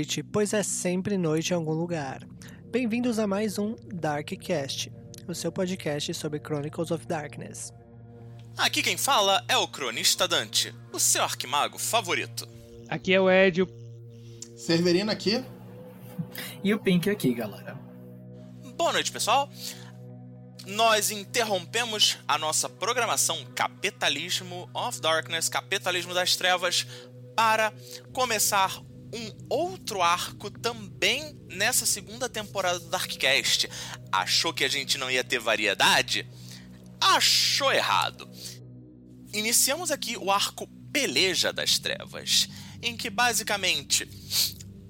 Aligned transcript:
noite, 0.00 0.22
pois 0.22 0.54
é 0.54 0.62
sempre 0.62 1.18
noite 1.18 1.50
em 1.50 1.54
algum 1.54 1.74
lugar. 1.74 2.26
Bem-vindos 2.70 3.18
a 3.18 3.26
mais 3.26 3.58
um 3.58 3.76
Darkcast, 3.92 4.90
o 5.28 5.34
seu 5.34 5.52
podcast 5.52 6.14
sobre 6.14 6.40
Chronicles 6.40 6.90
of 6.90 7.06
Darkness. 7.06 7.70
Aqui 8.56 8.82
quem 8.82 8.96
fala 8.96 9.44
é 9.46 9.58
o 9.58 9.68
Cronista 9.68 10.26
Dante, 10.26 10.74
o 10.90 10.98
seu 10.98 11.22
arquimago 11.22 11.78
favorito. 11.78 12.48
Aqui 12.88 13.12
é 13.12 13.20
o 13.20 13.28
Edio. 13.28 13.68
Severino 14.56 15.10
aqui. 15.10 15.44
E 16.64 16.72
o 16.72 16.78
Pink 16.78 17.10
aqui, 17.10 17.34
galera. 17.34 17.78
Boa 18.78 18.94
noite, 18.94 19.12
pessoal. 19.12 19.50
Nós 20.66 21.10
interrompemos 21.10 22.16
a 22.26 22.38
nossa 22.38 22.70
programação 22.70 23.44
Capitalismo 23.54 24.66
of 24.72 24.98
Darkness, 24.98 25.50
Capitalismo 25.50 26.14
das 26.14 26.36
Trevas, 26.36 26.86
para 27.36 27.70
começar 28.14 28.80
um 29.12 29.46
outro 29.48 30.02
arco 30.02 30.50
também 30.50 31.38
nessa 31.48 31.84
segunda 31.84 32.28
temporada 32.28 32.78
do 32.78 32.88
Darkcast. 32.88 33.68
Achou 34.12 34.52
que 34.52 34.64
a 34.64 34.68
gente 34.68 34.98
não 34.98 35.10
ia 35.10 35.24
ter 35.24 35.38
variedade? 35.38 36.28
Achou 37.00 37.72
errado. 37.72 38.30
Iniciamos 39.32 39.90
aqui 39.90 40.16
o 40.16 40.30
arco 40.30 40.66
Peleja 40.92 41.52
das 41.52 41.78
Trevas, 41.78 42.48
em 42.82 42.96
que 42.96 43.08
basicamente 43.08 44.08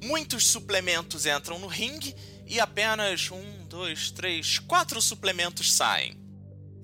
muitos 0.03 0.47
suplementos 0.47 1.27
entram 1.27 1.59
no 1.59 1.67
ringue 1.67 2.15
e 2.47 2.59
apenas 2.59 3.31
um, 3.31 3.67
dois, 3.69 4.11
três, 4.11 4.59
quatro 4.59 5.01
suplementos 5.01 5.73
saem. 5.73 6.19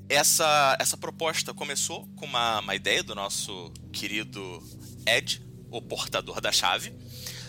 Essa, 0.08 0.76
essa 0.78 0.96
proposta 0.96 1.52
começou 1.52 2.06
com 2.14 2.26
uma, 2.26 2.60
uma 2.60 2.74
ideia 2.76 3.02
do 3.02 3.14
nosso 3.14 3.72
querido 3.92 4.62
Ed, 5.06 5.44
o 5.70 5.82
portador 5.82 6.40
da 6.40 6.52
chave, 6.52 6.94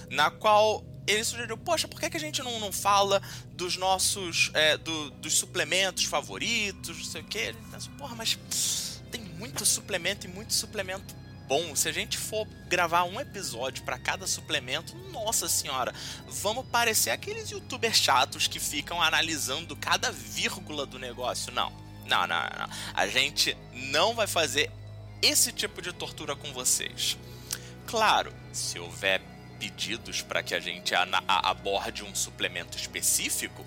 na 0.10 0.32
qual 0.32 0.84
ele 1.08 1.24
sugeriu, 1.24 1.58
poxa, 1.58 1.88
por 1.88 2.00
que, 2.00 2.10
que 2.10 2.18
a 2.18 2.20
gente 2.20 2.44
não, 2.44 2.60
não 2.60 2.72
fala 2.72 3.22
dos 3.54 3.78
nossos, 3.78 4.52
é, 4.54 4.78
do, 4.78 5.10
dos 5.12 5.34
suplementos 5.34 6.04
favoritos, 6.04 6.98
não 6.98 7.06
sei 7.06 7.22
o 7.22 7.24
que. 7.24 7.38
Ele 7.38 7.58
pensou, 7.72 7.94
porra, 7.94 8.16
mas 8.16 8.38
tem 9.10 9.22
muito 9.22 9.66
suplemento 9.66 10.28
e 10.28 10.30
muito 10.30 10.54
suplemento 10.54 11.16
bom. 11.48 11.76
Se 11.76 11.88
a 11.88 11.92
gente 11.94 12.18
for 12.18 12.46
gravar 12.68 13.06
um 13.06 13.20
episódio 13.20 13.84
para 13.84 13.98
cada 13.98 14.28
suplemento, 14.28 14.96
nossa 15.12 15.48
senhora, 15.48 15.94
vamos 16.28 16.66
parecer 16.68 17.12
aqueles 17.12 17.50
youtubers 17.50 17.98
chatos 17.98 18.48
que 18.48 18.60
ficam 18.60 19.02
analisando 19.02 19.76
cada 19.78 20.12
vírgula 20.12 20.86
do 20.86 21.00
negócio. 21.00 21.54
Não, 21.54 21.72
não, 22.06 22.28
não, 22.28 22.42
não. 22.44 22.70
A 22.94 23.08
gente 23.08 23.58
não 23.72 24.14
vai 24.14 24.28
fazer 24.28 24.70
esse 25.22 25.54
tipo 25.54 25.82
de 25.82 25.94
tortura 25.94 26.36
com 26.36 26.52
vocês. 26.52 27.18
Claro, 27.86 28.34
se 28.52 28.78
houver 28.78 29.22
pedidos 29.60 30.22
para 30.22 30.44
que 30.44 30.54
a 30.54 30.60
gente 30.60 30.94
aborde 31.28 32.04
um 32.04 32.14
suplemento 32.16 32.78
específico, 32.78 33.66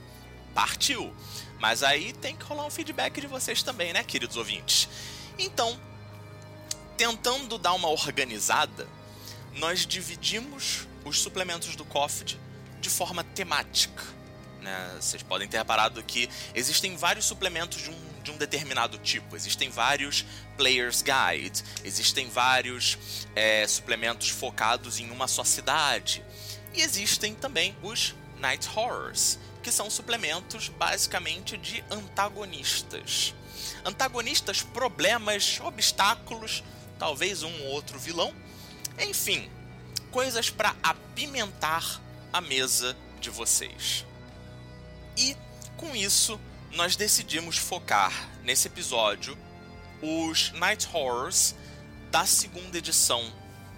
partiu. 0.55 1.15
Mas 1.59 1.83
aí 1.83 2.13
tem 2.13 2.37
que 2.37 2.45
rolar 2.45 2.67
um 2.67 2.71
feedback 2.71 3.21
de 3.21 3.27
vocês 3.27 3.63
também, 3.63 3.93
né, 3.93 4.03
queridos 4.03 4.37
ouvintes? 4.37 4.89
Então, 5.39 5.79
tentando 6.97 7.59
dar 7.59 7.73
uma 7.75 7.89
organizada, 7.89 8.87
nós 9.55 9.87
dividimos 9.87 10.87
os 11.05 11.19
suplementos 11.21 11.75
do 11.77 11.85
COFD 11.85 12.39
de 12.81 12.91
forma 12.91 13.25
temática. 13.25 14.03
Né? 14.61 14.97
Vocês 15.01 15.23
podem 15.23 15.49
ter 15.49 15.59
reparado 15.59 16.03
que 16.03 16.29
existem 16.55 16.97
vários 16.97 17.25
suplementos 17.25 17.81
de 17.81 17.91
um 17.91 18.10
de 18.23 18.31
um 18.31 18.37
determinado 18.37 18.99
tipo. 18.99 19.37
Existem 19.37 19.71
vários 19.71 20.25
Players 20.57 21.03
Guide, 21.03 21.63
existem 21.85 22.29
vários 22.29 23.27
é, 23.35 23.67
suplementos 23.67 24.29
focados 24.29 24.99
em 25.01 25.11
uma 25.11 25.27
só 25.27 25.45
cidade. 25.45 26.25
E 26.75 26.83
existem 26.83 27.35
também 27.35 27.77
os 27.83 28.15
Night 28.39 28.69
Horrors, 28.75 29.39
que 29.63 29.73
são 29.73 29.91
suplementos 29.91 30.69
basicamente 30.69 31.57
de 31.57 31.85
antagonistas. 31.91 33.35
Antagonistas, 33.85 34.63
problemas, 34.63 35.61
obstáculos, 35.61 36.63
talvez 36.99 37.43
um 37.43 37.63
ou 37.63 37.69
outro 37.69 37.99
vilão. 37.99 38.35
Enfim, 38.99 39.51
coisas 40.11 40.51
para 40.51 40.75
apimentar 40.83 42.01
a 42.33 42.41
mesa 42.41 42.97
de 43.21 43.31
vocês. 43.31 44.05
E 45.17 45.37
com 45.77 45.95
isso, 45.95 46.41
nós 46.73 46.97
decidimos 46.97 47.57
focar 47.57 48.13
nesse 48.43 48.69
episódio 48.69 49.37
os 50.03 50.53
Night 50.53 50.89
Horrors 50.93 51.55
da 52.11 52.25
segunda 52.25 52.79
edição 52.79 53.23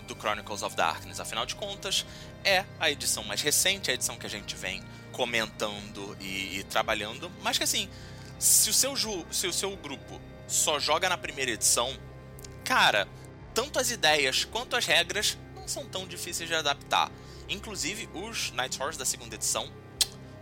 do 0.07 0.15
Chronicles 0.15 0.63
of 0.63 0.77
Darkness. 0.77 1.19
Afinal 1.19 1.47
de 1.47 1.55
contas, 1.55 2.05
é 2.45 2.65
a 2.79 2.91
edição 2.91 3.25
mais 3.25 3.41
recente, 3.41 3.91
a 3.91 3.95
edição 3.95 4.17
que 4.17 4.27
a 4.27 4.31
gente 4.31 4.55
vem 4.55 4.83
comentando 5.11 6.17
e, 6.21 6.59
e 6.59 6.65
trabalhando. 6.65 7.31
Mas 7.43 7.59
que 7.59 7.65
assim, 7.65 7.89
se 8.39 8.71
o, 8.71 8.75
seu 8.75 8.95
se 9.31 9.47
o 9.47 9.53
seu 9.53 9.77
grupo 9.77 10.21
só 10.47 10.79
joga 10.79 11.09
na 11.09 11.17
primeira 11.17 11.51
edição, 11.51 11.97
cara, 12.65 13.09
tanto 13.55 13.79
as 13.79 13.91
ideias 13.91 14.45
quanto 14.45 14.77
as 14.77 14.87
regras 14.87 15.39
não 15.55 15.67
são 15.67 15.87
tão 15.87 16.07
difíceis 16.07 16.49
de 16.49 16.55
adaptar. 16.55 17.11
Inclusive, 17.49 18.09
os 18.15 18.51
Night 18.53 18.81
Horrors 18.81 18.97
da 18.97 19.05
segunda 19.05 19.35
edição 19.35 19.71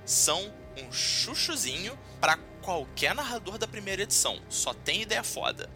são 0.04 0.52
um 0.76 0.92
chuchuzinho 0.92 1.98
para 2.20 2.36
qualquer 2.62 3.14
narrador 3.14 3.58
da 3.58 3.66
primeira 3.66 4.02
edição. 4.02 4.40
Só 4.48 4.72
tem 4.72 5.02
ideia 5.02 5.22
foda. 5.22 5.70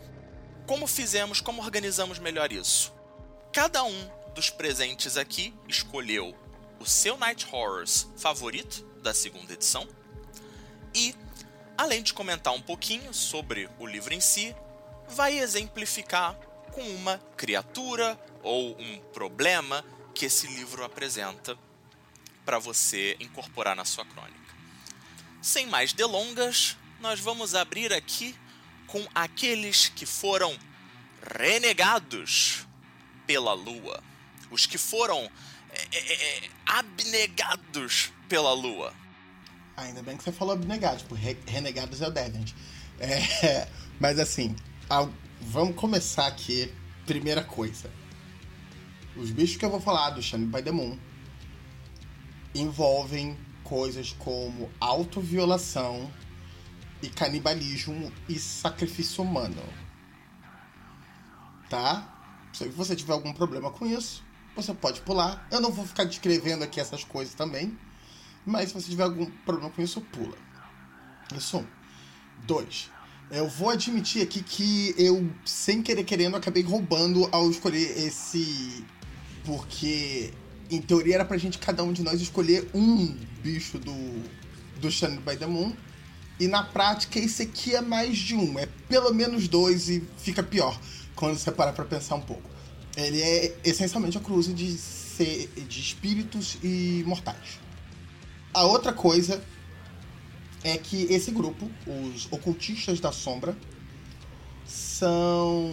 Como 0.66 0.86
fizemos, 0.86 1.40
como 1.40 1.62
organizamos 1.62 2.18
melhor 2.18 2.52
isso? 2.52 2.92
Cada 3.52 3.84
um 3.84 4.10
dos 4.34 4.50
presentes 4.50 5.16
aqui 5.16 5.54
escolheu 5.68 6.34
o 6.80 6.86
seu 6.86 7.16
Night 7.16 7.46
Horrors 7.52 8.08
favorito 8.16 8.84
da 9.02 9.14
segunda 9.14 9.52
edição 9.52 9.86
e, 10.94 11.14
além 11.76 12.02
de 12.02 12.12
comentar 12.12 12.52
um 12.52 12.60
pouquinho 12.60 13.12
sobre 13.12 13.68
o 13.78 13.86
livro 13.86 14.14
em 14.14 14.20
si, 14.20 14.54
vai 15.08 15.38
exemplificar 15.38 16.34
com 16.72 16.82
uma 16.82 17.18
criatura 17.36 18.18
ou 18.42 18.76
um 18.78 18.98
problema 19.12 19.84
que 20.14 20.26
esse 20.26 20.46
livro 20.46 20.84
apresenta 20.84 21.56
para 22.44 22.58
você 22.58 23.16
incorporar 23.20 23.74
na 23.74 23.84
sua 23.84 24.04
crônica. 24.04 24.43
Sem 25.44 25.66
mais 25.66 25.92
delongas, 25.92 26.74
nós 27.02 27.20
vamos 27.20 27.54
abrir 27.54 27.92
aqui 27.92 28.34
com 28.86 29.06
aqueles 29.14 29.90
que 29.90 30.06
foram 30.06 30.58
renegados 31.38 32.66
pela 33.26 33.52
lua. 33.52 34.02
Os 34.50 34.64
que 34.64 34.78
foram 34.78 35.30
é, 35.70 35.86
é, 35.92 36.44
é, 36.44 36.50
abnegados 36.64 38.10
pela 38.26 38.54
lua. 38.54 38.94
Ainda 39.76 40.02
bem 40.02 40.16
que 40.16 40.24
você 40.24 40.32
falou 40.32 40.54
abnegados, 40.54 41.02
porque 41.02 41.36
renegados 41.46 42.00
é 42.00 42.08
o 42.08 42.10
Deviant. 42.10 42.54
É, 42.98 43.68
mas 44.00 44.18
assim, 44.18 44.56
vamos 45.42 45.76
começar 45.76 46.26
aqui. 46.26 46.72
Primeira 47.04 47.44
coisa. 47.44 47.90
Os 49.14 49.30
bichos 49.30 49.58
que 49.58 49.64
eu 49.66 49.70
vou 49.70 49.78
falar 49.78 50.08
do 50.08 50.22
Shane 50.22 50.46
by 50.46 50.62
the 50.62 50.70
Moon 50.70 50.98
envolvem 52.54 53.36
coisas 53.64 54.14
como 54.18 54.70
autoviolação 54.78 56.10
e 57.02 57.08
canibalismo 57.08 58.12
e 58.28 58.38
sacrifício 58.38 59.24
humano. 59.24 59.62
Tá? 61.68 62.10
Se 62.52 62.68
você 62.68 62.94
tiver 62.94 63.14
algum 63.14 63.32
problema 63.32 63.70
com 63.70 63.84
isso, 63.86 64.22
você 64.54 64.72
pode 64.72 65.00
pular. 65.00 65.46
Eu 65.50 65.60
não 65.60 65.72
vou 65.72 65.84
ficar 65.84 66.04
descrevendo 66.04 66.62
aqui 66.62 66.78
essas 66.78 67.02
coisas 67.02 67.34
também. 67.34 67.76
Mas 68.46 68.68
se 68.68 68.74
você 68.74 68.90
tiver 68.90 69.02
algum 69.02 69.26
problema 69.44 69.70
com 69.70 69.82
isso, 69.82 70.00
pula. 70.00 70.36
Isso 71.36 71.58
um. 71.58 71.66
Dois. 72.46 72.90
Eu 73.30 73.48
vou 73.48 73.70
admitir 73.70 74.22
aqui 74.22 74.42
que 74.42 74.94
eu, 74.98 75.28
sem 75.44 75.82
querer 75.82 76.04
querendo, 76.04 76.36
acabei 76.36 76.62
roubando 76.62 77.28
ao 77.32 77.50
escolher 77.50 77.98
esse. 78.06 78.84
Porque 79.44 80.32
em 80.70 80.80
teoria 80.80 81.16
era 81.16 81.24
pra 81.24 81.36
gente, 81.36 81.58
cada 81.58 81.82
um 81.82 81.92
de 81.92 82.02
nós, 82.02 82.20
escolher 82.20 82.68
um 82.74 83.16
bicho 83.42 83.78
do, 83.78 84.22
do 84.80 84.90
Shining 84.90 85.20
by 85.20 85.36
the 85.36 85.46
Moon. 85.46 85.72
E 86.38 86.48
na 86.48 86.62
prática, 86.62 87.18
esse 87.18 87.42
aqui 87.42 87.74
é 87.74 87.80
mais 87.80 88.16
de 88.16 88.34
um. 88.34 88.58
É 88.58 88.66
pelo 88.88 89.12
menos 89.14 89.46
dois 89.46 89.88
e 89.88 90.02
fica 90.18 90.42
pior 90.42 90.78
quando 91.14 91.38
você 91.38 91.52
parar 91.52 91.72
pra 91.72 91.84
pensar 91.84 92.16
um 92.16 92.20
pouco. 92.20 92.50
Ele 92.96 93.20
é 93.20 93.56
essencialmente 93.64 94.18
a 94.18 94.20
cruz 94.20 94.52
de, 94.54 94.76
ser, 94.76 95.48
de 95.68 95.80
espíritos 95.80 96.58
e 96.62 97.04
mortais. 97.06 97.60
A 98.52 98.64
outra 98.64 98.92
coisa 98.92 99.42
é 100.62 100.78
que 100.78 101.04
esse 101.12 101.30
grupo, 101.30 101.70
os 101.86 102.26
ocultistas 102.30 103.00
da 103.00 103.12
sombra, 103.12 103.56
são. 104.66 105.72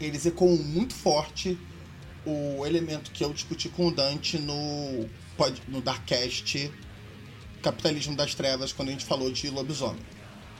Eles 0.00 0.24
ecoam 0.26 0.56
muito 0.56 0.94
forte 0.94 1.58
o 2.26 2.64
elemento 2.64 3.10
que 3.10 3.24
eu 3.24 3.32
discuti 3.32 3.68
com 3.68 3.88
o 3.88 3.90
Dante 3.90 4.38
no, 4.38 5.08
no 5.68 5.80
Darkcast 5.80 6.72
Capitalismo 7.62 8.14
das 8.14 8.34
Trevas, 8.34 8.72
quando 8.72 8.88
a 8.88 8.92
gente 8.92 9.04
falou 9.04 9.30
de 9.30 9.48
lobisomem. 9.48 10.02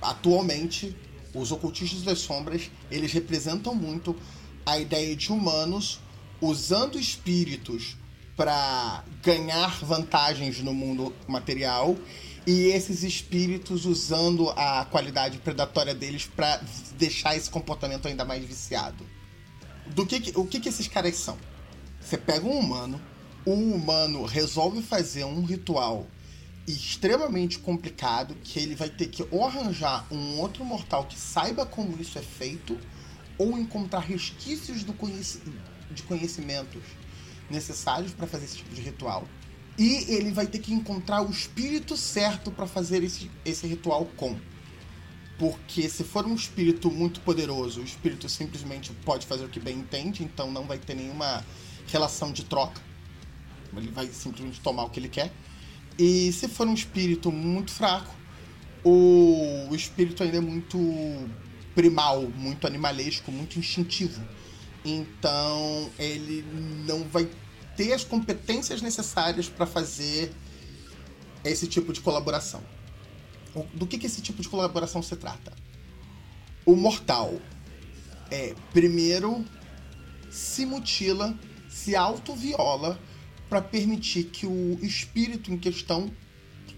Atualmente, 0.00 0.96
os 1.34 1.52
ocultistas 1.52 2.02
das 2.02 2.20
sombras, 2.20 2.70
eles 2.90 3.12
representam 3.12 3.74
muito 3.74 4.16
a 4.64 4.78
ideia 4.78 5.14
de 5.14 5.30
humanos 5.30 6.00
usando 6.40 6.98
espíritos 6.98 7.96
para 8.36 9.04
ganhar 9.22 9.84
vantagens 9.84 10.60
no 10.60 10.72
mundo 10.72 11.14
material 11.28 11.96
e 12.46 12.66
esses 12.66 13.02
espíritos 13.02 13.86
usando 13.86 14.50
a 14.50 14.84
qualidade 14.90 15.38
predatória 15.38 15.94
deles 15.94 16.26
para 16.26 16.60
deixar 16.98 17.36
esse 17.36 17.48
comportamento 17.48 18.06
ainda 18.06 18.24
mais 18.24 18.44
viciado. 18.44 19.06
Do 19.86 20.06
que, 20.06 20.32
o 20.34 20.46
que, 20.46 20.60
que 20.60 20.68
esses 20.68 20.88
caras 20.88 21.16
são? 21.16 21.38
Você 22.04 22.18
pega 22.18 22.46
um 22.46 22.58
humano, 22.58 23.00
o 23.46 23.52
humano 23.52 24.26
resolve 24.26 24.82
fazer 24.82 25.24
um 25.24 25.42
ritual 25.42 26.06
extremamente 26.68 27.58
complicado 27.58 28.36
que 28.44 28.58
ele 28.58 28.74
vai 28.74 28.90
ter 28.90 29.06
que 29.06 29.26
ou 29.30 29.46
arranjar 29.46 30.06
um 30.10 30.38
outro 30.38 30.64
mortal 30.66 31.06
que 31.06 31.18
saiba 31.18 31.64
como 31.64 31.98
isso 31.98 32.18
é 32.18 32.22
feito 32.22 32.78
ou 33.38 33.58
encontrar 33.58 34.00
resquícios 34.00 34.84
do 34.84 34.92
conheci 34.92 35.40
de 35.90 36.02
conhecimentos 36.02 36.82
necessários 37.48 38.12
para 38.12 38.26
fazer 38.26 38.44
esse 38.44 38.58
tipo 38.58 38.74
de 38.74 38.82
ritual. 38.82 39.26
E 39.78 40.12
ele 40.12 40.30
vai 40.30 40.46
ter 40.46 40.58
que 40.58 40.74
encontrar 40.74 41.22
o 41.22 41.30
espírito 41.30 41.96
certo 41.96 42.50
para 42.50 42.66
fazer 42.66 43.02
esse, 43.02 43.30
esse 43.44 43.66
ritual 43.66 44.06
com. 44.16 44.38
Porque 45.38 45.88
se 45.88 46.04
for 46.04 46.26
um 46.26 46.34
espírito 46.34 46.90
muito 46.90 47.20
poderoso, 47.20 47.80
o 47.80 47.84
espírito 47.84 48.28
simplesmente 48.28 48.92
pode 49.04 49.26
fazer 49.26 49.44
o 49.44 49.48
que 49.48 49.58
bem 49.58 49.78
entende, 49.78 50.22
então 50.22 50.50
não 50.50 50.64
vai 50.64 50.78
ter 50.78 50.94
nenhuma 50.94 51.44
relação 51.94 52.32
de 52.32 52.44
troca. 52.44 52.80
Ele 53.76 53.90
vai 53.90 54.06
simplesmente 54.08 54.60
tomar 54.60 54.84
o 54.84 54.90
que 54.90 55.00
ele 55.00 55.08
quer. 55.08 55.32
E 55.98 56.32
se 56.32 56.48
for 56.48 56.66
um 56.66 56.74
espírito 56.74 57.30
muito 57.30 57.72
fraco, 57.72 58.14
o, 58.84 59.68
espírito 59.72 60.22
ainda 60.22 60.38
é 60.38 60.40
muito 60.40 60.78
primal, 61.74 62.22
muito 62.22 62.66
animalesco, 62.66 63.30
muito 63.30 63.58
instintivo. 63.58 64.20
Então 64.84 65.90
ele 65.98 66.44
não 66.86 67.04
vai 67.04 67.28
ter 67.76 67.92
as 67.92 68.04
competências 68.04 68.82
necessárias 68.82 69.48
para 69.48 69.66
fazer 69.66 70.32
esse 71.44 71.66
tipo 71.66 71.92
de 71.92 72.00
colaboração. 72.00 72.62
Do 73.72 73.86
que, 73.86 73.98
que 73.98 74.06
esse 74.06 74.20
tipo 74.20 74.42
de 74.42 74.48
colaboração 74.48 75.00
se 75.02 75.14
trata? 75.16 75.52
O 76.66 76.74
mortal 76.74 77.40
é 78.30 78.54
primeiro 78.72 79.44
se 80.34 80.66
mutila, 80.66 81.38
se 81.74 81.96
autoviola 81.96 83.00
para 83.48 83.60
permitir 83.60 84.26
que 84.26 84.46
o 84.46 84.78
espírito 84.80 85.52
em 85.52 85.58
questão 85.58 86.08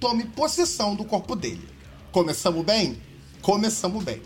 tome 0.01 0.25
possessão 0.25 0.95
do 0.95 1.05
corpo 1.05 1.37
dele. 1.37 1.69
Começamos 2.11 2.65
bem? 2.65 2.99
Começamos 3.43 4.03
bem. 4.03 4.23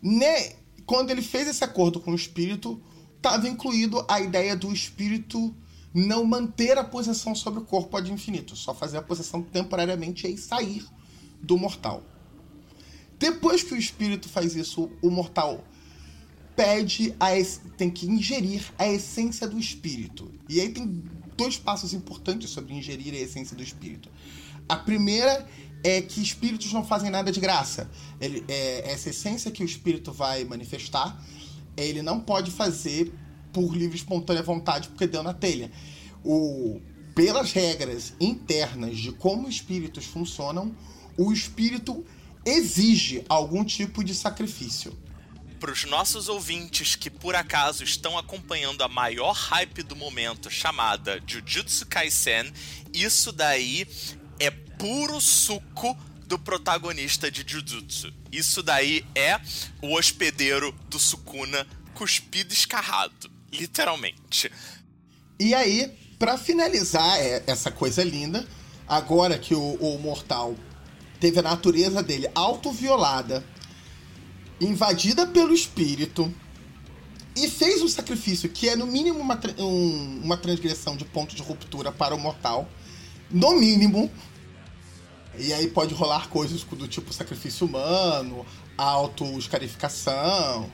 Ne 0.00 0.56
quando 0.86 1.10
ele 1.10 1.20
fez 1.20 1.48
esse 1.48 1.64
acordo 1.64 1.98
com 1.98 2.12
o 2.12 2.14
espírito, 2.14 2.80
estava 3.16 3.48
incluído 3.48 4.04
a 4.08 4.20
ideia 4.20 4.56
do 4.56 4.72
espírito 4.72 5.52
não 5.92 6.24
manter 6.24 6.78
a 6.78 6.84
possessão 6.84 7.34
sobre 7.34 7.58
o 7.58 7.64
corpo 7.64 7.96
ad 7.96 8.10
infinito, 8.12 8.54
só 8.54 8.72
fazer 8.72 8.98
a 8.98 9.02
possessão 9.02 9.42
temporariamente 9.42 10.28
e 10.28 10.38
sair 10.38 10.86
do 11.42 11.58
mortal. 11.58 12.04
Depois 13.18 13.64
que 13.64 13.74
o 13.74 13.76
espírito 13.76 14.28
faz 14.28 14.54
isso, 14.54 14.88
o 15.02 15.10
mortal 15.10 15.64
pede 16.58 17.14
a 17.20 17.28
tem 17.76 17.88
que 17.88 18.04
ingerir 18.04 18.64
a 18.76 18.88
essência 18.88 19.46
do 19.46 19.56
espírito. 19.56 20.28
E 20.48 20.60
aí 20.60 20.70
tem 20.70 21.04
dois 21.36 21.56
passos 21.56 21.94
importantes 21.94 22.50
sobre 22.50 22.74
ingerir 22.74 23.14
a 23.14 23.18
essência 23.18 23.56
do 23.56 23.62
espírito. 23.62 24.10
A 24.68 24.74
primeira 24.74 25.46
é 25.84 26.02
que 26.02 26.20
espíritos 26.20 26.72
não 26.72 26.84
fazem 26.84 27.10
nada 27.10 27.30
de 27.30 27.38
graça. 27.38 27.88
Ele, 28.20 28.44
é, 28.48 28.90
essa 28.90 29.10
essência 29.10 29.52
que 29.52 29.62
o 29.62 29.64
espírito 29.64 30.10
vai 30.10 30.42
manifestar, 30.42 31.24
ele 31.76 32.02
não 32.02 32.18
pode 32.18 32.50
fazer 32.50 33.14
por 33.52 33.72
livre 33.72 33.96
e 33.96 34.00
espontânea 34.00 34.42
vontade 34.42 34.88
porque 34.88 35.06
deu 35.06 35.22
na 35.22 35.32
telha. 35.32 35.70
O, 36.24 36.80
pelas 37.14 37.52
regras 37.52 38.14
internas 38.20 38.98
de 38.98 39.12
como 39.12 39.48
espíritos 39.48 40.06
funcionam, 40.06 40.74
o 41.16 41.32
espírito 41.32 42.04
exige 42.44 43.24
algum 43.28 43.62
tipo 43.62 44.02
de 44.02 44.12
sacrifício. 44.12 44.92
Para 45.58 45.72
os 45.72 45.84
nossos 45.84 46.28
ouvintes 46.28 46.94
que 46.94 47.10
por 47.10 47.34
acaso 47.34 47.82
estão 47.82 48.16
acompanhando 48.16 48.82
a 48.82 48.88
maior 48.88 49.32
hype 49.32 49.82
do 49.82 49.96
momento, 49.96 50.48
chamada 50.50 51.20
Jujutsu 51.26 51.86
Kaisen, 51.86 52.52
isso 52.94 53.32
daí 53.32 53.86
é 54.38 54.50
puro 54.50 55.20
suco 55.20 55.96
do 56.26 56.38
protagonista 56.38 57.30
de 57.30 57.44
Jujutsu. 57.46 58.12
Isso 58.30 58.62
daí 58.62 59.04
é 59.14 59.40
o 59.82 59.94
hospedeiro 59.96 60.72
do 60.88 60.98
Sukuna 60.98 61.66
cuspido 61.94 62.52
escarrado, 62.52 63.30
literalmente. 63.52 64.52
E 65.40 65.54
aí, 65.54 65.92
para 66.18 66.38
finalizar 66.38 67.18
é, 67.18 67.42
essa 67.46 67.72
coisa 67.72 68.04
linda, 68.04 68.46
agora 68.86 69.38
que 69.38 69.54
o, 69.54 69.74
o 69.74 69.98
mortal 69.98 70.54
teve 71.18 71.40
a 71.40 71.42
natureza 71.42 72.02
dele 72.02 72.28
autoviolada, 72.34 73.44
invadida 74.60 75.26
pelo 75.26 75.54
espírito, 75.54 76.32
e 77.36 77.48
fez 77.48 77.82
um 77.82 77.88
sacrifício 77.88 78.48
que 78.48 78.68
é 78.68 78.74
no 78.74 78.86
mínimo 78.86 79.20
uma, 79.20 79.38
um, 79.58 80.20
uma 80.24 80.36
transgressão 80.36 80.96
de 80.96 81.04
ponto 81.04 81.36
de 81.36 81.42
ruptura 81.42 81.92
para 81.92 82.14
o 82.14 82.18
mortal, 82.18 82.68
no 83.30 83.58
mínimo, 83.58 84.10
e 85.38 85.52
aí 85.52 85.68
pode 85.68 85.94
rolar 85.94 86.28
coisas 86.28 86.64
do 86.64 86.88
tipo 86.88 87.12
sacrifício 87.12 87.66
humano, 87.66 88.44
auto-escarificação, 88.76 90.68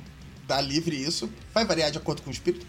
dá 0.47 0.61
livre 0.61 0.97
isso. 0.97 1.31
Vai 1.53 1.67
variar 1.67 1.91
de 1.91 1.99
acordo 1.99 2.23
com 2.23 2.31
o 2.31 2.33
espírito. 2.33 2.67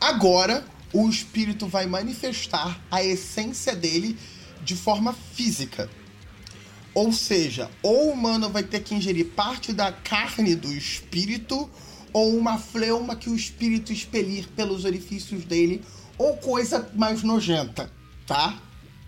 Agora, 0.00 0.64
o 0.92 1.08
espírito 1.08 1.66
vai 1.66 1.86
manifestar 1.86 2.80
a 2.90 3.04
essência 3.04 3.74
dele 3.74 4.18
de 4.62 4.74
forma 4.74 5.12
física. 5.12 5.88
Ou 6.94 7.12
seja, 7.12 7.70
ou 7.82 8.08
o 8.08 8.12
humano 8.12 8.48
vai 8.48 8.62
ter 8.62 8.80
que 8.80 8.94
ingerir 8.94 9.26
parte 9.26 9.72
da 9.72 9.90
carne 9.90 10.54
do 10.54 10.72
espírito, 10.72 11.68
ou 12.12 12.36
uma 12.36 12.58
fleuma 12.58 13.16
que 13.16 13.28
o 13.28 13.34
espírito 13.34 13.92
expelir 13.92 14.46
pelos 14.48 14.84
orifícios 14.84 15.44
dele, 15.44 15.82
ou 16.16 16.36
coisa 16.36 16.88
mais 16.94 17.22
nojenta, 17.22 17.90
tá? 18.26 18.62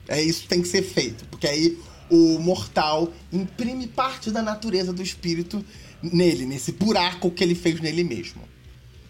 É 0.08 0.20
isso 0.20 0.42
que 0.42 0.48
tem 0.48 0.62
que 0.62 0.68
ser 0.68 0.82
feito, 0.82 1.24
porque 1.26 1.46
aí 1.46 1.78
o 2.10 2.38
mortal 2.38 3.12
imprime 3.32 3.86
parte 3.86 4.30
da 4.30 4.42
natureza 4.42 4.92
do 4.92 5.02
espírito 5.02 5.64
nele, 6.02 6.46
nesse 6.46 6.72
buraco 6.72 7.30
que 7.30 7.42
ele 7.42 7.54
fez 7.54 7.80
nele 7.80 8.04
mesmo. 8.04 8.42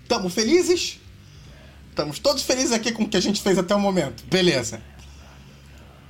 Estamos 0.02 0.32
felizes? 0.32 1.00
Estamos 1.90 2.18
todos 2.18 2.42
felizes 2.42 2.72
aqui 2.72 2.92
com 2.92 3.04
o 3.04 3.08
que 3.08 3.16
a 3.16 3.20
gente 3.20 3.40
fez 3.40 3.58
até 3.58 3.74
o 3.74 3.80
momento. 3.80 4.24
Beleza. 4.26 4.82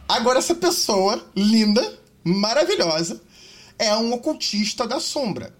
Agora, 0.09 0.38
essa 0.38 0.55
pessoa 0.55 1.25
linda, 1.35 1.99
maravilhosa, 2.26 3.23
é 3.78 3.95
um 3.97 4.12
ocultista 4.12 4.87
da 4.87 4.99
sombra. 4.99 5.54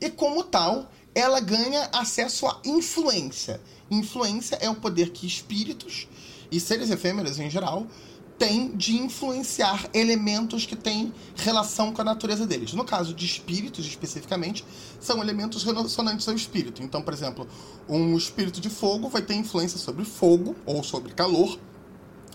E 0.00 0.10
como 0.10 0.42
tal, 0.42 0.90
ela 1.14 1.40
ganha 1.40 1.88
acesso 1.92 2.46
à 2.46 2.60
influência. 2.64 3.60
Influência 3.90 4.56
é 4.56 4.68
o 4.68 4.74
poder 4.74 5.10
que 5.10 5.26
espíritos 5.26 6.08
e 6.50 6.58
seres 6.58 6.90
efêmeros 6.90 7.38
em 7.38 7.48
geral 7.48 7.86
tem 8.38 8.74
de 8.74 8.96
influenciar 8.96 9.90
elementos 9.92 10.64
que 10.64 10.74
têm 10.74 11.12
relação 11.36 11.92
com 11.92 12.00
a 12.00 12.04
natureza 12.04 12.46
deles. 12.46 12.72
No 12.72 12.86
caso 12.86 13.12
de 13.12 13.26
espíritos, 13.26 13.84
especificamente, 13.84 14.64
são 14.98 15.20
elementos 15.20 15.62
relacionantes 15.62 16.26
ao 16.26 16.34
espírito. 16.34 16.82
Então, 16.82 17.02
por 17.02 17.12
exemplo, 17.12 17.46
um 17.86 18.16
espírito 18.16 18.58
de 18.58 18.70
fogo 18.70 19.10
vai 19.10 19.20
ter 19.20 19.34
influência 19.34 19.78
sobre 19.78 20.06
fogo, 20.06 20.56
ou 20.64 20.82
sobre 20.82 21.12
calor, 21.12 21.58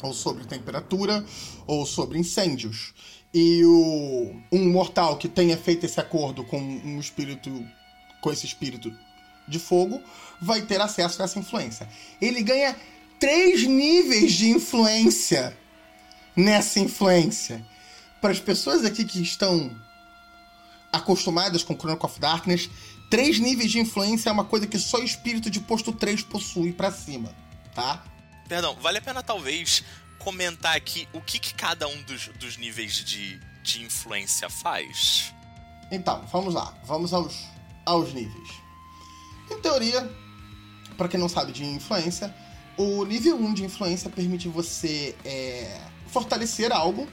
ou 0.04 0.14
sobre 0.14 0.46
temperatura, 0.46 1.26
ou 1.66 1.88
sobre 1.88 2.20
incêndios. 2.20 2.94
E 3.38 3.66
o, 3.66 4.34
um 4.50 4.70
mortal 4.72 5.18
que 5.18 5.28
tenha 5.28 5.58
feito 5.58 5.86
esse 5.86 6.00
acordo 6.00 6.46
com 6.46 6.58
um 6.58 6.98
espírito, 7.02 7.68
com 8.22 8.32
esse 8.32 8.46
espírito 8.46 8.98
de 9.46 9.60
fogo, 9.60 10.02
vai 10.40 10.62
ter 10.62 10.80
acesso 10.80 11.22
a 11.22 11.26
essa 11.26 11.38
influência. 11.38 11.86
Ele 12.22 12.42
ganha 12.42 12.74
três 13.20 13.68
níveis 13.68 14.32
de 14.32 14.52
influência 14.52 15.58
nessa 16.34 16.80
influência. 16.80 17.62
Para 18.22 18.32
as 18.32 18.40
pessoas 18.40 18.86
aqui 18.86 19.04
que 19.04 19.22
estão 19.22 19.70
acostumadas 20.90 21.62
com 21.62 21.76
Chronicle 21.76 22.06
of 22.06 22.18
Darkness, 22.22 22.70
três 23.10 23.38
níveis 23.38 23.70
de 23.70 23.80
influência 23.80 24.30
é 24.30 24.32
uma 24.32 24.46
coisa 24.46 24.66
que 24.66 24.80
só 24.80 25.00
espírito 25.00 25.50
de 25.50 25.60
posto 25.60 25.92
3 25.92 26.24
possui 26.24 26.72
para 26.72 26.90
cima, 26.90 27.36
tá? 27.74 28.02
Perdão, 28.48 28.78
vale 28.80 29.00
a 29.00 29.02
pena 29.02 29.22
talvez 29.22 29.84
comentar 30.26 30.76
aqui 30.76 31.08
o 31.14 31.22
que, 31.22 31.38
que 31.38 31.54
cada 31.54 31.88
um 31.88 32.02
dos, 32.02 32.30
dos 32.40 32.58
níveis 32.58 32.94
de, 32.96 33.40
de 33.62 33.84
influência 33.84 34.50
faz? 34.50 35.32
Então, 35.92 36.26
vamos 36.32 36.56
lá. 36.56 36.74
Vamos 36.84 37.14
aos, 37.14 37.46
aos 37.86 38.12
níveis. 38.12 38.50
Em 39.52 39.62
teoria, 39.62 40.12
para 40.98 41.08
quem 41.08 41.20
não 41.20 41.30
sabe 41.30 41.52
de 41.52 41.64
influência, 41.64 42.34
o 42.76 43.06
nível 43.06 43.36
1 43.38 43.54
de 43.54 43.64
influência 43.66 44.10
permite 44.10 44.48
você 44.48 45.16
é, 45.24 45.80
fortalecer 46.08 46.72
algo. 46.72 47.08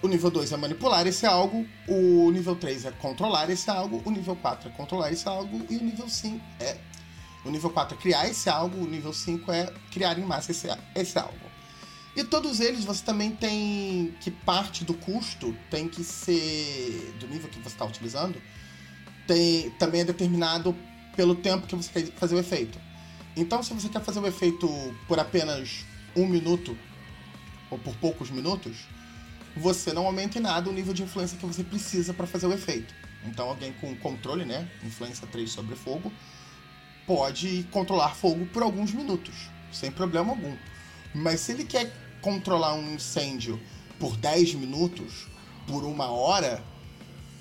O 0.00 0.08
nível 0.08 0.30
2 0.30 0.50
é 0.52 0.56
manipular 0.56 1.06
esse 1.06 1.26
algo. 1.26 1.66
O 1.86 2.30
nível 2.30 2.56
3 2.56 2.86
é 2.86 2.90
controlar 2.92 3.50
esse 3.50 3.68
algo. 3.68 4.00
O 4.06 4.10
nível 4.10 4.34
4 4.34 4.70
é 4.70 4.72
controlar 4.72 5.12
esse 5.12 5.28
algo. 5.28 5.66
E 5.68 5.76
o 5.76 5.84
nível 5.84 6.08
5 6.08 6.42
é. 6.58 6.78
O 7.44 7.50
nível 7.50 7.68
4 7.68 7.98
é 7.98 8.00
criar 8.00 8.28
esse 8.28 8.48
algo, 8.48 8.82
o 8.82 8.86
nível 8.86 9.12
5 9.12 9.52
é 9.52 9.72
criar 9.92 10.18
em 10.18 10.22
massa 10.22 10.50
esse, 10.50 10.68
esse 10.94 11.18
algo. 11.18 11.47
E 12.18 12.24
todos 12.24 12.58
eles 12.58 12.84
você 12.84 13.04
também 13.04 13.30
tem 13.30 14.12
que 14.20 14.28
parte 14.28 14.84
do 14.84 14.92
custo 14.92 15.54
tem 15.70 15.88
que 15.88 16.02
ser 16.02 17.14
do 17.20 17.28
nível 17.28 17.48
que 17.48 17.60
você 17.60 17.68
está 17.68 17.84
utilizando, 17.84 18.42
tem, 19.24 19.70
também 19.78 20.00
é 20.00 20.04
determinado 20.04 20.74
pelo 21.14 21.36
tempo 21.36 21.68
que 21.68 21.76
você 21.76 21.92
quer 21.92 22.12
fazer 22.14 22.34
o 22.34 22.40
efeito. 22.40 22.76
Então, 23.36 23.62
se 23.62 23.72
você 23.72 23.88
quer 23.88 24.02
fazer 24.02 24.18
o 24.18 24.26
efeito 24.26 24.68
por 25.06 25.20
apenas 25.20 25.84
um 26.16 26.26
minuto 26.26 26.76
ou 27.70 27.78
por 27.78 27.94
poucos 27.98 28.32
minutos, 28.32 28.78
você 29.56 29.92
não 29.92 30.04
aumenta 30.04 30.38
em 30.38 30.42
nada 30.42 30.68
o 30.68 30.72
nível 30.72 30.92
de 30.92 31.04
influência 31.04 31.38
que 31.38 31.46
você 31.46 31.62
precisa 31.62 32.12
para 32.12 32.26
fazer 32.26 32.48
o 32.48 32.52
efeito. 32.52 32.92
Então, 33.26 33.48
alguém 33.48 33.72
com 33.74 33.94
controle, 33.94 34.44
né, 34.44 34.68
influência 34.82 35.24
3 35.24 35.48
sobre 35.48 35.76
fogo, 35.76 36.12
pode 37.06 37.64
controlar 37.70 38.16
fogo 38.16 38.44
por 38.46 38.64
alguns 38.64 38.92
minutos, 38.92 39.36
sem 39.70 39.92
problema 39.92 40.30
algum. 40.30 40.56
Mas 41.14 41.40
se 41.40 41.52
ele 41.52 41.64
quer 41.64 42.07
controlar 42.20 42.74
um 42.74 42.94
incêndio 42.94 43.60
por 43.98 44.16
10 44.16 44.54
minutos, 44.54 45.26
por 45.66 45.84
uma 45.84 46.10
hora, 46.10 46.62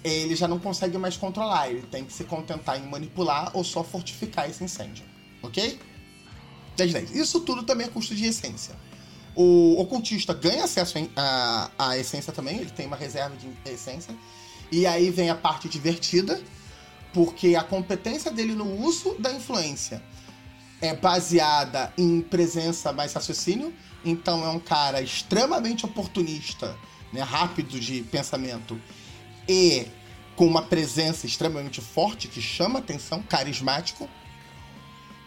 ele 0.03 0.35
já 0.35 0.47
não 0.47 0.59
consegue 0.59 0.97
mais 0.97 1.17
controlar. 1.17 1.69
Ele 1.69 1.81
tem 1.83 2.05
que 2.05 2.13
se 2.13 2.23
contentar 2.23 2.79
em 2.79 2.87
manipular 2.87 3.51
ou 3.53 3.63
só 3.63 3.83
fortificar 3.83 4.49
esse 4.49 4.63
incêndio. 4.63 5.03
Ok? 5.41 5.79
10 6.75 6.93
10. 6.93 7.11
Isso 7.15 7.39
tudo 7.41 7.63
também 7.63 7.87
é 7.87 7.89
custo 7.89 8.15
de 8.15 8.25
essência. 8.25 8.75
O 9.35 9.79
ocultista 9.79 10.33
ganha 10.33 10.63
acesso 10.63 10.97
à, 11.15 11.97
essência 11.97 12.33
também, 12.33 12.57
ele 12.57 12.71
tem 12.71 12.87
uma 12.87 12.97
reserva 12.97 13.35
de 13.35 13.71
essência. 13.71 14.15
E 14.71 14.85
aí 14.85 15.09
vem 15.11 15.29
a 15.29 15.35
parte 15.35 15.69
divertida, 15.69 16.41
porque 17.13 17.55
a 17.55 17.63
competência 17.63 18.31
dele 18.31 18.53
no 18.53 18.81
uso 18.83 19.15
da 19.19 19.31
influência 19.31 20.01
é 20.81 20.95
baseada 20.95 21.91
em 21.97 22.21
presença 22.21 22.91
mais 22.91 23.13
raciocínio. 23.13 23.73
Então 24.05 24.43
é 24.45 24.49
um 24.49 24.59
cara 24.59 25.01
extremamente 25.01 25.85
oportunista, 25.85 26.77
né, 27.11 27.21
rápido 27.21 27.79
de 27.79 28.03
pensamento 28.03 28.79
e 29.47 29.87
com 30.35 30.45
uma 30.45 30.61
presença 30.61 31.25
extremamente 31.25 31.81
forte 31.81 32.27
que 32.27 32.41
chama 32.41 32.79
atenção, 32.79 33.23
carismático. 33.23 34.07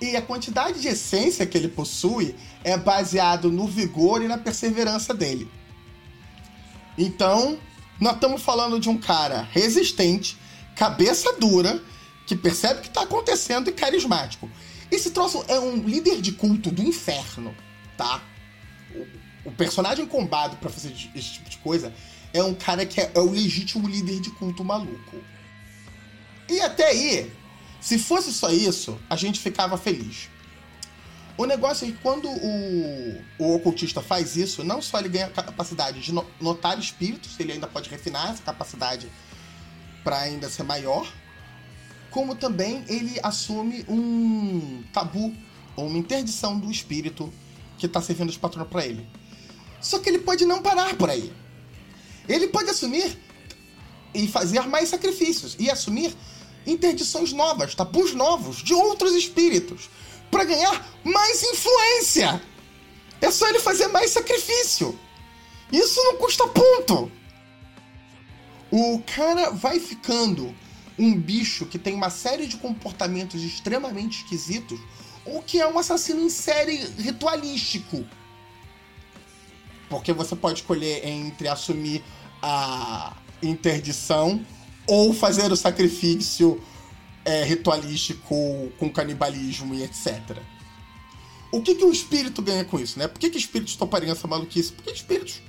E 0.00 0.16
a 0.16 0.22
quantidade 0.22 0.80
de 0.80 0.88
essência 0.88 1.44
que 1.44 1.58
ele 1.58 1.68
possui 1.68 2.34
é 2.64 2.76
baseado 2.76 3.50
no 3.50 3.66
vigor 3.66 4.22
e 4.22 4.28
na 4.28 4.38
perseverança 4.38 5.12
dele. 5.12 5.50
Então, 6.96 7.58
nós 8.00 8.14
estamos 8.14 8.40
falando 8.40 8.80
de 8.80 8.88
um 8.88 8.96
cara 8.96 9.46
resistente, 9.52 10.38
cabeça 10.74 11.34
dura, 11.38 11.82
que 12.26 12.36
percebe 12.36 12.78
o 12.78 12.82
que 12.82 12.88
está 12.88 13.02
acontecendo 13.02 13.68
e 13.68 13.72
carismático. 13.72 14.48
Esse 14.90 15.10
troço 15.10 15.44
é 15.48 15.58
um 15.58 15.76
líder 15.76 16.20
de 16.20 16.32
culto 16.32 16.70
do 16.70 16.82
inferno, 16.82 17.54
tá? 17.96 18.22
O, 18.94 19.48
o 19.48 19.52
personagem 19.52 20.06
combado 20.06 20.56
para 20.56 20.68
fazer 20.68 20.92
esse 21.14 21.32
tipo 21.34 21.48
de 21.48 21.58
coisa 21.58 21.92
é 22.32 22.42
um 22.42 22.54
cara 22.54 22.84
que 22.84 23.00
é, 23.00 23.10
é 23.14 23.20
o 23.20 23.30
legítimo 23.30 23.88
líder 23.88 24.20
de 24.20 24.30
culto 24.30 24.64
maluco. 24.64 25.22
E 26.48 26.60
até 26.60 26.88
aí, 26.88 27.32
se 27.80 27.98
fosse 27.98 28.32
só 28.32 28.50
isso, 28.50 28.98
a 29.08 29.16
gente 29.16 29.38
ficava 29.38 29.76
feliz. 29.76 30.28
O 31.36 31.46
negócio 31.46 31.88
é 31.88 31.92
que 31.92 31.96
quando 31.98 32.28
o, 32.28 33.24
o 33.38 33.54
ocultista 33.54 34.02
faz 34.02 34.36
isso, 34.36 34.62
não 34.62 34.82
só 34.82 34.98
ele 34.98 35.08
ganha 35.08 35.26
a 35.26 35.30
capacidade 35.30 36.00
de 36.00 36.12
notar 36.40 36.78
espíritos, 36.78 37.38
ele 37.40 37.52
ainda 37.52 37.66
pode 37.66 37.88
refinar 37.88 38.30
essa 38.30 38.42
capacidade 38.42 39.10
para 40.04 40.18
ainda 40.18 40.50
ser 40.50 40.64
maior, 40.64 41.10
como 42.10 42.34
também 42.34 42.84
ele 42.88 43.18
assume 43.22 43.84
um 43.88 44.82
tabu 44.92 45.34
ou 45.76 45.86
uma 45.86 45.98
interdição 45.98 46.58
do 46.58 46.70
espírito 46.70 47.32
que 47.78 47.86
está 47.86 48.02
servindo 48.02 48.30
de 48.30 48.38
patrono 48.38 48.68
para 48.68 48.84
ele. 48.86 49.06
Só 49.80 49.98
que 49.98 50.08
ele 50.08 50.18
pode 50.18 50.44
não 50.44 50.60
parar 50.60 50.94
por 50.96 51.08
aí. 51.08 51.32
Ele 52.28 52.48
pode 52.48 52.70
assumir 52.70 53.18
e 54.12 54.28
fazer 54.28 54.60
mais 54.62 54.88
sacrifícios 54.88 55.56
e 55.58 55.70
assumir 55.70 56.14
interdições 56.66 57.32
novas, 57.32 57.74
tabus 57.74 58.12
novos 58.12 58.62
de 58.62 58.74
outros 58.74 59.14
espíritos 59.14 59.88
para 60.30 60.44
ganhar 60.44 60.86
mais 61.02 61.42
influência. 61.42 62.42
É 63.20 63.30
só 63.30 63.48
ele 63.48 63.60
fazer 63.60 63.88
mais 63.88 64.10
sacrifício. 64.10 64.98
Isso 65.72 66.02
não 66.04 66.16
custa 66.16 66.46
ponto. 66.48 67.10
O 68.70 69.02
cara 69.14 69.50
vai 69.50 69.80
ficando 69.80 70.54
um 71.00 71.18
bicho 71.18 71.64
que 71.64 71.78
tem 71.78 71.94
uma 71.94 72.10
série 72.10 72.46
de 72.46 72.58
comportamentos 72.58 73.42
extremamente 73.42 74.18
esquisitos, 74.18 74.78
ou 75.24 75.42
que 75.42 75.58
é 75.58 75.66
um 75.66 75.78
assassino 75.78 76.20
em 76.20 76.28
série 76.28 76.76
ritualístico. 76.98 78.06
Porque 79.88 80.12
você 80.12 80.36
pode 80.36 80.60
escolher 80.60 81.06
entre 81.06 81.48
assumir 81.48 82.04
a 82.42 83.16
interdição 83.42 84.44
ou 84.86 85.14
fazer 85.14 85.50
o 85.50 85.56
sacrifício 85.56 86.62
é, 87.24 87.44
ritualístico 87.44 88.70
com 88.78 88.90
canibalismo 88.90 89.74
e 89.74 89.82
etc. 89.82 90.38
O 91.50 91.62
que, 91.62 91.74
que 91.74 91.84
o 91.84 91.90
espírito 91.90 92.42
ganha 92.42 92.64
com 92.64 92.78
isso, 92.78 92.98
né? 92.98 93.08
Por 93.08 93.18
que, 93.18 93.30
que 93.30 93.38
espíritos 93.38 93.74
topariam 93.74 94.12
essa 94.12 94.28
maluquice? 94.28 94.72
Porque 94.72 94.90
espíritos 94.90 95.40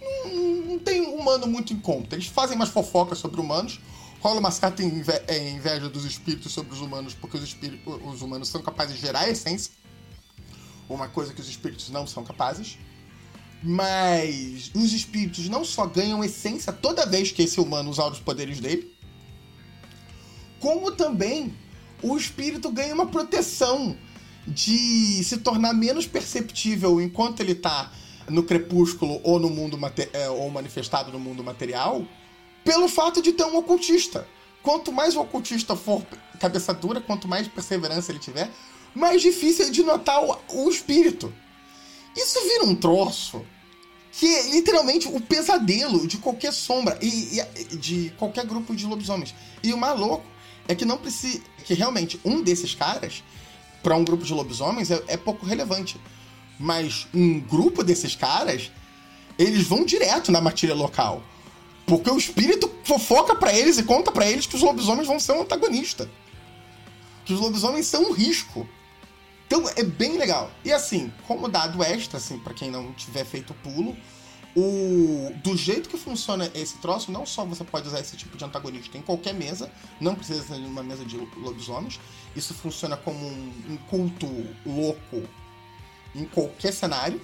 não, 0.00 0.72
não 0.72 0.78
tem 0.78 1.00
humano 1.00 1.46
muito 1.46 1.72
em 1.72 1.78
conta. 1.78 2.14
Eles 2.14 2.26
fazem 2.26 2.54
umas 2.54 2.68
fofocas 2.68 3.18
sobre 3.18 3.40
humanos, 3.40 3.80
rola 4.24 4.40
uma 4.40 4.50
certa 4.50 4.82
inveja 4.82 5.90
dos 5.90 6.06
espíritos 6.06 6.50
sobre 6.50 6.72
os 6.72 6.80
humanos, 6.80 7.12
porque 7.12 7.36
os, 7.36 7.54
os 8.06 8.22
humanos 8.22 8.48
são 8.48 8.62
capazes 8.62 8.96
de 8.96 9.02
gerar 9.02 9.28
essência, 9.28 9.70
uma 10.88 11.08
coisa 11.08 11.34
que 11.34 11.42
os 11.42 11.48
espíritos 11.48 11.90
não 11.90 12.06
são 12.06 12.24
capazes. 12.24 12.78
Mas 13.62 14.70
os 14.74 14.94
espíritos 14.94 15.46
não 15.50 15.62
só 15.62 15.86
ganham 15.86 16.24
essência 16.24 16.72
toda 16.72 17.04
vez 17.04 17.32
que 17.32 17.42
esse 17.42 17.60
humano 17.60 17.90
usar 17.90 18.06
os 18.06 18.18
poderes 18.18 18.60
dele, 18.60 18.94
como 20.58 20.90
também 20.92 21.54
o 22.02 22.16
espírito 22.16 22.70
ganha 22.70 22.94
uma 22.94 23.06
proteção 23.06 23.94
de 24.46 25.22
se 25.22 25.36
tornar 25.38 25.74
menos 25.74 26.06
perceptível 26.06 26.98
enquanto 26.98 27.40
ele 27.40 27.52
está 27.52 27.92
no 28.30 28.42
crepúsculo 28.42 29.20
ou 29.22 29.38
no 29.38 29.50
mundo 29.50 29.78
é, 30.14 30.30
ou 30.30 30.50
manifestado 30.50 31.12
no 31.12 31.18
mundo 31.18 31.44
material, 31.44 32.06
pelo 32.64 32.88
fato 32.88 33.20
de 33.20 33.32
ter 33.32 33.44
um 33.44 33.56
ocultista. 33.56 34.26
Quanto 34.62 34.90
mais 34.90 35.14
o 35.14 35.20
ocultista 35.20 35.76
for 35.76 36.02
cabeça 36.40 36.72
dura, 36.72 37.00
quanto 37.00 37.28
mais 37.28 37.46
perseverança 37.46 38.10
ele 38.10 38.18
tiver, 38.18 38.50
mais 38.94 39.20
difícil 39.20 39.66
é 39.66 39.70
de 39.70 39.82
notar 39.82 40.22
o, 40.22 40.38
o 40.48 40.70
espírito. 40.70 41.32
Isso 42.16 42.40
vira 42.42 42.64
um 42.64 42.74
troço 42.74 43.44
que 44.12 44.32
é 44.32 44.50
literalmente 44.50 45.08
o 45.08 45.20
pesadelo 45.20 46.06
de 46.06 46.18
qualquer 46.18 46.52
sombra 46.52 46.96
e, 47.02 47.40
e 47.72 47.76
de 47.76 48.12
qualquer 48.16 48.46
grupo 48.46 48.74
de 48.74 48.86
lobisomens. 48.86 49.34
E 49.62 49.72
o 49.72 49.76
mais 49.76 49.98
louco 49.98 50.24
é 50.68 50.74
que 50.74 50.84
não 50.84 50.96
precisa. 50.96 51.40
que 51.64 51.74
realmente 51.74 52.20
um 52.24 52.40
desses 52.40 52.74
caras, 52.74 53.24
para 53.82 53.96
um 53.96 54.04
grupo 54.04 54.24
de 54.24 54.32
lobisomens, 54.32 54.90
é, 54.90 55.02
é 55.08 55.16
pouco 55.16 55.44
relevante. 55.44 56.00
Mas 56.58 57.08
um 57.12 57.40
grupo 57.40 57.82
desses 57.82 58.14
caras, 58.14 58.70
eles 59.36 59.66
vão 59.66 59.84
direto 59.84 60.30
na 60.30 60.40
matilha 60.40 60.74
local. 60.74 61.22
Porque 61.86 62.10
o 62.10 62.16
espírito 62.16 62.70
fofoca 62.84 63.34
para 63.34 63.52
eles 63.52 63.78
e 63.78 63.82
conta 63.82 64.10
para 64.10 64.26
eles 64.26 64.46
que 64.46 64.56
os 64.56 64.62
lobisomens 64.62 65.06
vão 65.06 65.20
ser 65.20 65.32
um 65.32 65.42
antagonista. 65.42 66.08
Que 67.24 67.32
os 67.32 67.40
lobisomens 67.40 67.86
são 67.86 68.10
um 68.10 68.12
risco. 68.12 68.66
Então 69.46 69.68
é 69.76 69.82
bem 69.82 70.16
legal. 70.16 70.50
E 70.64 70.72
assim, 70.72 71.12
como 71.26 71.48
dado 71.48 71.82
extra, 71.82 72.18
assim, 72.18 72.38
para 72.38 72.54
quem 72.54 72.70
não 72.70 72.92
tiver 72.92 73.24
feito 73.24 73.50
o 73.50 73.54
pulo, 73.54 73.96
o, 74.56 75.32
do 75.42 75.56
jeito 75.56 75.88
que 75.88 75.98
funciona 75.98 76.50
esse 76.54 76.78
troço, 76.78 77.10
não 77.10 77.26
só 77.26 77.44
você 77.44 77.64
pode 77.64 77.88
usar 77.88 78.00
esse 78.00 78.16
tipo 78.16 78.36
de 78.36 78.44
antagonista 78.44 78.96
em 78.96 79.02
qualquer 79.02 79.34
mesa, 79.34 79.70
não 80.00 80.14
precisa 80.14 80.42
ser 80.42 80.54
uma 80.54 80.82
mesa 80.82 81.04
de 81.04 81.16
lobisomens. 81.36 82.00
Isso 82.36 82.54
funciona 82.54 82.96
como 82.96 83.18
um, 83.26 83.52
um 83.70 83.76
culto 83.88 84.26
louco 84.64 85.22
em 86.14 86.24
qualquer 86.24 86.72
cenário. 86.72 87.20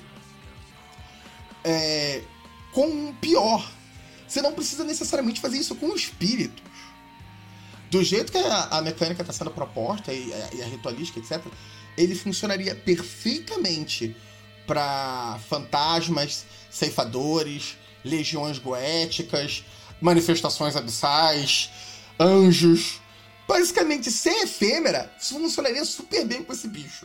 É, 1.62 2.23
com 2.73 2.87
um 2.87 3.14
pior, 3.14 3.71
você 4.31 4.41
não 4.41 4.53
precisa 4.53 4.85
necessariamente 4.85 5.41
fazer 5.41 5.59
isso 5.59 5.75
com 5.75 5.95
espíritos. 5.95 6.63
Do 7.91 8.03
jeito 8.05 8.31
que 8.31 8.39
a, 8.39 8.69
a 8.71 8.81
mecânica 8.81 9.23
está 9.23 9.33
sendo 9.33 9.51
proposta 9.51 10.13
e 10.13 10.33
e 10.55 10.63
a 10.63 10.67
ritualística, 10.67 11.19
etc., 11.19 11.45
ele 11.99 12.15
funcionaria 12.15 12.75
perfeitamente 12.75 14.15
para 14.67 15.41
fantasmas, 15.49 16.47
ceifadores, 16.71 17.77
legiões 18.05 18.59
goéticas, 18.59 19.65
manifestações 20.01 20.77
abissais, 20.77 21.71
anjos. 22.19 23.01
Basicamente, 23.49 24.13
sem 24.13 24.43
efêmera, 24.43 25.13
funcionaria 25.19 25.85
super 25.85 26.25
bem 26.25 26.45
com 26.45 26.53
esse 26.53 26.69
bicho. 26.69 27.05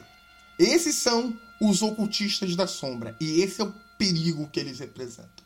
Esses 0.60 0.96
são 0.96 1.36
os 1.60 1.82
ocultistas 1.82 2.56
da 2.56 2.68
sombra. 2.68 3.16
E 3.20 3.42
esse 3.42 3.62
é 3.62 3.64
o 3.64 3.74
perigo 3.98 4.48
que 4.48 4.60
eles 4.60 4.78
representam. 4.78 5.45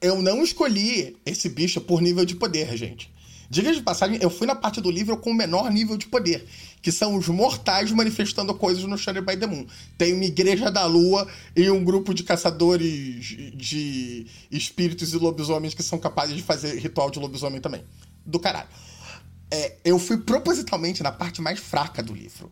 Eu 0.00 0.20
não 0.22 0.42
escolhi 0.42 1.16
esse 1.24 1.48
bicho 1.48 1.80
por 1.80 2.00
nível 2.00 2.24
de 2.24 2.34
poder, 2.36 2.76
gente. 2.76 3.14
Diga 3.48 3.72
de 3.72 3.80
passagem, 3.80 4.18
eu 4.20 4.28
fui 4.28 4.46
na 4.46 4.54
parte 4.54 4.80
do 4.80 4.90
livro 4.90 5.16
com 5.16 5.30
o 5.30 5.34
menor 5.34 5.70
nível 5.70 5.96
de 5.96 6.06
poder, 6.06 6.46
que 6.82 6.90
são 6.90 7.14
os 7.14 7.28
mortais 7.28 7.92
manifestando 7.92 8.52
coisas 8.54 8.82
no 8.84 8.98
Shadow 8.98 9.22
by 9.22 9.36
the 9.36 9.46
Moon. 9.46 9.66
Tem 9.96 10.12
uma 10.12 10.24
igreja 10.24 10.70
da 10.70 10.84
lua 10.84 11.28
e 11.54 11.70
um 11.70 11.84
grupo 11.84 12.12
de 12.12 12.24
caçadores 12.24 13.24
de 13.54 14.26
espíritos 14.50 15.12
e 15.12 15.16
lobisomens 15.16 15.74
que 15.74 15.82
são 15.82 15.98
capazes 15.98 16.36
de 16.36 16.42
fazer 16.42 16.76
ritual 16.78 17.10
de 17.10 17.18
lobisomem 17.18 17.60
também. 17.60 17.84
Do 18.24 18.40
caralho. 18.40 18.68
É, 19.48 19.76
eu 19.84 19.98
fui 19.98 20.18
propositalmente 20.18 21.02
na 21.02 21.12
parte 21.12 21.40
mais 21.40 21.60
fraca 21.60 22.02
do 22.02 22.12
livro. 22.12 22.50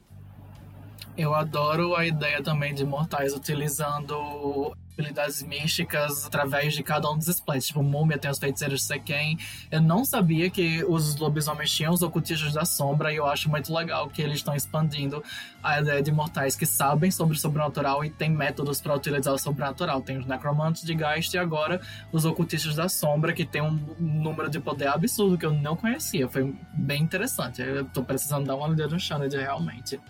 Eu 1.17 1.33
adoro 1.33 1.95
a 1.95 2.05
ideia 2.05 2.43
também 2.43 2.75
de 2.75 2.85
mortais 2.85 3.33
utilizando 3.33 4.77
habilidades 4.95 5.43
místicas 5.43 6.27
através 6.27 6.75
de 6.75 6.83
cada 6.83 7.09
um 7.09 7.17
dos 7.17 7.29
splits. 7.29 7.67
Tipo, 7.67 7.85
Múmia 7.85 8.19
tem 8.19 8.29
os 8.29 8.39
feiticeiros 8.39 8.81
de 8.81 8.87
Sequem. 8.87 9.39
Eu 9.71 9.81
não 9.81 10.05
sabia 10.05 10.51
que 10.51 10.85
os 10.85 11.17
lobisomens 11.17 11.71
tinham 11.71 11.93
os 11.93 12.03
ocultistas 12.03 12.53
da 12.53 12.65
sombra 12.65 13.13
e 13.13 13.17
eu 13.17 13.27
acho 13.27 13.49
muito 13.49 13.73
legal 13.73 14.09
que 14.09 14.23
eles 14.23 14.37
estão 14.37 14.57
expandindo 14.57 15.23
a 15.63 15.81
ideia 15.81 16.03
de 16.03 16.11
mortais 16.11 16.57
que 16.57 16.67
sabem 16.67 17.13
sobre 17.13 17.37
o 17.37 17.39
sobrenatural 17.39 18.05
e 18.05 18.11
tem 18.11 18.31
métodos 18.31 18.81
para 18.81 18.95
utilizar 18.95 19.35
o 19.35 19.39
sobrenatural. 19.39 20.01
Tem 20.01 20.19
os 20.19 20.27
necromantes 20.27 20.83
de 20.83 20.97
Geist 20.97 21.33
e 21.33 21.39
agora 21.39 21.81
os 22.13 22.25
ocultistas 22.25 22.75
da 22.75 22.89
sombra 22.89 23.33
que 23.33 23.45
tem 23.45 23.63
um 23.63 23.79
número 24.01 24.51
de 24.51 24.59
poder 24.59 24.89
absurdo 24.89 25.39
que 25.39 25.47
eu 25.47 25.53
não 25.53 25.77
conhecia. 25.77 26.29
Foi 26.29 26.53
bem 26.73 27.03
interessante. 27.03 27.63
Eu 27.63 27.85
tô 27.85 28.03
precisando 28.03 28.47
dar 28.47 28.57
uma 28.57 28.67
olhada 28.67 28.89
no 28.89 28.99
Shannon 28.99 29.29
realmente. 29.29 30.01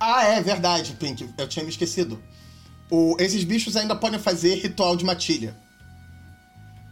Ah, 0.00 0.24
é 0.24 0.40
verdade, 0.40 0.94
Pink. 0.94 1.28
Eu 1.36 1.48
tinha 1.48 1.64
me 1.64 1.70
esquecido. 1.70 2.22
O, 2.90 3.16
esses 3.18 3.44
bichos 3.44 3.76
ainda 3.76 3.94
podem 3.94 4.18
fazer 4.18 4.54
ritual 4.56 4.96
de 4.96 5.04
matilha. 5.04 5.56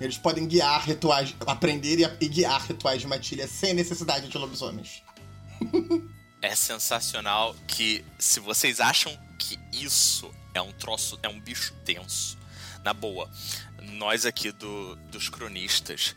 Eles 0.01 0.19
podem 0.19 0.47
guiar 0.47 0.83
rituais, 0.85 1.35
aprender 1.47 1.99
e, 1.99 2.25
e 2.25 2.29
guiar 2.29 2.61
rituais 2.67 3.01
de 3.01 3.07
matilha 3.07 3.49
sem 3.49 3.73
necessidade 3.73 4.29
de 4.29 4.37
lobisomens. 4.37 5.03
é 6.43 6.55
sensacional 6.55 7.55
que 7.67 8.05
se 8.19 8.41
vocês 8.41 8.79
acham 8.79 9.17
que 9.39 9.59
isso 9.73 10.31
é 10.53 10.61
um 10.61 10.73
troço, 10.73 11.19
é 11.23 11.29
um 11.29 11.41
bicho 11.41 11.75
tenso, 11.85 12.37
na 12.85 12.93
boa, 12.93 13.31
nós 13.81 14.27
aqui 14.27 14.53
do, 14.53 14.97
dos 15.11 15.29
cronistas 15.29 16.15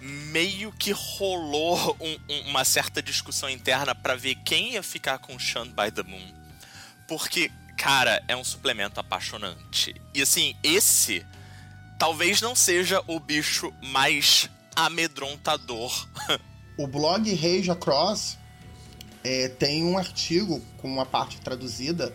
meio 0.00 0.72
que 0.72 0.92
rolou 0.92 1.96
um, 2.00 2.16
um, 2.28 2.40
uma 2.50 2.64
certa 2.64 3.02
discussão 3.02 3.48
interna 3.48 3.94
para 3.94 4.16
ver 4.16 4.36
quem 4.36 4.72
ia 4.72 4.82
ficar 4.82 5.18
com 5.18 5.38
Shunned 5.38 5.74
by 5.74 5.90
the 5.90 6.02
Moon. 6.02 6.34
Porque, 7.06 7.50
cara, 7.76 8.22
é 8.28 8.36
um 8.36 8.44
suplemento 8.44 8.98
apaixonante. 9.00 9.94
E 10.14 10.22
assim, 10.22 10.54
esse 10.62 11.24
talvez 11.98 12.40
não 12.40 12.54
seja 12.54 13.02
o 13.06 13.20
bicho 13.20 13.72
mais 13.82 14.48
amedrontador. 14.74 16.08
o 16.78 16.86
blog 16.86 17.34
Rage 17.34 17.70
Across 17.70 18.38
é, 19.22 19.48
tem 19.48 19.84
um 19.84 19.98
artigo 19.98 20.60
com 20.78 20.88
uma 20.88 21.04
parte 21.04 21.40
traduzida 21.40 22.14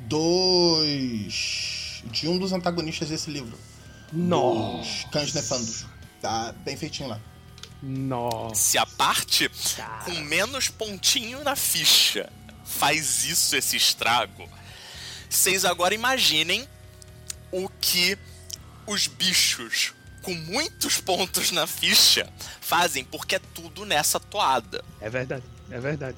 dos 0.00 1.72
de 2.10 2.28
um 2.28 2.36
dos 2.36 2.52
antagonistas 2.52 3.08
desse 3.08 3.30
livro. 3.30 3.56
Nossa. 4.12 5.08
Cães 5.08 5.32
Nefandos. 5.32 5.86
Tá 6.22 6.54
bem 6.58 6.76
feitinho 6.76 7.08
lá. 7.08 7.20
Nossa. 7.82 8.54
Se 8.54 8.78
a 8.78 8.86
parte 8.86 9.50
Cara. 9.76 10.04
com 10.04 10.12
menos 10.20 10.68
pontinho 10.68 11.42
na 11.42 11.56
ficha 11.56 12.30
faz 12.64 13.24
isso, 13.24 13.56
esse 13.56 13.76
estrago, 13.76 14.48
vocês 15.28 15.64
agora 15.64 15.92
imaginem 15.92 16.66
o 17.50 17.68
que 17.68 18.16
os 18.86 19.08
bichos 19.08 19.92
com 20.22 20.32
muitos 20.32 20.98
pontos 21.00 21.50
na 21.50 21.66
ficha 21.66 22.32
fazem, 22.60 23.04
porque 23.04 23.34
é 23.34 23.40
tudo 23.52 23.84
nessa 23.84 24.20
toada. 24.20 24.84
É 25.00 25.10
verdade, 25.10 25.44
é 25.68 25.80
verdade. 25.80 26.16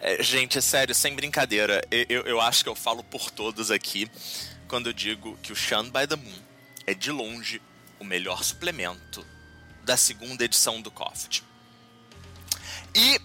É, 0.00 0.20
gente, 0.22 0.58
é 0.58 0.60
sério, 0.60 0.92
sem 0.92 1.14
brincadeira. 1.14 1.82
Eu, 1.90 2.22
eu 2.22 2.40
acho 2.40 2.64
que 2.64 2.68
eu 2.68 2.74
falo 2.74 3.04
por 3.04 3.30
todos 3.30 3.70
aqui 3.70 4.10
quando 4.66 4.88
eu 4.88 4.92
digo 4.92 5.38
que 5.40 5.52
o 5.52 5.56
Shunned 5.56 5.92
by 5.92 6.06
the 6.08 6.16
Moon 6.16 6.42
é 6.84 6.92
de 6.92 7.12
longe 7.12 7.62
o 8.00 8.04
melhor 8.04 8.42
suplemento 8.42 9.24
da 9.86 9.96
segunda 9.96 10.44
edição 10.44 10.82
do 10.82 10.90
Coft. 10.90 11.44
E 12.92 13.20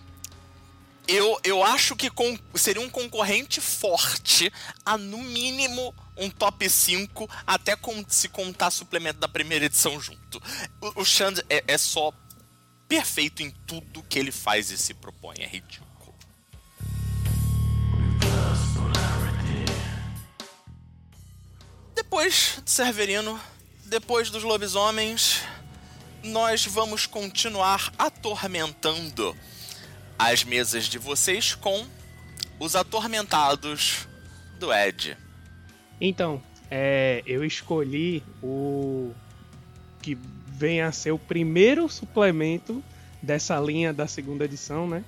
eu, 1.08 1.39
eu 1.43 1.63
acho 1.63 1.95
que 1.95 2.10
com, 2.10 2.38
seria 2.54 2.82
um 2.82 2.89
concorrente 2.89 3.60
forte 3.60 4.54
a, 4.86 4.95
no 4.95 5.17
mínimo, 5.17 5.93
um 6.15 6.30
top 6.30 6.69
5, 6.69 7.28
até 7.47 7.76
com, 7.76 8.06
se 8.08 8.30
contar 8.30 8.69
suplemento 8.69 9.19
da 9.19 9.28
primeira 9.28 9.65
edição 9.65 10.00
junto. 10.00 10.41
O, 10.80 11.02
o 11.02 11.06
é, 11.50 11.63
é 11.67 11.78
só 11.80 12.13
perfeito 12.88 13.41
em 13.41 13.50
tudo 13.65 14.04
que 14.04 14.19
ele 14.19 14.32
faz 14.32 14.69
e 14.69 14.78
se 14.78 14.93
propõe. 14.93 15.38
É 15.39 15.47
ridículo. 15.47 15.89
Depois 21.95 22.60
de 22.63 22.69
Severino, 22.69 23.39
depois 23.86 24.30
dos 24.30 24.43
lobisomens, 24.43 25.41
nós 26.24 26.66
vamos 26.66 27.06
continuar 27.06 27.92
atormentando 27.98 29.36
as 30.18 30.44
mesas 30.44 30.86
de 30.86 30.98
vocês 30.98 31.56
com 31.56 31.86
os 32.60 32.76
atormentados 32.76 34.08
do 34.60 34.72
Ed. 34.72 35.18
Então, 36.00 36.42
é, 36.70 37.24
eu 37.26 37.44
escolhi 37.44 38.24
o 38.42 39.12
que 40.02 40.18
vem 40.48 40.82
a 40.82 40.92
ser 40.92 41.12
o 41.12 41.18
primeiro 41.18 41.90
suplemento 41.90 42.84
dessa 43.22 43.60
linha 43.60 43.92
da 43.92 44.08
segunda 44.08 44.46
edição, 44.46 44.88
né? 44.88 45.04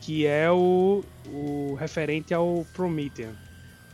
Que 0.00 0.26
é 0.26 0.50
o, 0.50 1.04
o 1.26 1.74
referente 1.74 2.34
ao 2.34 2.66
Promethean, 2.72 3.34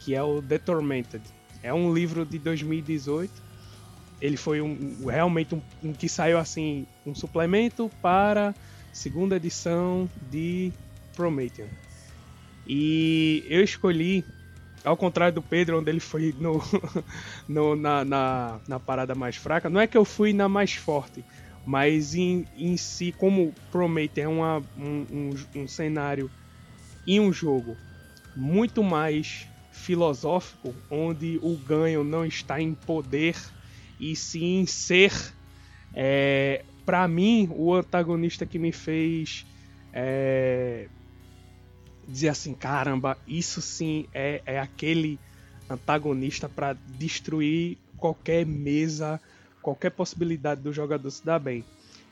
que 0.00 0.14
é 0.14 0.22
o 0.22 0.40
The 0.40 0.58
Tormented. 0.58 1.22
É 1.62 1.72
um 1.72 1.92
livro 1.92 2.24
de 2.24 2.38
2018 2.38 3.43
ele 4.24 4.38
foi 4.38 4.62
um, 4.62 5.04
realmente 5.04 5.54
um, 5.54 5.60
um, 5.82 5.92
que 5.92 6.08
saiu 6.08 6.38
assim 6.38 6.86
um 7.04 7.14
suplemento 7.14 7.90
para 8.00 8.54
segunda 8.90 9.36
edição 9.36 10.08
de 10.30 10.72
Promethean. 11.14 11.66
E 12.66 13.44
eu 13.50 13.62
escolhi, 13.62 14.24
ao 14.82 14.96
contrário 14.96 15.34
do 15.34 15.42
Pedro, 15.42 15.78
onde 15.78 15.90
ele 15.90 16.00
foi 16.00 16.34
no, 16.40 16.62
no 17.46 17.76
na, 17.76 18.02
na, 18.02 18.60
na, 18.66 18.80
parada 18.80 19.14
mais 19.14 19.36
fraca, 19.36 19.68
não 19.68 19.78
é 19.78 19.86
que 19.86 19.98
eu 19.98 20.06
fui 20.06 20.32
na 20.32 20.48
mais 20.48 20.72
forte, 20.72 21.22
mas 21.66 22.14
em, 22.14 22.46
em 22.56 22.78
si, 22.78 23.12
como 23.12 23.54
Promethean 23.70 24.24
é 24.24 24.28
uma, 24.28 24.62
um, 24.78 25.06
um, 25.12 25.34
um 25.54 25.68
cenário 25.68 26.30
e 27.06 27.20
um 27.20 27.30
jogo 27.30 27.76
muito 28.34 28.82
mais 28.82 29.46
filosófico, 29.70 30.74
onde 30.90 31.38
o 31.42 31.54
ganho 31.58 32.02
não 32.02 32.24
está 32.24 32.58
em 32.58 32.72
poder 32.72 33.36
e 33.98 34.16
sim 34.16 34.66
ser, 34.66 35.12
é, 35.94 36.64
para 36.84 37.06
mim, 37.08 37.48
o 37.52 37.74
antagonista 37.74 38.46
que 38.46 38.58
me 38.58 38.72
fez 38.72 39.44
é, 39.92 40.88
dizer 42.06 42.28
assim: 42.28 42.54
caramba, 42.54 43.18
isso 43.26 43.60
sim 43.62 44.06
é, 44.12 44.42
é 44.46 44.58
aquele 44.58 45.20
antagonista 45.68 46.48
para 46.48 46.78
destruir 46.86 47.78
qualquer 47.96 48.44
mesa, 48.44 49.20
qualquer 49.62 49.90
possibilidade 49.90 50.60
do 50.62 50.72
jogador 50.72 51.10
se 51.10 51.24
dar 51.24 51.38
bem. 51.38 51.64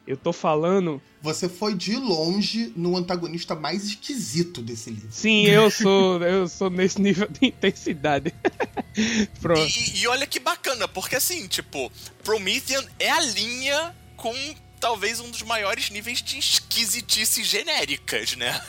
Eu 0.06 0.16
tô 0.16 0.32
falando. 0.32 1.00
Você 1.20 1.48
foi 1.48 1.74
de 1.74 1.94
longe 1.96 2.72
no 2.74 2.96
antagonista 2.96 3.54
mais 3.54 3.84
esquisito 3.84 4.60
desse 4.60 4.90
livro. 4.90 5.08
Sim, 5.12 5.46
eu 5.46 5.70
sou, 5.70 6.20
eu 6.22 6.48
sou 6.48 6.68
nesse 6.68 7.00
nível 7.00 7.28
de 7.28 7.46
intensidade. 7.46 8.34
Pronto. 9.40 9.60
E, 9.60 10.00
e, 10.00 10.08
olha 10.08 10.26
que 10.26 10.40
bacana, 10.40 10.88
porque 10.88 11.14
assim, 11.14 11.46
tipo, 11.46 11.90
Promethean 12.24 12.84
é 12.98 13.10
a 13.10 13.20
linha 13.20 13.94
com 14.16 14.34
talvez 14.80 15.20
um 15.20 15.30
dos 15.30 15.42
maiores 15.42 15.90
níveis 15.90 16.20
de 16.20 16.38
esquisitice 16.38 17.44
genéricas, 17.44 18.34
né? 18.34 18.60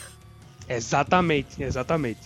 Exatamente, 0.68 1.60
exatamente. 1.60 2.20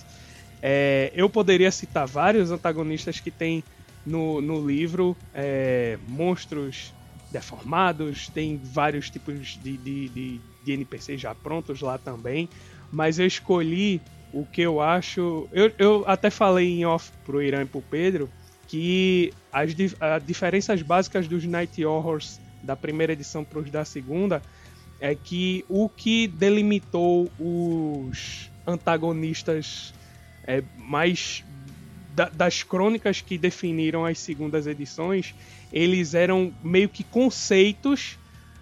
É, 0.63 1.11
eu 1.15 1.31
poderia 1.31 1.71
citar 1.73 2.07
vários 2.07 2.51
antagonistas 2.51 3.19
que 3.21 3.31
tem 3.31 3.65
no, 4.05 4.43
no 4.43 4.67
livro, 4.67 5.17
é, 5.33 5.99
monstros 6.07 6.93
deformados, 7.31 8.29
tem 8.29 8.57
vários 8.57 9.11
tipos 9.11 9.59
de, 9.63 9.77
de, 9.77 10.09
de, 10.09 10.41
de 10.65 10.73
NPCs 10.73 11.21
já 11.21 11.35
prontos 11.35 11.81
lá 11.81 11.99
também, 11.99 12.49
mas 12.91 13.19
eu 13.19 13.27
escolhi 13.27 14.01
o 14.33 14.45
que 14.45 14.63
eu 14.63 14.81
acho. 14.81 15.49
Eu, 15.53 15.73
eu 15.79 16.05
até 16.07 16.31
falei 16.31 16.69
em 16.69 16.87
off 16.87 17.11
pro 17.25 17.43
Irã 17.43 17.63
e 17.63 17.67
pro 17.67 17.83
Pedro 17.83 18.31
que 18.67 19.33
as, 19.53 19.71
as 20.01 20.25
diferenças 20.25 20.83
básicas 20.83 21.27
dos 21.27 21.45
Night 21.45 21.85
Horrors 21.85 22.39
da 22.63 22.77
primeira 22.77 23.13
edição 23.13 23.45
para 23.45 23.59
os 23.61 23.71
da 23.71 23.85
segunda 23.85 24.43
é 25.01 25.15
que 25.15 25.65
o 25.69 25.89
que 25.89 26.27
delimitou 26.27 27.31
os 27.39 28.51
antagonistas 28.67 29.95
é, 30.45 30.63
mais 30.77 31.45
da, 32.15 32.29
das 32.29 32.63
crônicas 32.63 33.21
que 33.21 33.39
definiram 33.39 34.05
as 34.05 34.19
segundas 34.19 34.67
edições 34.67 35.35
eles 35.73 36.15
eram 36.15 36.53
meio 36.63 36.89
que 36.89 37.05
conceitos 37.05 38.19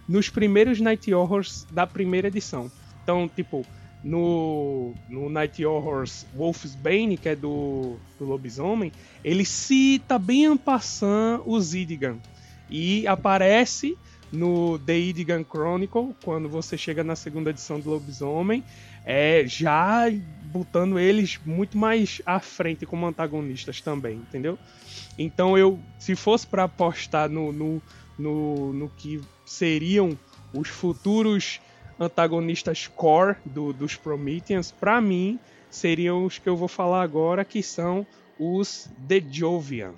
nos 0.09 0.29
primeiros 0.29 0.81
Night 0.81 1.13
Horrors 1.13 1.67
da 1.71 1.87
primeira 1.87 2.29
edição. 2.29 2.71
Então, 3.03 3.29
tipo, 3.29 3.65
no, 4.03 4.95
no 5.09 5.29
Night 5.29 5.65
Horrors 5.65 6.27
Wolf's 6.35 6.75
Bane, 6.75 7.17
que 7.17 7.29
é 7.29 7.37
do, 7.37 7.97
do 8.19 8.25
lobisomem, 8.25 8.93
ele 9.25 9.45
cita 9.45 10.19
bem 10.19 10.45
en 10.45 10.57
passant 10.57 11.43
o 11.45 11.61
Zidigan. 11.61 12.19
E 12.69 13.07
aparece 13.07 13.97
no 14.33 14.79
The 14.79 14.99
Idigan 14.99 15.45
Chronicle, 15.45 16.15
quando 16.25 16.49
você 16.49 16.77
chega 16.77 17.05
na 17.05 17.17
segunda 17.17 17.51
edição 17.51 17.79
do 17.79 17.91
Lobisomem, 17.91 18.63
é, 19.07 19.45
já 19.47 20.11
botando 20.53 20.99
eles 20.99 21.39
muito 21.47 21.79
mais 21.79 22.21
à 22.27 22.41
frente 22.41 22.85
como 22.85 23.07
antagonistas 23.07 23.81
também, 23.81 24.17
entendeu? 24.17 24.59
Então 25.17 25.57
eu, 25.57 25.79
se 25.99 26.17
fosse 26.17 26.47
para 26.47 26.65
apostar 26.65 27.29
no, 27.29 27.53
no, 27.53 27.83
no, 28.19 28.73
no, 28.73 28.89
que 28.91 29.21
seriam 29.45 30.19
os 30.53 30.69
futuros 30.69 31.61
antagonistas 31.99 32.89
core 32.89 33.37
do, 33.45 33.73
dos 33.73 33.95
Prometheans, 33.95 34.73
para 34.73 35.01
mim 35.01 35.39
seriam 35.71 36.25
os 36.25 36.39
que 36.39 36.49
eu 36.49 36.57
vou 36.57 36.69
falar 36.69 37.03
agora, 37.03 37.45
que 37.45 37.63
são 37.63 38.07
os 38.39 38.91
The 39.07 39.23
Jovian. 39.31 39.95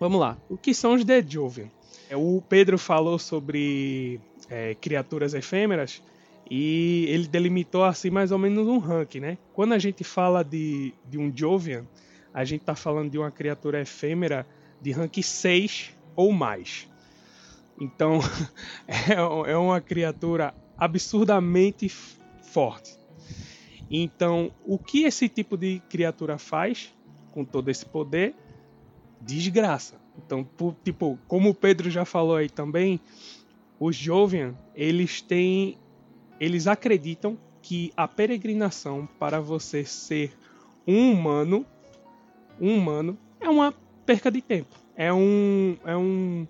Vamos 0.00 0.20
lá, 0.20 0.36
o 0.48 0.56
que 0.56 0.74
são 0.74 0.94
os 0.94 1.04
The 1.04 1.22
Jovian? 1.22 1.68
É, 2.10 2.16
o 2.16 2.42
Pedro 2.48 2.76
falou 2.76 3.18
sobre 3.18 4.20
é, 4.50 4.74
criaturas 4.74 5.32
efêmeras 5.32 6.02
e 6.50 7.06
ele 7.08 7.26
delimitou 7.26 7.84
assim 7.84 8.10
mais 8.10 8.32
ou 8.32 8.38
menos 8.38 8.66
um 8.66 8.78
ranking, 8.78 9.20
né? 9.20 9.38
Quando 9.52 9.72
a 9.72 9.78
gente 9.78 10.04
fala 10.04 10.42
de, 10.42 10.92
de 11.08 11.18
um 11.18 11.32
Jovian, 11.34 11.86
a 12.32 12.44
gente 12.44 12.60
está 12.60 12.74
falando 12.74 13.10
de 13.10 13.18
uma 13.18 13.30
criatura 13.30 13.80
efêmera 13.80 14.46
de 14.80 14.90
rank 14.90 15.22
6 15.22 15.90
ou 16.16 16.32
mais. 16.32 16.88
Então, 17.80 18.20
é, 18.86 19.52
é 19.52 19.56
uma 19.56 19.80
criatura 19.80 20.54
absurdamente 20.76 21.88
forte. 21.88 22.98
Então, 23.90 24.50
o 24.64 24.78
que 24.78 25.04
esse 25.04 25.28
tipo 25.28 25.56
de 25.56 25.80
criatura 25.88 26.38
faz 26.38 26.92
com 27.32 27.44
todo 27.44 27.70
esse 27.70 27.84
poder? 27.84 28.34
Desgraça. 29.20 30.00
Então, 30.16 30.46
tipo, 30.84 31.18
como 31.28 31.50
o 31.50 31.54
Pedro 31.54 31.90
já 31.90 32.04
falou 32.04 32.36
aí 32.36 32.48
também, 32.48 33.00
os 33.78 33.96
Jovian, 33.96 34.54
eles 34.74 35.20
têm 35.20 35.76
eles 36.42 36.66
acreditam 36.66 37.38
que 37.62 37.92
a 37.96 38.08
peregrinação 38.08 39.08
para 39.16 39.40
você 39.40 39.84
ser 39.84 40.36
um 40.84 41.12
humano, 41.12 41.64
um 42.60 42.76
humano 42.76 43.16
é 43.40 43.48
uma 43.48 43.72
perca 44.04 44.28
de 44.28 44.42
tempo. 44.42 44.74
É 44.96 45.12
um 45.12 45.76
é 45.84 45.96
um 45.96 46.44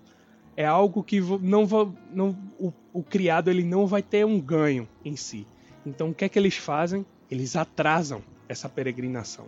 é 0.57 0.65
algo 0.65 1.03
que 1.03 1.21
não, 1.21 1.67
não 2.11 2.35
o, 2.57 2.73
o 2.91 3.03
criado 3.03 3.51
ele 3.51 3.63
não 3.63 3.85
vai 3.85 4.01
ter 4.01 4.25
um 4.25 4.41
ganho 4.41 4.89
em 5.05 5.15
si. 5.15 5.45
Então 5.85 6.09
o 6.09 6.13
que 6.13 6.25
é 6.25 6.29
que 6.29 6.39
eles 6.39 6.57
fazem? 6.57 7.05
Eles 7.29 7.55
atrasam 7.55 8.23
essa 8.49 8.67
peregrinação. 8.67 9.45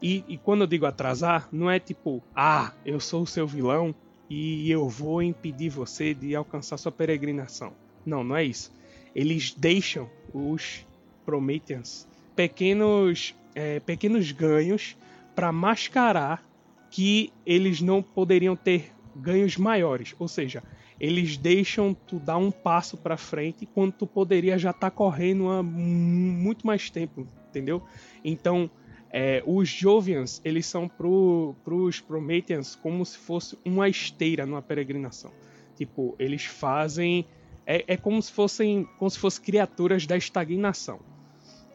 E, 0.00 0.24
e, 0.28 0.38
quando 0.38 0.60
eu 0.60 0.66
digo 0.68 0.86
atrasar, 0.86 1.48
não 1.52 1.68
é 1.68 1.78
tipo, 1.80 2.22
ah, 2.34 2.72
eu 2.84 2.98
sou 3.00 3.22
o 3.22 3.26
seu 3.26 3.46
vilão 3.46 3.94
e 4.30 4.70
eu 4.70 4.88
vou 4.88 5.22
impedir 5.22 5.70
você 5.70 6.14
de 6.14 6.34
alcançar 6.36 6.76
sua 6.76 6.90
peregrinação. 6.90 7.72
Não, 8.04 8.24
não 8.24 8.36
é 8.36 8.44
isso. 8.44 8.72
Eles 9.14 9.52
deixam 9.52 10.08
os 10.32 10.86
Prometheans 11.24 12.08
pequenos, 12.34 13.34
é, 13.54 13.78
pequenos 13.80 14.32
ganhos 14.32 14.96
para 15.34 15.52
mascarar 15.52 16.42
que 16.90 17.32
eles 17.46 17.80
não 17.80 18.02
poderiam 18.02 18.56
ter 18.56 18.92
ganhos 19.14 19.56
maiores. 19.56 20.14
Ou 20.18 20.28
seja, 20.28 20.62
eles 21.00 21.36
deixam 21.36 21.94
tu 21.94 22.18
dar 22.18 22.36
um 22.36 22.50
passo 22.50 22.96
para 22.96 23.16
frente 23.16 23.66
quando 23.66 23.92
tu 23.92 24.06
poderia 24.06 24.58
já 24.58 24.70
estar 24.70 24.90
tá 24.90 24.90
correndo 24.90 25.48
há 25.48 25.62
muito 25.62 26.66
mais 26.66 26.90
tempo, 26.90 27.26
entendeu? 27.48 27.82
Então, 28.24 28.70
é, 29.10 29.42
os 29.46 29.68
Jovians, 29.68 30.40
eles 30.44 30.64
são 30.66 30.88
pro, 30.88 31.54
pros 31.64 32.00
Prometheans 32.00 32.74
como 32.74 33.04
se 33.04 33.18
fosse 33.18 33.58
uma 33.64 33.88
esteira 33.88 34.46
numa 34.46 34.62
peregrinação. 34.62 35.30
Tipo, 35.76 36.14
eles 36.18 36.44
fazem... 36.44 37.26
É, 37.72 37.84
é 37.94 37.96
como 37.96 38.22
se 38.22 38.30
fossem 38.30 38.86
como 38.98 39.10
se 39.10 39.18
fossem 39.18 39.42
criaturas 39.42 40.06
da 40.06 40.14
estagnação. 40.14 41.00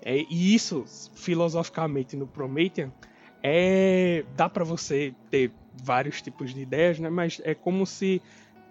É, 0.03 0.17
e 0.29 0.53
isso, 0.53 0.85
filosoficamente, 1.15 2.15
no 2.15 2.27
Promethean, 2.27 2.91
é, 3.41 4.23
dá 4.35 4.47
para 4.47 4.63
você 4.63 5.13
ter 5.31 5.51
vários 5.73 6.21
tipos 6.21 6.53
de 6.53 6.61
ideias, 6.61 6.99
né? 6.99 7.09
mas 7.09 7.41
é 7.43 7.55
como 7.55 7.83
se 7.85 8.21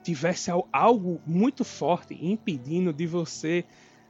tivesse 0.05 0.53
algo 0.73 1.21
muito 1.27 1.65
forte 1.65 2.17
impedindo 2.23 2.93
de 2.93 3.09
você 3.09 3.65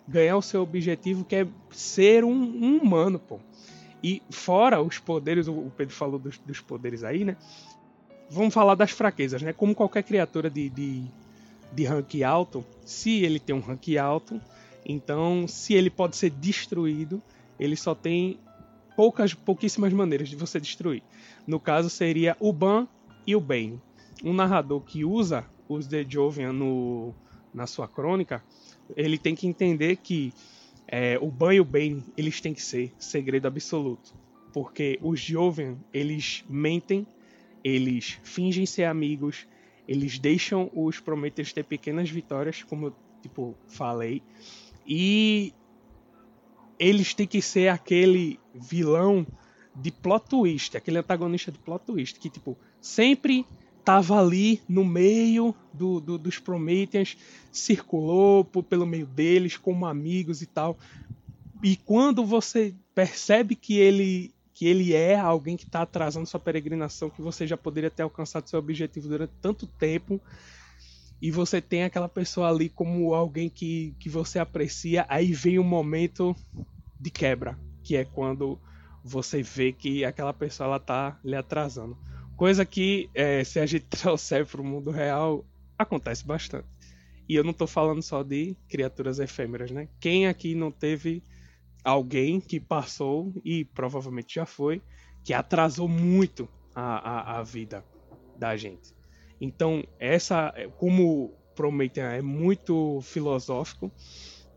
ganhar 0.07 0.37
o 0.37 0.43
seu 0.43 0.63
objetivo, 0.63 1.25
que 1.25 1.37
é 1.37 1.49
ser 1.71 2.23
um, 2.23 2.31
um 2.31 2.77
humano, 2.77 3.19
pô. 3.19 3.41
E 4.03 4.23
fora 4.31 4.81
os 4.83 4.99
poderes, 4.99 5.49
o 5.49 5.73
Pedro 5.75 5.95
falou 5.95 6.19
dos, 6.19 6.37
dos, 6.39 6.61
poderes 6.61 7.03
aí, 7.03 7.25
né? 7.25 7.37
Vamos 8.29 8.53
falar 8.53 8.75
das 8.75 8.91
fraquezas, 8.91 9.41
né? 9.41 9.55
Como 9.55 9.75
qualquer 9.75 10.03
criatura 10.03 10.51
de, 10.51 10.69
de, 10.69 11.05
de 11.77 11.85
rank 11.85 12.23
alto, 12.23 12.65
se 12.85 13.23
ele 13.23 13.39
tem 13.39 13.55
um 13.55 13.61
rank 13.61 13.89
alto, 13.97 14.41
então 14.85 15.47
se 15.47 15.75
ele 15.75 15.91
pode 15.91 16.17
ser 16.17 16.31
destruído, 16.31 17.23
ele 17.61 17.77
só 17.77 17.95
tem 17.95 18.39
poucas, 18.97 19.35
pouquíssimas 19.35 19.93
maneiras 19.93 20.29
de 20.29 20.37
você 20.37 20.59
destruir. 20.59 21.03
No 21.47 21.61
caso 21.61 21.91
seria 21.91 22.35
o 22.41 22.53
Ban 22.53 22.89
e 23.27 23.37
o 23.37 23.41
Bane. 23.41 23.81
Um 24.25 24.33
narrador 24.33 24.81
que 24.81 25.05
usa 25.05 25.45
os 25.69 25.87
The 25.87 26.05
Jovian 26.09 26.53
no, 26.53 27.15
na 27.53 27.67
sua 27.67 27.87
crônica, 27.87 28.43
ele 28.97 29.19
tem 29.19 29.35
que 29.35 29.47
entender 29.47 29.97
que 29.97 30.33
é, 30.89 31.19
o 31.21 31.31
Ban 31.31 31.55
e 31.55 31.61
o 31.61 31.65
Bane, 31.65 32.03
eles 32.17 32.41
têm 32.41 32.55
que 32.55 32.63
ser 32.63 32.91
segredo 32.99 33.47
absoluto. 33.47 34.15
Porque 34.51 34.99
os 35.03 35.21
Jovian, 35.21 35.77
eles 35.93 36.43
mentem, 36.49 37.07
eles 37.63 38.19
fingem 38.23 38.65
ser 38.65 38.85
amigos, 38.85 39.47
eles 39.87 40.19
deixam 40.19 40.71
os 40.75 41.01
Prometheus 41.01 41.53
ter 41.53 41.65
pequenas 41.65 42.11
vitórias, 42.11 42.63
como 42.63 42.87
eu, 42.87 42.97
tipo, 43.23 43.55
falei. 43.69 44.23
E 44.87 45.53
eles 46.79 47.15
têm 47.15 47.27
que 47.27 47.41
ser 47.41 47.69
aquele 47.69 48.39
vilão 48.55 49.27
de 49.75 49.91
plot 49.91 50.29
twist, 50.29 50.77
aquele 50.77 50.99
antagonista 50.99 51.53
de 51.53 51.59
plot 51.59 51.85
twist, 51.85 52.19
que, 52.19 52.31
tipo, 52.31 52.57
sempre 52.81 53.47
tava 53.85 54.19
ali 54.19 54.61
no 54.69 54.85
meio 54.85 55.55
do, 55.73 56.01
do, 56.01 56.19
dos 56.19 56.39
Prometheans, 56.39 57.17
circulou 57.53 58.45
por, 58.45 58.65
pelo 58.65 58.85
meio 58.85 59.07
deles 59.07 59.57
como 59.57 59.87
amigos 59.87 60.43
e 60.43 60.47
tal. 60.47 60.77
E 61.63 61.77
quando 61.77 62.25
você 62.25 62.75
percebe 62.95 63.55
que 63.55 63.79
ele 63.79 64.35
que 64.57 64.67
ele 64.67 64.95
é 64.95 65.15
alguém 65.15 65.55
que 65.55 65.65
está 65.65 65.83
atrasando 65.83 66.27
sua 66.27 66.41
peregrinação, 66.41 67.11
que 67.11 67.21
você 67.21 67.47
já 67.47 67.59
poderia 67.59 67.91
ter 67.91 68.03
alcançado 68.03 68.49
seu 68.49 68.59
objetivo 68.59 69.07
durante 69.07 69.35
tanto 69.39 69.67
tempo, 69.67 70.19
e 71.21 71.31
você 71.31 71.61
tem 71.61 71.85
aquela 71.85 72.09
pessoa 72.09 72.49
ali 72.49 72.71
como 72.71 73.13
alguém 73.13 73.51
que, 73.51 73.95
que 74.01 74.09
você 74.09 74.39
aprecia, 74.39 75.05
aí 75.11 75.31
vem 75.35 75.59
um 75.59 75.63
momento 75.63 76.35
de 76.99 77.11
quebra, 77.11 77.59
que 77.83 77.97
é 77.97 78.07
quando 78.07 78.59
você 79.05 79.43
vê 79.43 79.73
que 79.73 80.07
aquela 80.07 80.33
pessoa 80.33 80.69
ela 80.69 80.81
tá 80.81 81.21
lhe 81.23 81.37
atrasando. 81.37 81.95
Coisa 82.35 82.65
que, 82.65 83.11
é, 83.13 83.45
se 83.45 83.61
a 83.61 83.67
gente 83.67 83.85
trouxer 83.95 84.47
para 84.47 84.63
o 84.63 84.65
mundo 84.65 84.91
real, 84.91 85.45
acontece 85.79 86.27
bastante. 86.27 86.67
E 87.29 87.35
eu 87.35 87.45
não 87.45 87.51
estou 87.51 87.67
falando 87.67 88.01
só 88.01 88.23
de 88.23 88.57
criaturas 88.71 89.19
efêmeras, 89.19 89.71
né? 89.71 89.87
Quem 90.01 90.27
aqui 90.27 90.55
não 90.55 90.71
teve 90.71 91.23
alguém 91.87 92.41
que 92.41 92.59
passou, 92.59 93.33
e 93.45 93.65
provavelmente 93.65 94.35
já 94.35 94.45
foi, 94.45 94.83
que 95.23 95.33
atrasou 95.33 95.87
muito 95.87 96.49
a, 96.75 97.37
a, 97.37 97.39
a 97.39 97.43
vida 97.45 97.85
da 98.37 98.57
gente. 98.57 98.93
Então, 99.41 99.85
essa, 99.97 100.53
como 100.79 101.33
Prometheus 101.55 102.13
é 102.15 102.21
muito 102.21 103.01
filosófico, 103.03 103.93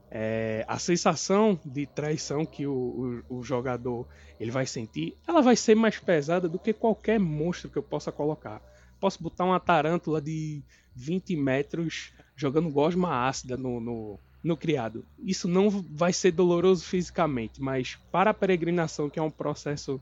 é, 0.10 0.65
a 0.68 0.80
sensação 0.80 1.60
de 1.63 1.86
traição 1.86 2.48
que 2.48 2.65
o, 2.65 3.24
o, 3.30 3.38
o, 3.38 3.44
jogador 3.44 4.08
ele 4.39 4.50
vai 4.50 4.65
sentir, 4.65 5.15
ela 5.28 5.39
vai 5.39 5.56
ser 5.56 5.76
mais 5.76 6.00
pesada 6.00 6.50
do 6.50 6.58
que 6.58 6.74
qualquer 6.74 7.20
monstro 7.20 7.70
que 7.70 7.78
eu 7.78 7.84
possa 7.84 8.12
colocar. 8.12 8.60
Posso 9.00 9.22
botar 9.22 9.46
uma 9.46 9.60
tarântula 9.60 10.20
de 10.20 10.63
20 10.96 11.36
metros 11.36 12.12
jogando 12.36 12.72
gosma 12.72 13.28
ácida 13.28 13.56
no, 13.56 13.80
no, 13.80 14.20
no 14.43 14.56
criado. 14.56 15.06
Isso 15.19 15.47
não 15.47 15.69
vai 15.69 16.13
ser 16.13 16.32
doloroso 16.32 16.86
fisicamente, 16.86 17.62
mas 17.62 17.97
para 18.12 18.32
a 18.32 18.34
peregrinação, 18.34 19.10
que 19.10 19.19
é 19.19 19.21
um 19.21 19.32
processo 19.32 20.02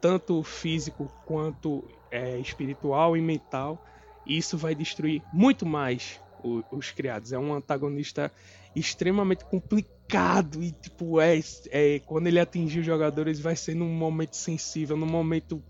tanto 0.00 0.42
físico 0.42 1.10
quanto 1.24 1.84
é, 2.10 2.38
espiritual 2.38 3.16
e 3.16 3.20
mental, 3.20 3.82
isso 4.26 4.56
vai 4.56 4.74
destruir 4.74 5.22
muito 5.32 5.66
mais 5.66 6.20
os 6.70 6.90
criados. 6.90 7.32
É 7.32 7.38
um 7.38 7.54
antagonista 7.54 8.30
extremamente 8.76 9.44
complicado 9.44 10.62
e 10.62 10.72
tipo 10.72 11.20
é, 11.20 11.40
é 11.70 12.00
quando 12.00 12.26
ele 12.26 12.38
atingir 12.38 12.80
os 12.80 12.86
jogadores 12.86 13.40
vai 13.40 13.56
ser 13.56 13.74
num 13.74 13.88
momento 13.88 14.36
sensível, 14.36 14.96
num 14.96 15.06
momento 15.06 15.62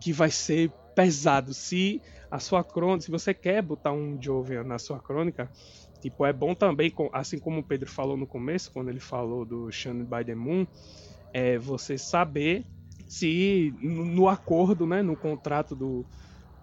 que 0.00 0.12
vai 0.12 0.30
ser 0.30 0.70
pesado. 0.94 1.52
Se 1.52 2.00
a 2.30 2.38
sua 2.38 2.64
crônica, 2.64 3.02
se 3.02 3.10
você 3.10 3.34
quer 3.34 3.62
botar 3.62 3.92
um 3.92 4.20
Jovian 4.20 4.64
na 4.64 4.78
sua 4.78 4.98
crônica, 4.98 5.50
Tipo, 6.00 6.26
é 6.26 6.32
bom 6.32 6.54
também, 6.54 6.92
assim 7.12 7.38
como 7.38 7.60
o 7.60 7.64
Pedro 7.64 7.90
falou 7.90 8.16
no 8.16 8.26
começo, 8.26 8.70
quando 8.72 8.88
ele 8.90 9.00
falou 9.00 9.44
do 9.44 9.70
Shun 9.70 10.04
by 10.04 10.24
the 10.24 10.34
Moon, 10.34 10.66
é 11.32 11.58
você 11.58 11.98
saber 11.98 12.66
se 13.06 13.74
no 13.80 14.28
acordo, 14.28 14.86
né, 14.86 15.02
no 15.02 15.16
contrato 15.16 15.76
do, 15.76 16.06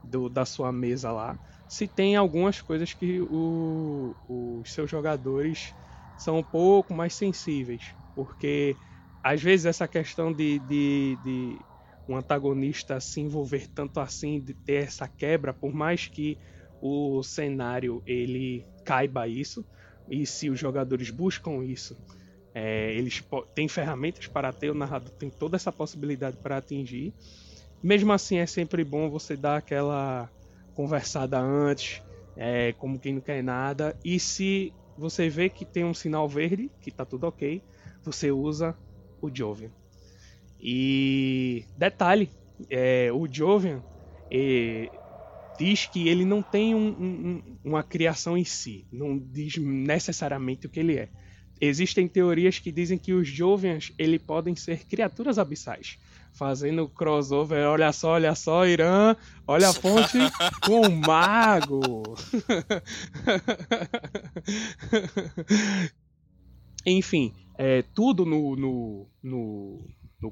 do 0.04 0.30
da 0.30 0.46
sua 0.46 0.72
mesa 0.72 1.12
lá, 1.12 1.40
se 1.68 1.88
tem 1.88 2.16
algumas 2.16 2.62
coisas 2.62 2.94
que 2.94 3.22
o, 3.22 4.16
os 4.28 4.72
seus 4.74 4.90
jogadores 4.90 5.76
são 6.16 6.40
um 6.40 6.44
pouco 6.44 6.94
mais 6.94 7.14
sensíveis. 7.14 7.96
Porque 8.14 8.78
às 9.24 9.42
vezes 9.42 9.66
essa 9.66 9.88
questão 9.88 10.34
de, 10.34 10.60
de, 10.60 11.20
de 11.22 11.66
um 12.08 12.16
antagonista 12.18 13.00
se 13.00 13.22
envolver 13.22 13.68
tanto 13.74 14.00
assim, 14.00 14.40
de 14.42 14.54
ter 14.54 14.84
essa 14.86 15.08
quebra, 15.08 15.54
por 15.54 15.74
mais 15.74 16.08
que 16.08 16.38
o 16.82 17.24
cenário 17.24 18.04
ele 18.06 18.68
caiba 18.84 19.28
isso, 19.28 19.66
e 20.10 20.26
se 20.26 20.50
os 20.50 20.60
jogadores 20.60 21.10
buscam 21.10 21.64
isso, 21.64 21.96
é, 22.54 22.94
eles 22.94 23.24
têm 23.56 23.68
ferramentas 23.68 24.28
para 24.28 24.52
ter, 24.54 24.70
o 24.70 24.76
narrador 24.76 25.12
tem 25.18 25.30
toda 25.30 25.56
essa 25.56 25.72
possibilidade 25.72 26.38
para 26.38 26.58
atingir. 26.58 27.14
Mesmo 27.82 28.14
assim, 28.14 28.38
é 28.38 28.46
sempre 28.46 28.84
bom 28.84 29.10
você 29.10 29.36
dar 29.36 29.58
aquela 29.58 30.30
conversada 30.74 31.40
antes, 31.40 32.02
é, 32.36 32.74
como 32.74 33.00
quem 33.00 33.14
não 33.14 33.22
quer 33.22 33.44
nada, 33.44 33.96
e 34.04 34.20
se 34.20 34.74
você 34.98 35.30
vê 35.30 35.50
que 35.50 35.66
tem 35.66 35.84
um 35.84 35.94
sinal 35.94 36.28
verde, 36.30 36.70
que 36.82 36.90
está 36.90 37.06
tudo 37.06 37.26
ok, 37.26 37.62
você 38.04 38.32
usa 38.32 38.76
o 39.22 39.30
Jovian. 39.34 39.72
E 40.60 41.66
detalhe, 41.78 42.30
é, 42.70 43.12
o 43.12 43.28
Jovian 43.30 43.84
diz 45.58 45.86
que 45.86 46.08
ele 46.08 46.26
não 46.26 46.42
tem 46.42 46.74
um, 46.76 46.88
um, 46.88 47.44
uma 47.64 47.84
criação 47.84 48.38
em 48.38 48.46
si, 48.46 48.86
não 48.92 49.18
diz 49.18 49.58
necessariamente 49.58 50.66
o 50.68 50.70
que 50.70 50.80
ele 50.80 50.98
é. 50.98 51.10
Existem 51.62 52.08
teorias 52.08 52.60
que 52.60 52.72
dizem 52.72 52.98
que 52.98 53.14
os 53.14 53.28
Jovians 53.28 53.94
ele 53.98 54.20
podem 54.20 54.56
ser 54.56 54.86
criaturas 54.86 55.40
abissais, 55.40 55.98
fazendo 56.34 56.90
crossover. 56.90 57.66
Olha 57.68 57.92
só, 57.94 58.12
olha 58.12 58.36
só, 58.36 58.66
Irã, 58.66 59.16
olha 59.48 59.70
a 59.70 59.74
fonte 59.74 60.18
com 60.66 60.82
o 60.88 60.92
mago. 60.92 62.04
Enfim, 66.86 67.34
é, 67.58 67.82
tudo 67.82 68.26
no, 68.26 68.58
no, 68.58 69.08
no, 69.24 69.88
no 70.22 70.32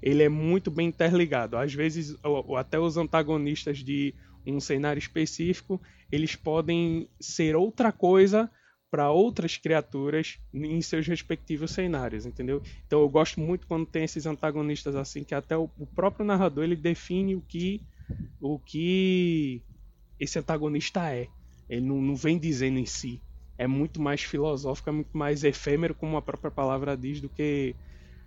ele 0.00 0.22
é 0.22 0.28
muito 0.28 0.70
bem 0.70 0.86
interligado. 0.86 1.56
Às 1.56 1.74
vezes, 1.74 2.14
até 2.56 2.78
os 2.78 2.96
antagonistas 2.96 3.78
de 3.78 4.14
um 4.54 4.60
cenário 4.60 4.98
específico, 4.98 5.80
eles 6.10 6.36
podem 6.36 7.08
ser 7.20 7.56
outra 7.56 7.90
coisa 7.90 8.50
para 8.90 9.10
outras 9.10 9.56
criaturas 9.56 10.38
em 10.54 10.80
seus 10.80 11.06
respectivos 11.06 11.72
cenários, 11.72 12.24
entendeu? 12.24 12.62
Então 12.86 13.00
eu 13.00 13.08
gosto 13.08 13.40
muito 13.40 13.66
quando 13.66 13.84
tem 13.84 14.04
esses 14.04 14.26
antagonistas 14.26 14.94
assim 14.94 15.24
que 15.24 15.34
até 15.34 15.56
o, 15.56 15.68
o 15.76 15.86
próprio 15.86 16.24
narrador 16.24 16.64
ele 16.64 16.76
define 16.76 17.34
o 17.34 17.40
que 17.40 17.80
o 18.40 18.58
que 18.58 19.60
esse 20.18 20.38
antagonista 20.38 21.12
é. 21.12 21.26
Ele 21.68 21.84
não, 21.84 22.00
não 22.00 22.14
vem 22.14 22.38
dizendo 22.38 22.78
em 22.78 22.86
si 22.86 23.20
é 23.58 23.66
muito 23.66 24.00
mais 24.00 24.22
filosófico, 24.22 24.90
é 24.90 24.92
muito 24.92 25.16
mais 25.16 25.42
efêmero, 25.44 25.94
como 25.94 26.16
a 26.16 26.22
própria 26.22 26.50
palavra 26.50 26.96
diz, 26.96 27.20
do 27.20 27.28
que 27.28 27.74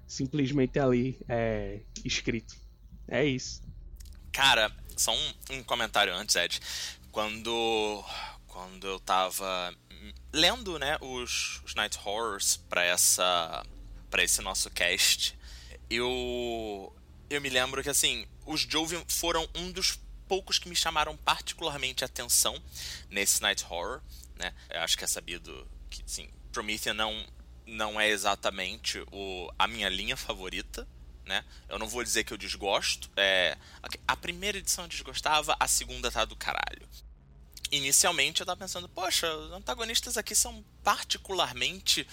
simplesmente 0.08 0.80
ali 0.80 1.20
é, 1.28 1.82
escrito. 2.04 2.56
É 3.08 3.26
isso. 3.26 3.62
Cara, 4.32 4.72
só 4.96 5.14
um, 5.14 5.34
um 5.52 5.64
comentário 5.64 6.14
antes, 6.14 6.36
Ed. 6.36 6.60
Quando, 7.12 8.04
quando 8.48 8.88
eu 8.88 9.00
tava 9.00 9.74
lendo 10.32 10.78
né, 10.78 10.98
os, 11.02 11.62
os 11.66 11.76
Night 11.76 11.98
Horrors 12.04 12.58
para 12.70 12.84
essa 12.84 13.66
para 14.10 14.24
esse 14.24 14.42
nosso 14.42 14.70
cast, 14.72 15.38
eu 15.90 16.96
eu 17.30 17.42
me 17.42 17.50
lembro 17.50 17.84
que 17.84 17.90
assim, 17.90 18.28
os 18.46 18.62
Jovian 18.62 19.04
foram 19.08 19.48
um 19.56 19.72
dos 19.72 20.00
poucos 20.28 20.58
que 20.58 20.70
me 20.70 20.76
chamaram 20.76 21.16
particularmente 21.18 22.04
atenção 22.04 22.56
nesse 23.10 23.42
Night 23.42 23.66
Horror 23.70 24.02
né? 24.40 24.54
Eu 24.70 24.82
acho 24.82 24.98
que 24.98 25.04
é 25.04 25.08
sabido 25.08 25.68
que, 25.90 26.02
sim, 26.08 26.30
Prometheus 26.52 26.96
não, 26.96 27.14
não 27.68 28.00
é 28.00 28.10
exatamente 28.10 29.04
o, 29.12 29.52
a 29.60 29.68
minha 29.68 29.90
linha 29.90 30.16
favorita, 30.18 30.88
né? 31.26 31.44
Eu 31.68 31.78
não 31.78 31.88
vou 31.88 32.04
dizer 32.04 32.24
que 32.24 32.34
eu 32.34 32.38
desgosto. 32.38 33.10
É, 33.16 33.58
a 34.08 34.16
primeira 34.16 34.58
edição 34.58 34.86
eu 34.86 34.90
desgostava, 34.90 35.56
a 35.60 35.68
segunda 35.68 36.12
tá 36.12 36.26
do 36.26 36.36
caralho. 36.36 36.88
Inicialmente 37.72 38.42
eu 38.42 38.46
tava 38.46 38.60
pensando, 38.60 38.90
poxa, 38.90 39.32
os 39.36 39.52
antagonistas 39.52 40.18
aqui 40.18 40.34
são 40.34 40.64
particularmente 40.84 42.08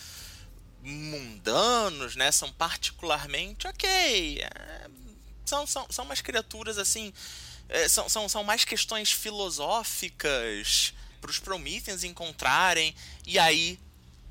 mundanos, 0.83 2.15
né? 2.15 2.31
São 2.31 2.53
particularmente 2.53 3.67
ok. 3.67 4.43
É, 4.43 4.91
são, 5.45 5.67
são, 5.67 5.87
são 5.91 6.05
umas 6.05 6.21
criaturas 6.21 6.79
assim. 6.79 7.13
É, 7.69 7.89
são, 7.89 8.09
são, 8.09 8.29
são 8.29 8.45
mais 8.45 8.65
questões 8.65 9.11
filosóficas 9.11 10.95
para 11.21 11.31
os 11.31 11.39
Prometheans 11.39 12.05
encontrarem. 12.05 12.95
E 13.27 13.39
aí 13.39 13.79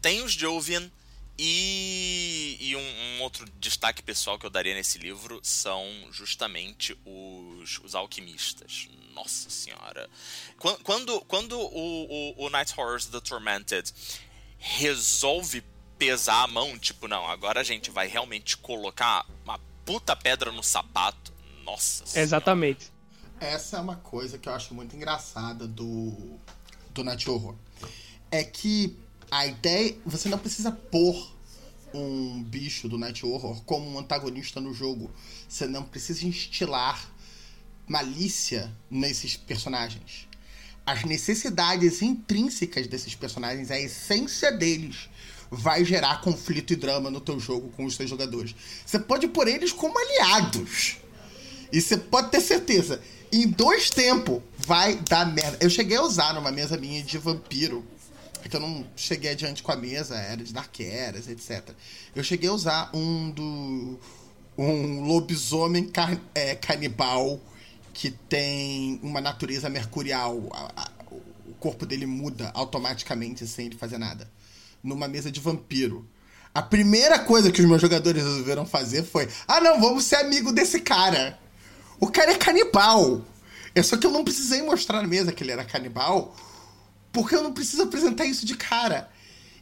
tem 0.01 0.21
os 0.21 0.33
Jovian. 0.33 0.89
E, 1.37 2.57
e 2.59 2.75
um, 2.75 2.79
um, 2.79 3.21
outro 3.21 3.45
destaque 3.59 4.01
pessoal 4.01 4.39
que 4.39 4.45
eu 4.45 4.49
daria 4.49 4.73
nesse 4.73 4.97
livro 4.97 5.39
são 5.43 5.85
justamente 6.11 6.97
os, 7.05 7.79
os 7.83 7.93
alquimistas. 7.93 8.87
Nossa 9.13 9.49
senhora. 9.49 10.09
Quando, 10.57 10.83
quando, 10.83 11.21
quando 11.21 11.59
o, 11.59 12.33
o, 12.37 12.45
o 12.45 12.49
Night 12.49 12.73
Horrors 12.77 13.05
The 13.05 13.19
Tormented 13.19 13.93
resolve 14.57 15.63
pesar 15.97 16.43
a 16.43 16.47
mão, 16.47 16.77
tipo, 16.77 17.07
não, 17.07 17.27
agora 17.27 17.59
a 17.61 17.63
gente 17.63 17.91
vai 17.91 18.07
realmente 18.07 18.57
colocar 18.57 19.25
uma 19.43 19.59
puta 19.85 20.15
pedra 20.15 20.51
no 20.51 20.63
sapato. 20.63 21.33
Nossa 21.63 22.05
senhora. 22.05 22.25
Exatamente. 22.25 22.91
Essa 23.39 23.77
é 23.77 23.79
uma 23.81 23.97
coisa 23.97 24.37
que 24.37 24.47
eu 24.47 24.53
acho 24.53 24.73
muito 24.73 24.95
engraçada 24.95 25.67
do 25.67 26.39
do 26.95 27.03
Night 27.03 27.29
Horror 27.29 27.55
é 28.31 28.43
que 28.43 28.97
a 29.29 29.45
ideia. 29.45 29.95
Você 30.05 30.29
não 30.29 30.37
precisa 30.37 30.71
pôr 30.71 31.35
um 31.93 32.43
bicho 32.43 32.89
do 32.89 32.97
Night 32.97 33.25
Horror 33.25 33.61
como 33.63 33.89
um 33.89 33.99
antagonista 33.99 34.59
no 34.59 34.73
jogo. 34.73 35.09
Você 35.47 35.65
não 35.65 35.83
precisa 35.83 36.25
instilar 36.25 37.11
malícia 37.87 38.71
nesses 38.89 39.37
personagens. 39.37 40.27
As 40.85 41.03
necessidades 41.03 42.01
intrínsecas 42.01 42.87
desses 42.87 43.15
personagens, 43.15 43.71
a 43.71 43.79
essência 43.79 44.51
deles, 44.51 45.09
vai 45.49 45.83
gerar 45.85 46.21
conflito 46.21 46.73
e 46.73 46.75
drama 46.75 47.09
no 47.09 47.21
teu 47.21 47.39
jogo 47.39 47.69
com 47.75 47.85
os 47.85 47.95
seus 47.95 48.09
jogadores. 48.09 48.55
Você 48.85 48.99
pode 48.99 49.27
pôr 49.27 49.47
eles 49.47 49.71
como 49.71 49.97
aliados. 49.97 50.97
E 51.71 51.81
você 51.81 51.97
pode 51.97 52.29
ter 52.29 52.41
certeza, 52.41 53.01
em 53.31 53.47
dois 53.47 53.89
tempos 53.89 54.41
vai 54.57 54.95
dar 54.95 55.25
merda. 55.25 55.57
Eu 55.59 55.69
cheguei 55.69 55.97
a 55.97 56.01
usar 56.01 56.33
numa 56.33 56.51
mesa 56.51 56.77
minha 56.77 57.03
de 57.03 57.17
vampiro. 57.17 57.85
É 58.45 58.47
que 58.47 58.55
eu 58.55 58.59
não 58.59 58.85
cheguei 58.95 59.31
adiante 59.31 59.63
com 59.63 59.71
a 59.71 59.75
mesa, 59.75 60.15
era 60.15 60.43
de 60.43 60.53
Dark 60.53 60.79
Eras, 60.79 61.27
etc. 61.27 61.71
Eu 62.15 62.23
cheguei 62.23 62.47
a 62.47 62.53
usar 62.53 62.91
um 62.93 63.31
do. 63.31 63.99
Um 64.55 65.01
lobisomem 65.01 65.89
car 65.89 66.17
é, 66.33 66.55
canibal 66.55 67.41
que 67.91 68.11
tem 68.11 68.99
uma 69.01 69.19
natureza 69.19 69.67
mercurial. 69.67 70.47
A, 70.53 70.83
a, 70.83 70.89
o 71.47 71.55
corpo 71.59 71.87
dele 71.87 72.05
muda 72.05 72.51
automaticamente 72.53 73.47
sem 73.47 73.65
ele 73.65 73.77
fazer 73.77 73.97
nada. 73.97 74.29
Numa 74.83 75.07
mesa 75.07 75.31
de 75.31 75.39
vampiro. 75.39 76.07
A 76.53 76.61
primeira 76.61 77.17
coisa 77.17 77.51
que 77.51 77.61
os 77.61 77.67
meus 77.67 77.81
jogadores 77.81 78.23
resolveram 78.23 78.63
fazer 78.63 79.03
foi: 79.03 79.27
ah, 79.47 79.59
não, 79.59 79.81
vamos 79.81 80.05
ser 80.05 80.17
amigo 80.17 80.53
desse 80.53 80.81
cara. 80.81 81.39
O 81.99 82.11
cara 82.11 82.31
é 82.31 82.37
canibal. 82.37 83.25
É 83.73 83.81
só 83.81 83.97
que 83.97 84.05
eu 84.05 84.11
não 84.11 84.23
precisei 84.23 84.61
mostrar 84.61 85.01
na 85.01 85.07
mesa 85.07 85.31
que 85.31 85.43
ele 85.43 85.51
era 85.51 85.65
canibal, 85.65 86.35
porque 87.15 87.33
eu 87.33 87.41
não 87.41 87.53
preciso 87.53 87.83
apresentar 87.83 88.25
isso 88.25 88.45
de 88.45 88.57
cara. 88.57 89.09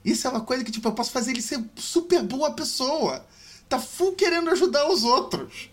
Isso 0.04 0.28
é 0.28 0.30
uma 0.32 0.42
coisa 0.42 0.64
que, 0.64 0.72
tipo, 0.72 0.88
eu 0.88 0.94
posso 0.94 1.12
fazer 1.12 1.32
ele 1.32 1.42
ser 1.42 1.64
super 1.78 2.24
boa 2.24 2.52
pessoa. 2.56 3.26
Tá 3.70 3.80
full 3.80 4.16
querendo 4.16 4.50
ajudar 4.50 4.90
os 4.90 5.04
outros. 5.04 5.70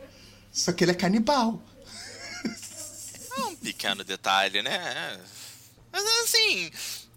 Só 0.52 0.72
que 0.72 0.84
ele 0.84 0.90
é 0.90 0.94
canibal. 0.94 1.60
É 3.32 3.44
um 3.44 3.56
pequeno 3.56 4.02
detalhe, 4.02 4.60
né? 4.60 5.18
Mas 5.92 6.04
assim, 6.24 6.70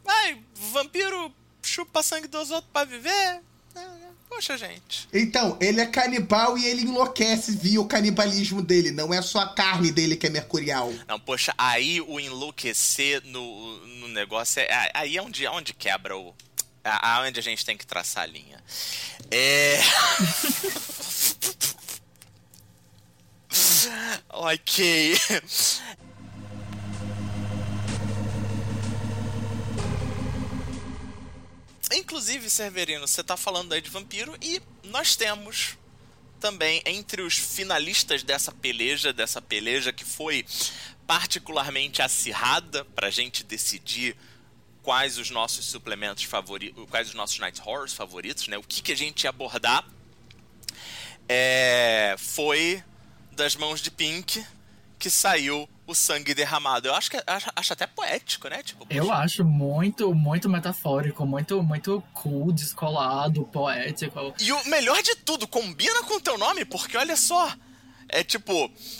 vai, 0.03 0.41
vampiro 0.71 1.33
chupa 1.61 2.03
sangue 2.03 2.27
dos 2.27 2.51
outros 2.51 2.71
pra 2.71 2.85
viver. 2.85 3.41
Poxa, 4.35 4.57
gente. 4.57 5.07
Então, 5.13 5.55
ele 5.61 5.79
é 5.79 5.85
canibal 5.85 6.57
e 6.57 6.65
ele 6.65 6.81
enlouquece 6.81 7.55
via 7.55 7.79
o 7.79 7.85
canibalismo 7.85 8.63
dele. 8.63 8.89
Não 8.89 9.13
é 9.13 9.21
só 9.21 9.39
a 9.39 9.53
carne 9.53 9.91
dele 9.91 10.17
que 10.17 10.25
é 10.25 10.29
mercurial. 10.29 10.91
Não, 11.07 11.19
poxa, 11.19 11.53
aí 11.57 12.01
o 12.01 12.19
enlouquecer 12.19 13.21
no, 13.25 13.77
no 13.99 14.07
negócio 14.07 14.59
é. 14.59 14.91
Aí 14.93 15.17
é 15.17 15.21
onde, 15.21 15.47
onde 15.47 15.73
quebra 15.73 16.17
o. 16.17 16.33
Aonde 16.83 17.39
a 17.39 17.43
gente 17.43 17.63
tem 17.63 17.77
que 17.77 17.85
traçar 17.85 18.23
a 18.23 18.27
linha. 18.27 18.61
É. 19.31 19.79
ok. 24.29 25.15
Inclusive, 31.93 32.49
Severino, 32.49 33.07
você 33.07 33.23
tá 33.23 33.37
falando 33.37 33.73
aí 33.73 33.81
de 33.81 33.89
vampiro 33.89 34.35
e 34.41 34.61
nós 34.85 35.15
temos 35.15 35.77
também 36.39 36.81
entre 36.85 37.21
os 37.21 37.35
finalistas 37.37 38.21
dessa 38.21 38.51
peleja, 38.51 39.13
dessa 39.13 39.41
peleja 39.41 39.93
que 39.93 40.03
foi 40.03 40.45
particularmente 41.07 42.01
acirrada 42.01 42.83
pra 42.85 43.09
gente 43.09 43.43
decidir 43.43 44.15
quais 44.81 45.17
os 45.17 45.29
nossos 45.29 45.65
suplementos 45.65 46.25
favoritos, 46.25 46.85
quais 46.89 47.07
os 47.07 47.13
nossos 47.13 47.39
Night 47.39 47.61
Horrors 47.61 47.93
favoritos, 47.93 48.47
né? 48.47 48.57
O 48.57 48.63
que, 48.63 48.81
que 48.81 48.91
a 48.91 48.97
gente 48.97 49.23
ia 49.23 49.29
abordar 49.29 49.87
é, 51.29 52.15
foi 52.17 52.83
das 53.31 53.55
mãos 53.55 53.81
de 53.81 53.89
Pink 53.89 54.45
que 54.99 55.09
saiu 55.09 55.67
o 55.85 55.93
sangue 55.93 56.33
derramado. 56.33 56.87
Eu 56.87 56.95
acho 56.95 57.11
que 57.11 57.21
acho, 57.25 57.49
acho 57.55 57.73
até 57.73 57.87
poético, 57.87 58.47
né? 58.47 58.63
Tipo, 58.63 58.85
eu 58.89 59.11
acho 59.11 59.43
muito, 59.43 60.13
muito 60.13 60.49
metafórico, 60.49 61.25
muito, 61.25 61.61
muito 61.61 62.03
cool, 62.13 62.51
descolado, 62.51 63.43
poético. 63.45 64.33
E 64.39 64.51
o 64.51 64.69
melhor 64.69 65.01
de 65.01 65.15
tudo, 65.15 65.47
combina 65.47 66.03
com 66.03 66.15
o 66.15 66.21
teu 66.21 66.37
nome, 66.37 66.65
porque 66.65 66.97
olha 66.97 67.15
só. 67.15 67.51
É 68.09 68.23
tipo, 68.23 68.53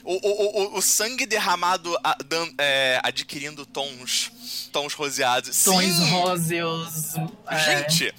o, 0.03 0.27
o, 0.27 0.75
o, 0.75 0.77
o 0.77 0.81
sangue 0.81 1.25
derramado 1.27 1.95
a, 2.03 2.17
dan, 2.25 2.47
é, 2.57 2.99
adquirindo 3.03 3.63
tons, 3.65 4.31
tons 4.71 4.93
roseados. 4.93 5.63
Tons 5.63 5.83
Sim! 5.83 6.09
róseos. 6.09 7.13
é. 7.47 7.83
Gente, 7.83 8.13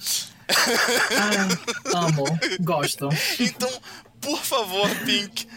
Ai, 0.47 1.93
amo, 1.93 2.23
gosto. 2.61 3.09
então, 3.39 3.69
por 4.21 4.39
favor, 4.41 4.89
Pink. 5.05 5.47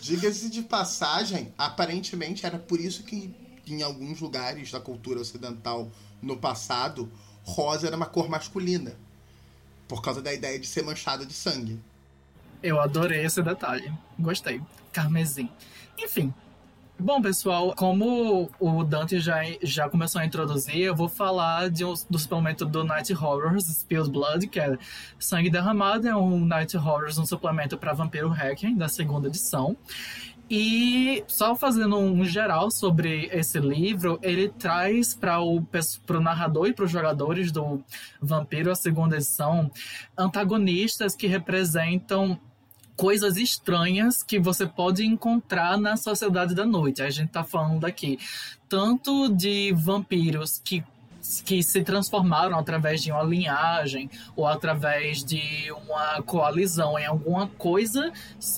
Diga-se 0.00 0.50
de 0.50 0.62
passagem, 0.62 1.52
aparentemente 1.56 2.46
era 2.46 2.58
por 2.58 2.80
isso 2.80 3.02
que 3.02 3.34
em 3.66 3.82
alguns 3.82 4.20
lugares 4.20 4.70
da 4.70 4.80
cultura 4.80 5.20
ocidental 5.20 5.90
no 6.22 6.36
passado, 6.36 7.10
rosa 7.42 7.86
era 7.86 7.96
uma 7.96 8.06
cor 8.06 8.28
masculina. 8.28 8.94
Por 9.88 10.02
causa 10.02 10.20
da 10.20 10.32
ideia 10.32 10.58
de 10.58 10.66
ser 10.66 10.82
manchada 10.82 11.24
de 11.24 11.32
sangue. 11.32 11.78
Eu 12.62 12.80
adorei 12.80 13.24
esse 13.24 13.42
detalhe. 13.42 13.92
Gostei. 14.18 14.60
Carmesim. 14.92 15.48
Enfim. 15.98 16.32
Bom, 16.98 17.20
pessoal, 17.20 17.74
como 17.76 18.50
o 18.58 18.82
Dante 18.82 19.20
já, 19.20 19.42
já 19.62 19.86
começou 19.86 20.18
a 20.18 20.24
introduzir, 20.24 20.78
eu 20.78 20.96
vou 20.96 21.10
falar 21.10 21.68
de 21.68 21.84
um, 21.84 21.92
do 22.08 22.18
suplemento 22.18 22.64
do 22.64 22.82
Night 22.84 23.12
Horrors, 23.12 23.66
Spilled 23.66 24.10
Blood, 24.10 24.46
que 24.46 24.58
é 24.58 24.78
Sangue 25.18 25.50
Derramado, 25.50 26.08
é 26.08 26.16
um 26.16 26.46
Night 26.46 26.74
Horrors, 26.74 27.18
um 27.18 27.26
suplemento 27.26 27.76
para 27.76 27.92
Vampiro 27.92 28.30
Hacking, 28.30 28.74
da 28.78 28.88
segunda 28.88 29.28
edição. 29.28 29.76
E 30.48 31.22
só 31.26 31.54
fazendo 31.54 31.98
um 31.98 32.24
geral 32.24 32.70
sobre 32.70 33.28
esse 33.30 33.58
livro, 33.58 34.18
ele 34.22 34.48
traz 34.48 35.12
para 35.12 35.38
o 35.38 35.62
pro 36.06 36.20
narrador 36.20 36.68
e 36.68 36.72
para 36.72 36.86
os 36.86 36.90
jogadores 36.90 37.52
do 37.52 37.84
Vampiro, 38.22 38.70
a 38.70 38.74
segunda 38.74 39.16
edição, 39.16 39.70
antagonistas 40.16 41.14
que 41.14 41.26
representam 41.26 42.40
coisas 42.96 43.36
estranhas 43.36 44.22
que 44.22 44.38
você 44.38 44.66
pode 44.66 45.04
encontrar 45.04 45.78
na 45.78 45.96
sociedade 45.96 46.54
da 46.54 46.64
noite. 46.64 47.02
A 47.02 47.10
gente 47.10 47.30
tá 47.30 47.44
falando 47.44 47.84
aqui 47.84 48.18
tanto 48.68 49.28
de 49.28 49.72
vampiros 49.72 50.60
que 50.64 50.82
que 51.44 51.60
se 51.60 51.82
transformaram 51.82 52.56
através 52.56 53.02
de 53.02 53.10
uma 53.10 53.24
linhagem 53.24 54.08
ou 54.36 54.46
através 54.46 55.24
de 55.24 55.72
uma 55.72 56.22
coalizão 56.22 56.96
em 56.96 57.04
alguma 57.04 57.48
coisa 57.48 58.12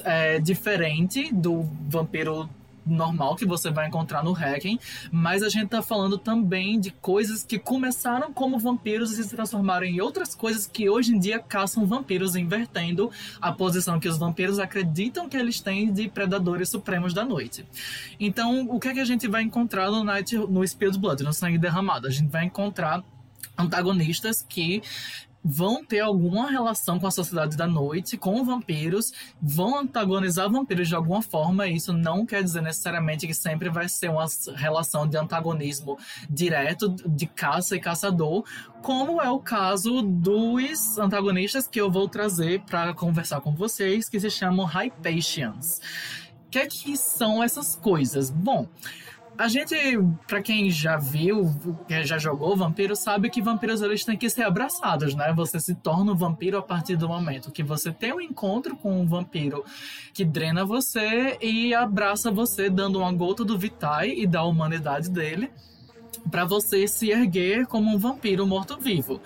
é, 0.04 0.38
diferente 0.38 1.32
do 1.32 1.62
vampiro 1.88 2.46
normal 2.88 3.36
que 3.36 3.44
você 3.44 3.70
vai 3.70 3.86
encontrar 3.86 4.22
no 4.24 4.32
Hacking, 4.32 4.78
mas 5.10 5.42
a 5.42 5.48
gente 5.48 5.68
tá 5.68 5.82
falando 5.82 6.18
também 6.18 6.80
de 6.80 6.90
coisas 6.90 7.42
que 7.42 7.58
começaram 7.58 8.32
como 8.32 8.58
vampiros 8.58 9.18
e 9.18 9.22
se 9.22 9.30
transformaram 9.30 9.86
em 9.86 10.00
outras 10.00 10.34
coisas 10.34 10.66
que 10.66 10.88
hoje 10.88 11.14
em 11.14 11.18
dia 11.18 11.38
caçam 11.38 11.86
vampiros, 11.86 12.36
invertendo 12.36 13.10
a 13.40 13.52
posição 13.52 14.00
que 14.00 14.08
os 14.08 14.18
vampiros 14.18 14.58
acreditam 14.58 15.28
que 15.28 15.36
eles 15.36 15.60
têm 15.60 15.92
de 15.92 16.08
predadores 16.08 16.68
supremos 16.68 17.12
da 17.12 17.24
noite. 17.24 17.66
Então, 18.18 18.66
o 18.68 18.80
que 18.80 18.88
é 18.88 18.94
que 18.94 19.00
a 19.00 19.04
gente 19.04 19.28
vai 19.28 19.42
encontrar 19.42 19.90
no 19.90 20.02
Night, 20.02 20.36
no 20.36 20.66
Spilled 20.66 20.98
Blood, 20.98 21.22
no 21.22 21.32
Sangue 21.32 21.58
Derramado? 21.58 22.06
A 22.06 22.10
gente 22.10 22.30
vai 22.30 22.44
encontrar 22.44 23.02
antagonistas 23.56 24.42
que 24.42 24.82
vão 25.48 25.82
ter 25.82 26.00
alguma 26.00 26.50
relação 26.50 27.00
com 27.00 27.06
a 27.06 27.10
sociedade 27.10 27.56
da 27.56 27.66
noite, 27.66 28.18
com 28.18 28.44
vampiros, 28.44 29.14
vão 29.40 29.78
antagonizar 29.78 30.50
vampiros 30.50 30.88
de 30.88 30.94
alguma 30.94 31.22
forma, 31.22 31.66
isso 31.66 31.90
não 31.90 32.26
quer 32.26 32.42
dizer 32.42 32.60
necessariamente 32.60 33.26
que 33.26 33.32
sempre 33.32 33.70
vai 33.70 33.88
ser 33.88 34.10
uma 34.10 34.26
relação 34.54 35.08
de 35.08 35.16
antagonismo 35.16 35.98
direto, 36.28 36.90
de 36.90 37.26
caça 37.26 37.74
e 37.74 37.80
caçador, 37.80 38.44
como 38.82 39.22
é 39.22 39.30
o 39.30 39.38
caso 39.38 40.02
dos 40.02 40.98
antagonistas 40.98 41.66
que 41.66 41.80
eu 41.80 41.90
vou 41.90 42.08
trazer 42.08 42.60
para 42.60 42.92
conversar 42.92 43.40
com 43.40 43.54
vocês, 43.54 44.06
que 44.06 44.20
se 44.20 44.30
chamam 44.30 44.66
Hypatians. 44.66 45.80
O 46.46 46.50
que, 46.50 46.58
é 46.58 46.66
que 46.66 46.96
são 46.96 47.42
essas 47.42 47.74
coisas? 47.76 48.30
Bom, 48.30 48.66
a 49.38 49.46
gente, 49.46 49.76
para 50.26 50.42
quem 50.42 50.68
já 50.68 50.96
viu, 50.96 51.54
quem 51.86 52.04
já 52.04 52.18
jogou 52.18 52.56
vampiro, 52.56 52.96
sabe 52.96 53.30
que 53.30 53.40
vampiros 53.40 53.80
eles 53.80 54.04
têm 54.04 54.16
que 54.16 54.28
ser 54.28 54.42
abraçados, 54.42 55.14
né? 55.14 55.32
Você 55.32 55.60
se 55.60 55.76
torna 55.76 56.10
um 56.10 56.16
vampiro 56.16 56.58
a 56.58 56.62
partir 56.62 56.96
do 56.96 57.08
momento 57.08 57.52
que 57.52 57.62
você 57.62 57.92
tem 57.92 58.12
um 58.12 58.20
encontro 58.20 58.76
com 58.76 59.00
um 59.00 59.06
vampiro 59.06 59.64
que 60.12 60.24
drena 60.24 60.64
você 60.64 61.38
e 61.40 61.72
abraça 61.72 62.32
você, 62.32 62.68
dando 62.68 62.98
uma 62.98 63.12
gota 63.12 63.44
do 63.44 63.56
Vitae 63.56 64.20
e 64.20 64.26
da 64.26 64.42
humanidade 64.42 65.08
dele 65.08 65.52
para 66.30 66.44
você 66.44 66.88
se 66.88 67.10
erguer 67.10 67.66
como 67.66 67.94
um 67.94 67.98
vampiro 67.98 68.44
morto-vivo. 68.44 69.20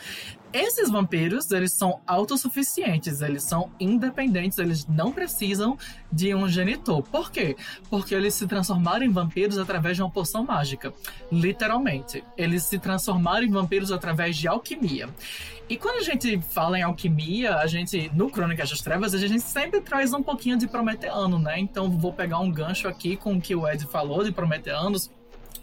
Esses 0.53 0.91
vampiros, 0.91 1.51
eles 1.51 1.73
são 1.73 2.01
autossuficientes, 2.07 3.23
eles 3.23 3.43
são 3.43 3.71
independentes, 3.81 4.59
eles 4.59 4.87
não 4.87 5.11
precisam 5.11 5.79
de 6.13 6.35
um 6.35 6.47
genitor. 6.47 7.03
Por 7.03 7.31
quê? 7.31 7.57
Porque 7.89 8.15
eles 8.15 8.35
se 8.35 8.47
transformaram 8.47 9.05
em 9.05 9.09
vampiros 9.09 9.57
através 9.57 9.97
de 9.97 10.03
uma 10.03 10.11
poção 10.11 10.45
mágica. 10.45 10.93
Literalmente. 11.31 12.23
Eles 12.37 12.65
se 12.65 12.79
transformaram 12.79 13.47
em 13.47 13.51
vampiros 13.51 13.91
através 13.91 14.37
de 14.37 14.47
alquimia. 14.47 15.09
E 15.71 15.77
quando 15.79 16.01
a 16.01 16.03
gente 16.03 16.39
fala 16.51 16.79
em 16.79 16.83
alquimia, 16.83 17.57
a 17.57 17.67
gente, 17.67 18.11
no 18.15 18.29
Crônicas 18.29 18.69
das 18.69 18.81
Trevas, 18.83 19.15
a 19.15 19.19
gente 19.19 19.41
sempre 19.41 19.81
traz 19.81 20.13
um 20.13 20.23
pouquinho 20.23 20.59
de 20.59 20.69
Prometeano, 20.69 21.39
né? 21.39 21.59
Então 21.59 21.91
vou 21.91 22.13
pegar 22.13 22.41
um 22.41 22.51
gancho 22.51 22.89
aqui 22.89 23.17
com 23.17 23.37
o 23.37 23.41
que 23.41 23.55
o 23.55 23.67
Ed 23.67 23.87
falou 23.87 24.23
de 24.23 24.31
Prometeanos 24.31 25.11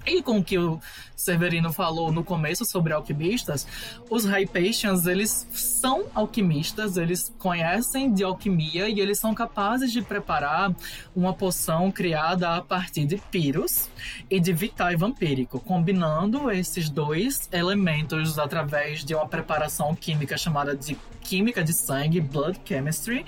e 0.09 0.23
com 0.23 0.39
o 0.39 0.43
que 0.43 0.57
o 0.57 0.79
Severino 1.15 1.71
falou 1.71 2.11
no 2.11 2.23
começo 2.23 2.65
sobre 2.65 2.93
alquimistas, 2.93 3.67
os 4.09 4.25
Hypatians, 4.25 5.05
eles 5.05 5.47
são 5.51 6.05
alquimistas, 6.15 6.97
eles 6.97 7.33
conhecem 7.37 8.13
de 8.13 8.23
alquimia 8.23 8.89
e 8.89 8.99
eles 8.99 9.19
são 9.19 9.33
capazes 9.33 9.91
de 9.91 10.01
preparar 10.01 10.73
uma 11.15 11.33
poção 11.33 11.91
criada 11.91 12.55
a 12.55 12.61
partir 12.61 13.05
de 13.05 13.17
Pyrrhus 13.17 13.89
e 14.29 14.39
de 14.39 14.53
Vitae 14.53 14.95
vampírico, 14.95 15.59
combinando 15.59 16.49
esses 16.49 16.89
dois 16.89 17.49
elementos 17.51 18.39
através 18.39 19.03
de 19.03 19.13
uma 19.13 19.27
preparação 19.27 19.93
química 19.93 20.37
chamada 20.37 20.75
de 20.75 20.97
química 21.21 21.63
de 21.63 21.73
sangue, 21.73 22.21
blood 22.21 22.59
chemistry. 22.65 23.25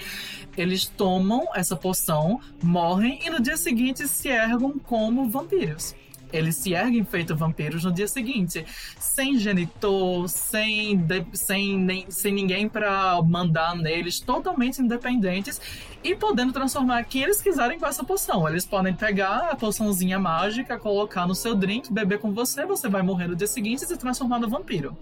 Eles 0.58 0.88
tomam 0.88 1.48
essa 1.54 1.76
poção, 1.76 2.39
morrem 2.63 3.20
e 3.26 3.30
no 3.30 3.41
dia 3.41 3.58
seguinte 3.58 4.08
se 4.08 4.30
ergam 4.30 4.80
como 4.80 5.30
vampiros 5.30 5.94
eles 6.32 6.56
se 6.56 6.74
erguem 6.74 7.04
feito 7.04 7.36
vampiros 7.36 7.84
no 7.84 7.91
dia 7.91 8.08
seguinte, 8.08 8.65
sem 9.00 9.38
genitor, 9.38 10.28
sem, 10.28 10.98
de, 10.98 11.26
sem, 11.34 11.78
nem, 11.78 12.06
sem 12.10 12.34
ninguém 12.34 12.67
para 12.67 13.22
mandar 13.22 13.76
neles, 13.76 14.20
totalmente 14.20 14.82
independentes 14.82 15.60
e 16.04 16.15
podendo 16.15 16.52
transformar 16.52 17.04
quem 17.04 17.24
eles 17.24 17.41
quiserem 17.41 17.80
com 17.80 17.86
essa 17.86 18.04
poção. 18.04 18.48
Eles 18.48 18.65
podem 18.65 18.94
pegar 18.94 19.50
a 19.52 19.56
poçãozinha 19.56 20.19
mágica, 20.19 20.77
colocar 20.77 21.27
no 21.27 21.36
seu 21.36 21.56
drink, 21.56 21.92
beber 21.92 22.19
com 22.19 22.32
você, 22.32 22.65
você 22.65 22.90
vai 22.90 23.02
morrer 23.02 23.27
no 23.27 23.36
dia 23.36 23.48
seguinte 23.48 23.84
e 23.84 23.88
se 23.88 23.98
transformar 23.98 24.40
no 24.40 24.50
vampiro. 24.50 24.98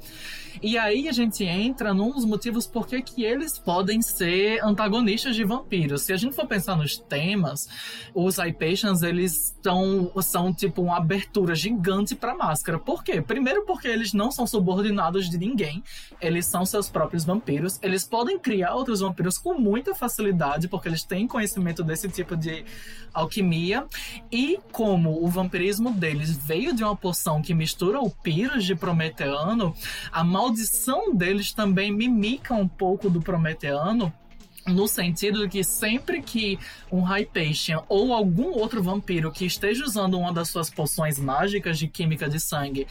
E 0.62 0.78
aí 0.78 1.08
a 1.08 1.12
gente 1.14 1.44
entra 1.44 1.94
num 1.94 2.12
dos 2.12 2.26
motivos 2.26 2.68
por 2.68 2.86
que 2.88 3.24
eles 3.24 3.58
podem 3.58 4.02
ser 4.02 4.62
antagonistas 4.64 5.36
de 5.36 5.46
vampiros. 5.46 6.02
Se 6.02 6.12
a 6.12 6.18
gente 6.18 6.36
for 6.36 6.46
pensar 6.48 6.76
nos 6.76 6.98
temas, 6.98 7.70
os 8.14 8.38
Hypatians, 8.38 9.02
eles 9.02 9.56
tão, 9.62 10.12
são 10.22 10.54
tipo 10.54 10.82
uma 10.82 10.98
abertura 10.98 11.19
gigante 11.56 12.16
para 12.16 12.36
máscara. 12.36 12.80
Por 12.80 13.04
quê? 13.04 13.22
Primeiro 13.22 13.66
porque 13.66 13.88
eles 13.88 14.14
não 14.14 14.32
são 14.32 14.46
subordinados 14.46 15.30
de 15.30 15.38
ninguém. 15.38 15.84
Eles 16.22 16.46
são 16.46 16.66
seus 16.66 16.90
próprios 16.90 17.26
vampiros. 17.26 17.80
Eles 17.82 18.06
podem 18.06 18.38
criar 18.38 18.74
outros 18.74 19.00
vampiros 19.00 19.38
com 19.38 19.54
muita 19.56 19.96
facilidade, 19.96 20.68
porque 20.68 20.88
eles 20.88 21.04
têm 21.04 21.28
conhecimento 21.28 21.84
desse 21.84 22.10
tipo 22.10 22.36
de 22.36 22.64
alquimia. 23.14 23.86
E 24.32 24.60
como 24.72 25.24
o 25.24 25.28
vampirismo 25.28 25.92
deles 25.92 26.38
veio 26.38 26.74
de 26.74 26.84
uma 26.84 26.96
poção 26.96 27.42
que 27.42 27.54
mistura 27.54 28.00
o 28.00 28.10
pyrrhus 28.10 28.66
de 28.66 28.76
Prometeano, 28.76 29.76
a 30.12 30.24
maldição 30.24 31.14
deles 31.14 31.54
também 31.54 31.92
mimica 31.92 32.54
um 32.54 32.68
pouco 32.68 33.10
do 33.10 33.22
Prometeano, 33.22 34.14
no 34.70 34.88
sentido 34.88 35.42
de 35.42 35.50
que 35.50 35.64
sempre 35.64 36.22
que 36.22 36.58
um 36.92 37.02
Hypatian 37.02 37.84
ou 37.90 38.14
algum 38.14 38.52
outro 38.52 38.82
vampiro 38.82 39.32
que 39.32 39.46
esteja 39.46 39.84
usando 39.84 40.18
uma 40.18 40.34
das 40.34 40.50
suas 40.50 40.70
poções 40.70 41.20
mágicas 41.20 41.78
de 41.78 41.88
química 41.88 42.30
de 42.30 42.40
sangue 42.40 42.88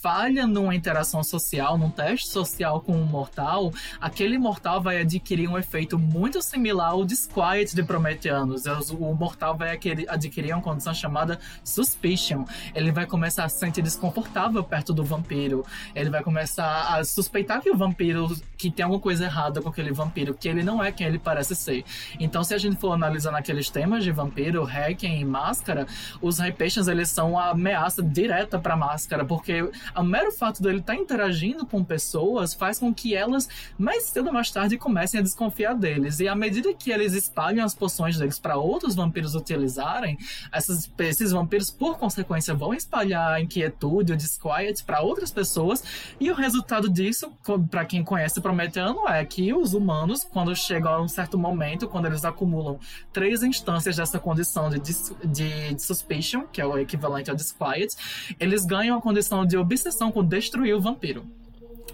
falha 0.00 0.46
numa 0.46 0.74
interação 0.74 1.22
social, 1.22 1.76
num 1.76 1.90
teste 1.90 2.28
social 2.28 2.80
com 2.80 2.92
um 2.92 3.04
mortal, 3.04 3.70
aquele 4.00 4.38
mortal 4.38 4.80
vai 4.80 5.00
adquirir 5.00 5.48
um 5.48 5.58
efeito 5.58 5.98
muito 5.98 6.40
similar 6.40 6.92
ao 6.92 7.04
Disquiet 7.04 7.74
de 7.74 7.82
Prometheanos. 7.82 8.64
O 8.66 9.14
mortal 9.14 9.56
vai 9.56 9.78
adquirir 10.08 10.54
uma 10.54 10.62
condição 10.62 10.94
chamada 10.94 11.38
Suspicion. 11.62 12.44
Ele 12.74 12.90
vai 12.90 13.04
começar 13.04 13.44
a 13.44 13.48
se 13.48 13.58
sentir 13.58 13.82
desconfortável 13.82 14.64
perto 14.64 14.94
do 14.94 15.04
vampiro. 15.04 15.66
Ele 15.94 16.08
vai 16.08 16.22
começar 16.22 16.96
a 16.96 17.04
suspeitar 17.04 17.60
que 17.60 17.70
o 17.70 17.76
vampiro, 17.76 18.34
que 18.56 18.70
tem 18.70 18.84
alguma 18.84 19.00
coisa 19.00 19.24
errada 19.24 19.60
com 19.60 19.68
aquele 19.68 19.92
vampiro, 19.92 20.32
que 20.32 20.48
ele 20.48 20.62
não 20.62 20.82
é 20.82 20.90
quem 20.90 21.06
ele 21.06 21.18
parece 21.18 21.54
ser. 21.54 21.84
Então, 22.18 22.42
se 22.42 22.54
a 22.54 22.58
gente 22.58 22.76
for 22.76 22.92
analisar 22.92 23.32
naqueles 23.32 23.68
temas 23.68 24.02
de 24.02 24.10
vampiro, 24.10 24.64
Hacken 24.64 25.20
e 25.20 25.24
Máscara, 25.24 25.86
os 26.22 26.38
Hypatians, 26.38 26.88
eles 26.88 27.10
são 27.10 27.32
uma 27.32 27.50
ameaça 27.50 28.02
direta 28.02 28.58
pra 28.58 28.76
Máscara, 28.76 29.24
porque 29.24 29.70
o 29.96 30.02
mero 30.02 30.32
fato 30.32 30.62
dele 30.62 30.78
estar 30.78 30.94
tá 30.94 30.98
interagindo 30.98 31.66
com 31.66 31.82
pessoas 31.84 32.54
faz 32.54 32.78
com 32.78 32.92
que 32.92 33.14
elas, 33.14 33.48
mais 33.78 34.04
cedo 34.04 34.28
ou 34.28 34.32
mais 34.32 34.50
tarde, 34.50 34.76
comecem 34.76 35.20
a 35.20 35.22
desconfiar 35.22 35.74
deles. 35.74 36.20
E 36.20 36.28
à 36.28 36.34
medida 36.34 36.72
que 36.74 36.90
eles 36.90 37.12
espalham 37.12 37.64
as 37.64 37.74
poções 37.74 38.16
deles 38.16 38.38
para 38.38 38.56
outros 38.56 38.94
vampiros 38.94 39.34
utilizarem, 39.34 40.18
essas, 40.52 40.90
esses 40.98 41.32
vampiros, 41.32 41.70
por 41.70 41.98
consequência, 41.98 42.54
vão 42.54 42.74
espalhar 42.74 43.32
a 43.32 43.40
inquietude, 43.40 44.12
o 44.12 44.16
disquiet 44.16 44.82
para 44.84 45.00
outras 45.00 45.30
pessoas. 45.30 45.82
E 46.18 46.30
o 46.30 46.34
resultado 46.34 46.88
disso, 46.88 47.32
para 47.70 47.84
quem 47.84 48.02
conhece 48.02 48.40
Prometeano, 48.40 49.08
é 49.08 49.24
que 49.24 49.52
os 49.52 49.74
humanos, 49.74 50.24
quando 50.24 50.54
chegam 50.54 50.92
a 50.92 51.02
um 51.02 51.08
certo 51.08 51.38
momento, 51.38 51.88
quando 51.88 52.06
eles 52.06 52.24
acumulam 52.24 52.78
três 53.12 53.42
instâncias 53.42 53.96
dessa 53.96 54.18
condição 54.18 54.70
de, 54.70 54.78
de, 54.78 55.74
de 55.74 55.82
suspicion, 55.82 56.42
que 56.52 56.60
é 56.60 56.66
o 56.66 56.78
equivalente 56.78 57.30
ao 57.30 57.36
disquiet, 57.36 57.94
eles 58.38 58.64
ganham 58.64 58.98
a 58.98 59.00
condição 59.00 59.44
de 59.44 59.56
obsessão 59.56 59.79
com 60.12 60.24
destruir 60.24 60.74
o 60.74 60.80
vampiro. 60.80 61.26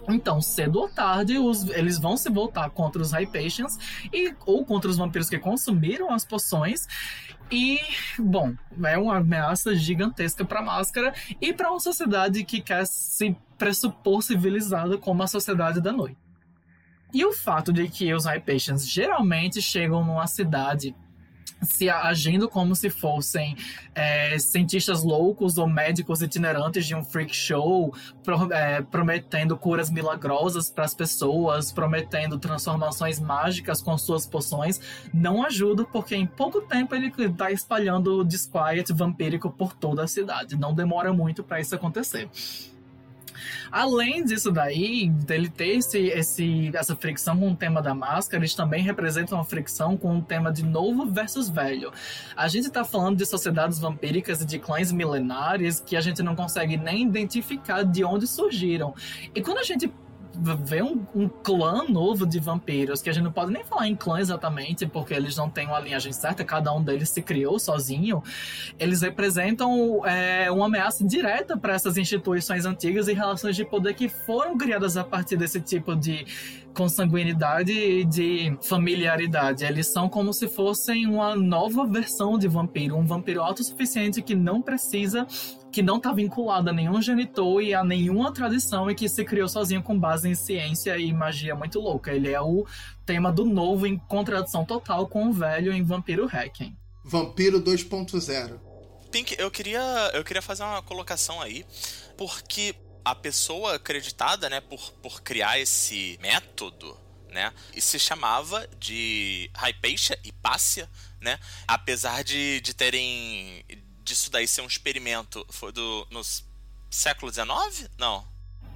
Então, 0.08 0.40
cedo 0.40 0.80
ou 0.80 0.88
tarde, 0.88 1.38
os, 1.38 1.68
eles 1.70 1.98
vão 1.98 2.16
se 2.16 2.30
voltar 2.30 2.70
contra 2.70 3.02
os 3.02 3.12
Hypatians 3.12 3.76
e, 4.12 4.34
ou 4.44 4.64
contra 4.64 4.90
os 4.90 4.96
vampiros 4.96 5.28
que 5.28 5.38
consumiram 5.38 6.12
as 6.12 6.24
poções. 6.24 6.86
E, 7.50 7.78
bom, 8.18 8.54
é 8.84 8.98
uma 8.98 9.16
ameaça 9.16 9.74
gigantesca 9.74 10.44
para 10.44 10.60
a 10.60 10.64
máscara 10.64 11.14
e 11.40 11.52
para 11.52 11.70
uma 11.70 11.80
sociedade 11.80 12.44
que 12.44 12.60
quer 12.60 12.86
se 12.86 13.36
pressupor 13.58 14.22
civilizada 14.22 14.98
como 14.98 15.22
a 15.22 15.26
sociedade 15.26 15.80
da 15.80 15.92
noite. 15.92 16.18
E 17.12 17.24
o 17.24 17.32
fato 17.32 17.72
de 17.72 17.88
que 17.88 18.12
os 18.12 18.26
Hypatians 18.26 18.88
geralmente 18.88 19.62
chegam 19.62 20.04
numa 20.04 20.26
cidade 20.26 20.94
se 21.62 21.88
agindo 21.88 22.48
como 22.48 22.74
se 22.74 22.90
fossem 22.90 23.56
é, 23.94 24.38
cientistas 24.38 25.02
loucos 25.02 25.58
ou 25.58 25.66
médicos 25.66 26.22
itinerantes 26.22 26.86
de 26.86 26.94
um 26.94 27.02
freak 27.02 27.34
show, 27.34 27.94
pro, 28.22 28.52
é, 28.52 28.82
prometendo 28.82 29.56
curas 29.56 29.90
milagrosas 29.90 30.70
para 30.70 30.84
as 30.84 30.94
pessoas, 30.94 31.72
prometendo 31.72 32.38
transformações 32.38 33.18
mágicas 33.18 33.80
com 33.80 33.96
suas 33.96 34.26
poções, 34.26 34.80
não 35.12 35.44
ajuda 35.44 35.84
porque 35.84 36.14
em 36.14 36.26
pouco 36.26 36.60
tempo 36.60 36.94
ele 36.94 37.12
está 37.18 37.50
espalhando 37.50 38.20
o 38.20 38.24
disquiet 38.24 38.92
vampírico 38.92 39.50
por 39.50 39.74
toda 39.74 40.04
a 40.04 40.08
cidade. 40.08 40.56
Não 40.56 40.74
demora 40.74 41.12
muito 41.12 41.42
para 41.42 41.60
isso 41.60 41.74
acontecer. 41.74 42.28
Além 43.70 44.24
disso 44.24 44.50
daí, 44.50 45.10
dele 45.10 45.48
ter 45.48 45.76
esse, 45.76 45.98
esse, 45.98 46.70
essa 46.74 46.96
fricção 46.96 47.38
com 47.38 47.50
o 47.50 47.56
tema 47.56 47.82
da 47.82 47.94
máscara, 47.94 48.42
eles 48.42 48.54
também 48.54 48.82
representam 48.82 49.38
uma 49.38 49.44
fricção 49.44 49.96
com 49.96 50.18
o 50.18 50.22
tema 50.22 50.52
de 50.52 50.64
novo 50.64 51.06
versus 51.06 51.48
velho. 51.48 51.92
A 52.36 52.48
gente 52.48 52.66
está 52.66 52.84
falando 52.84 53.16
de 53.16 53.26
sociedades 53.26 53.78
vampíricas 53.78 54.40
e 54.40 54.46
de 54.46 54.58
clãs 54.58 54.92
milenares 54.92 55.80
que 55.80 55.96
a 55.96 56.00
gente 56.00 56.22
não 56.22 56.34
consegue 56.34 56.76
nem 56.76 57.02
identificar 57.02 57.82
de 57.82 58.04
onde 58.04 58.26
surgiram. 58.26 58.94
E 59.34 59.42
quando 59.42 59.58
a 59.58 59.64
gente 59.64 59.92
ver 60.64 60.82
um, 60.82 61.04
um, 61.14 61.28
clã 61.28 61.84
novo 61.88 62.26
de 62.26 62.38
vampiros, 62.38 63.00
que 63.02 63.10
a 63.10 63.12
gente 63.12 63.24
não 63.24 63.32
pode 63.32 63.52
nem 63.52 63.64
falar 63.64 63.88
em 63.88 63.94
clã 63.94 64.18
exatamente, 64.18 64.86
porque 64.86 65.14
eles 65.14 65.36
não 65.36 65.48
têm 65.48 65.66
uma 65.66 65.80
linhagem 65.80 66.12
certa, 66.12 66.44
cada 66.44 66.72
um 66.72 66.82
deles 66.82 67.10
se 67.10 67.22
criou 67.22 67.58
sozinho, 67.58 68.22
eles 68.78 69.02
representam 69.02 70.04
é, 70.06 70.50
uma 70.50 70.66
ameaça 70.66 71.06
direta 71.06 71.56
para 71.56 71.74
essas 71.74 71.96
instituições 71.96 72.64
antigas 72.64 73.08
e 73.08 73.12
relações 73.12 73.56
de 73.56 73.64
poder 73.64 73.94
que 73.94 74.08
foram 74.08 74.56
criadas 74.56 74.96
a 74.96 75.04
partir 75.04 75.36
desse 75.36 75.60
tipo 75.60 75.94
de 75.94 76.26
consanguinidade 76.76 77.72
e 77.72 78.04
de 78.04 78.56
familiaridade. 78.62 79.64
Eles 79.64 79.86
são 79.86 80.08
como 80.08 80.32
se 80.32 80.46
fossem 80.46 81.06
uma 81.06 81.34
nova 81.34 81.86
versão 81.86 82.38
de 82.38 82.46
vampiro, 82.46 82.96
um 82.96 83.06
vampiro 83.06 83.42
autossuficiente 83.42 84.20
que 84.20 84.34
não 84.34 84.60
precisa 84.60 85.26
que 85.76 85.82
não 85.82 85.98
está 85.98 86.10
vinculado 86.10 86.70
a 86.70 86.72
nenhum 86.72 87.02
genitor 87.02 87.60
e 87.60 87.74
a 87.74 87.84
nenhuma 87.84 88.32
tradição 88.32 88.90
e 88.90 88.94
que 88.94 89.10
se 89.10 89.22
criou 89.26 89.46
sozinho 89.46 89.82
com 89.82 89.98
base 89.98 90.26
em 90.26 90.34
ciência 90.34 90.96
e 90.96 91.12
magia 91.12 91.54
muito 91.54 91.78
louca. 91.78 92.14
Ele 92.14 92.32
é 92.32 92.40
o 92.40 92.66
tema 93.04 93.30
do 93.30 93.44
novo 93.44 93.86
em 93.86 93.98
contradição 93.98 94.64
total 94.64 95.06
com 95.06 95.28
o 95.28 95.32
velho 95.34 95.74
em 95.74 95.82
Vampiro 95.82 96.24
Hacking. 96.24 96.74
Vampiro 97.04 97.60
2.0. 97.60 98.58
Pink, 99.12 99.36
eu 99.38 99.50
queria, 99.50 99.82
eu 100.14 100.24
queria 100.24 100.40
fazer 100.40 100.62
uma 100.62 100.80
colocação 100.80 101.42
aí, 101.42 101.62
porque 102.16 102.74
a 103.04 103.14
pessoa 103.14 103.74
acreditada, 103.74 104.48
né, 104.48 104.62
por, 104.62 104.80
por 105.02 105.20
criar 105.20 105.60
esse 105.60 106.18
método, 106.22 106.96
né, 107.28 107.52
e 107.74 107.82
se 107.82 107.98
chamava 107.98 108.66
de 108.78 109.50
Hypatia 109.54 110.18
e 110.24 110.32
Pássia, 110.32 110.88
né, 111.20 111.38
apesar 111.68 112.24
de, 112.24 112.62
de 112.62 112.72
terem 112.72 113.62
disso 114.06 114.30
daí 114.30 114.46
ser 114.46 114.62
um 114.62 114.66
experimento 114.66 115.44
foi 115.50 115.72
do 115.72 116.06
no 116.10 116.22
século 116.88 117.30
XIX? 117.30 117.90
Não. 117.98 118.24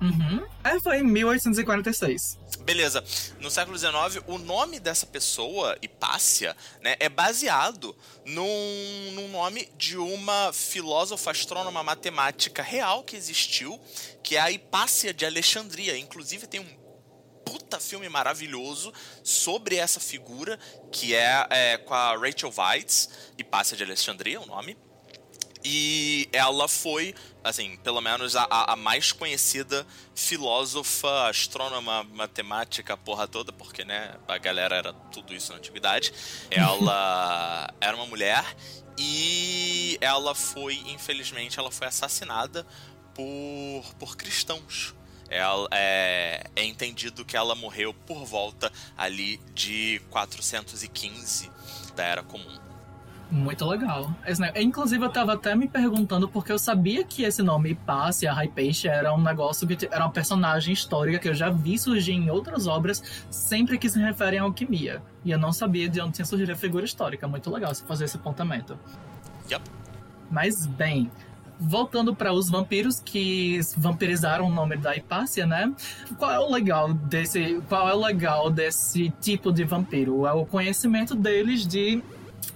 Uhum. 0.03 0.47
É, 0.64 0.81
foi 0.81 0.99
em 0.99 1.05
1846. 1.05 2.39
Beleza. 2.61 3.05
No 3.39 3.51
século 3.51 3.78
XIX, 3.78 4.24
o 4.26 4.39
nome 4.39 4.81
dessa 4.81 5.07
pessoa, 5.07 5.76
Hipácia, 5.83 6.57
né, 6.83 6.97
é 6.99 7.09
baseado 7.09 7.95
num, 8.24 9.12
num 9.12 9.28
nome 9.28 9.70
de 9.76 9.99
uma 9.99 10.53
filósofa 10.53 11.31
astrônoma 11.31 11.83
matemática 11.83 12.62
real 12.62 13.05
que 13.05 13.14
existiu, 13.14 13.78
que 14.22 14.37
é 14.37 14.41
a 14.41 14.51
Hipácia 14.51 15.12
de 15.12 15.26
Alexandria. 15.26 15.97
Inclusive 15.99 16.47
tem 16.47 16.61
um 16.61 16.81
puta 17.45 17.78
filme 17.78 18.09
maravilhoso 18.09 18.93
sobre 19.22 19.76
essa 19.76 20.01
figura, 20.01 20.59
que 20.91 21.14
é, 21.14 21.47
é 21.51 21.76
com 21.78 21.93
a 21.93 22.16
Rachel 22.16 22.53
Weitz, 22.57 23.09
Hipácia 23.37 23.76
de 23.76 23.83
Alexandria, 23.83 24.41
o 24.41 24.47
nome. 24.47 24.78
E 25.63 26.29
ela 26.33 26.67
foi, 26.69 27.15
assim, 27.45 27.77
pelo 27.79 28.01
menos 28.01 28.35
a, 28.35 28.47
a 28.51 28.77
mais 28.77 29.13
conhecida 29.13 29.87
filósofa, 30.15 31.29
astrônoma, 31.29 32.05
matemática, 32.05 32.97
porra 32.97 33.29
toda, 33.29 33.53
porque, 33.53 33.85
né, 33.85 34.15
a 34.27 34.39
galera 34.39 34.77
era 34.77 34.93
tudo 34.93 35.35
isso 35.35 35.53
na 35.53 35.59
antiguidade. 35.59 36.13
Ela 36.51 37.73
era 37.81 37.95
uma 37.97 38.07
mulher 38.07 38.45
e 38.99 39.97
ela 40.01 40.35
foi, 40.35 40.75
infelizmente, 40.87 41.59
ela 41.59 41.71
foi 41.71 41.87
assassinada 41.87 42.67
por, 43.15 43.95
por 43.99 44.17
cristãos. 44.17 44.95
Ela, 45.31 45.69
é, 45.71 46.45
é 46.57 46.65
entendido 46.65 47.25
que 47.25 47.37
ela 47.37 47.55
morreu 47.55 47.95
por 47.95 48.25
volta 48.27 48.71
ali 48.99 49.39
de 49.55 50.03
415 50.11 51.51
da 51.95 52.05
Era 52.05 52.23
Comum. 52.23 52.70
Muito 53.31 53.64
legal. 53.64 54.11
Inclusive, 54.57 55.05
eu 55.05 55.09
tava 55.09 55.35
até 55.35 55.55
me 55.55 55.68
perguntando 55.68 56.28
porque 56.28 56.51
eu 56.51 56.59
sabia 56.59 57.05
que 57.05 57.22
esse 57.22 57.43
nome 57.43 57.74
Passe, 57.74 58.26
a 58.26 58.33
Hypatia, 58.33 58.91
era 58.91 59.14
um 59.14 59.22
negócio 59.22 59.68
que 59.68 59.89
era 59.91 60.05
uma 60.05 60.11
personagem 60.11 60.74
histórica 60.74 61.18
que 61.20 61.28
eu 61.28 61.35
já 61.35 61.49
vi 61.49 61.78
surgir 61.78 62.12
em 62.12 62.28
outras 62.28 62.66
obras 62.66 63.24
sempre 63.31 63.78
que 63.78 63.89
se 63.89 64.01
referem 64.01 64.41
à 64.41 64.43
alquimia. 64.43 65.01
E 65.24 65.31
eu 65.31 65.39
não 65.39 65.53
sabia 65.53 65.89
de 65.89 66.01
onde 66.01 66.14
tinha 66.14 66.24
surgido 66.24 66.51
a 66.51 66.57
figura 66.57 66.85
histórica. 66.85 67.28
Muito 67.28 67.49
legal 67.51 67.72
se 67.72 67.85
fazer 67.85 68.07
esse 68.07 68.16
apontamento. 68.16 68.76
Yep. 69.49 69.62
Mas, 70.28 70.66
bem, 70.66 71.09
voltando 71.61 72.14
para 72.14 72.33
os 72.33 72.51
vampiros 72.51 72.99
que 72.99 73.61
vampirizaram 73.76 74.47
o 74.47 74.51
nome 74.51 74.76
da 74.76 74.97
Hipácia, 74.97 75.47
né? 75.47 75.72
Qual 76.18 76.33
é 76.33 76.39
o 76.41 76.51
legal 76.51 76.93
desse, 76.93 77.62
qual 77.68 77.89
é 77.89 77.95
o 77.95 78.01
legal 78.01 78.51
desse 78.51 79.11
tipo 79.20 79.53
de 79.53 79.62
vampiro? 79.62 80.26
É 80.26 80.33
o 80.33 80.45
conhecimento 80.45 81.14
deles 81.14 81.66
de 81.66 82.03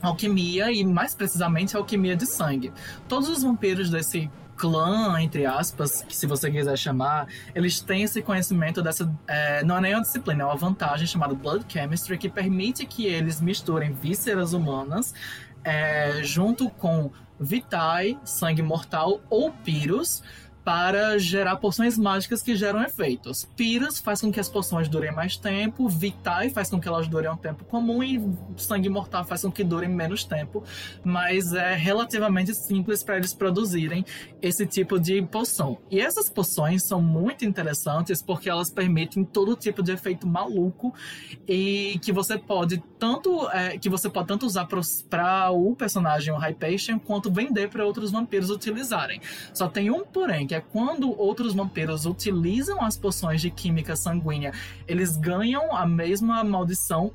alquimia 0.08 0.70
e 0.70 0.84
mais 0.84 1.14
precisamente 1.14 1.76
alquimia 1.76 2.16
de 2.16 2.26
sangue. 2.26 2.72
Todos 3.08 3.28
os 3.28 3.42
vampiros 3.42 3.90
desse 3.90 4.30
clã, 4.56 5.20
entre 5.20 5.46
aspas, 5.46 6.02
que 6.02 6.14
se 6.16 6.26
você 6.26 6.50
quiser 6.50 6.76
chamar, 6.76 7.26
eles 7.54 7.80
têm 7.80 8.02
esse 8.02 8.22
conhecimento 8.22 8.82
dessa. 8.82 9.12
É, 9.26 9.64
não 9.64 9.78
é 9.78 9.80
nem 9.80 9.94
uma 9.94 10.02
disciplina, 10.02 10.42
é 10.42 10.46
uma 10.46 10.56
vantagem 10.56 11.06
chamada 11.06 11.34
Blood 11.34 11.64
Chemistry, 11.68 12.18
que 12.18 12.28
permite 12.28 12.86
que 12.86 13.06
eles 13.06 13.40
misturem 13.40 13.92
vísceras 13.92 14.52
humanas 14.52 15.12
é, 15.64 16.22
junto 16.22 16.68
com 16.70 17.10
vitae, 17.38 18.18
sangue 18.24 18.62
mortal 18.62 19.20
ou 19.28 19.50
pirus, 19.50 20.22
para 20.64 21.18
gerar 21.18 21.56
poções 21.56 21.98
mágicas 21.98 22.42
que 22.42 22.56
geram 22.56 22.82
efeitos. 22.82 23.46
Piras 23.54 23.98
faz 23.98 24.22
com 24.22 24.32
que 24.32 24.40
as 24.40 24.48
poções 24.48 24.88
durem 24.88 25.12
mais 25.12 25.36
tempo, 25.36 25.88
Vitae 25.88 26.48
faz 26.48 26.70
com 26.70 26.80
que 26.80 26.88
elas 26.88 27.06
durem 27.06 27.30
um 27.30 27.36
tempo 27.36 27.64
comum 27.64 28.02
e 28.02 28.20
Sangue 28.56 28.88
Mortal 28.88 29.24
faz 29.24 29.42
com 29.42 29.52
que 29.52 29.62
durem 29.62 29.90
menos 29.90 30.24
tempo, 30.24 30.64
mas 31.04 31.52
é 31.52 31.74
relativamente 31.74 32.54
simples 32.54 33.02
para 33.02 33.18
eles 33.18 33.34
produzirem 33.34 34.04
esse 34.40 34.66
tipo 34.66 34.98
de 34.98 35.20
poção. 35.22 35.78
E 35.90 36.00
essas 36.00 36.30
poções 36.30 36.82
são 36.82 37.02
muito 37.02 37.44
interessantes 37.44 38.22
porque 38.22 38.48
elas 38.48 38.70
permitem 38.70 39.22
todo 39.24 39.54
tipo 39.56 39.82
de 39.82 39.92
efeito 39.92 40.26
maluco 40.26 40.94
e 41.46 41.98
que 42.02 42.12
você 42.12 42.38
pode 42.38 42.82
tanto 42.98 43.48
é, 43.50 43.76
que 43.76 43.90
você 43.90 44.08
pode 44.08 44.28
tanto 44.28 44.46
usar 44.46 44.66
para 44.66 45.50
o 45.50 45.76
personagem 45.76 46.32
o 46.32 46.38
Hypation 46.38 46.98
quanto 46.98 47.30
vender 47.30 47.68
para 47.68 47.84
outros 47.84 48.10
vampiros 48.10 48.48
utilizarem. 48.48 49.20
Só 49.52 49.68
tem 49.68 49.90
um 49.90 50.04
porém, 50.04 50.46
que 50.46 50.53
é 50.54 50.60
quando 50.60 51.10
outros 51.18 51.54
vampiros 51.54 52.06
utilizam 52.06 52.82
as 52.82 52.96
poções 52.96 53.40
de 53.40 53.50
química 53.50 53.96
sanguínea, 53.96 54.52
eles 54.86 55.16
ganham 55.16 55.74
a 55.74 55.86
mesma 55.86 56.42
maldição 56.44 57.12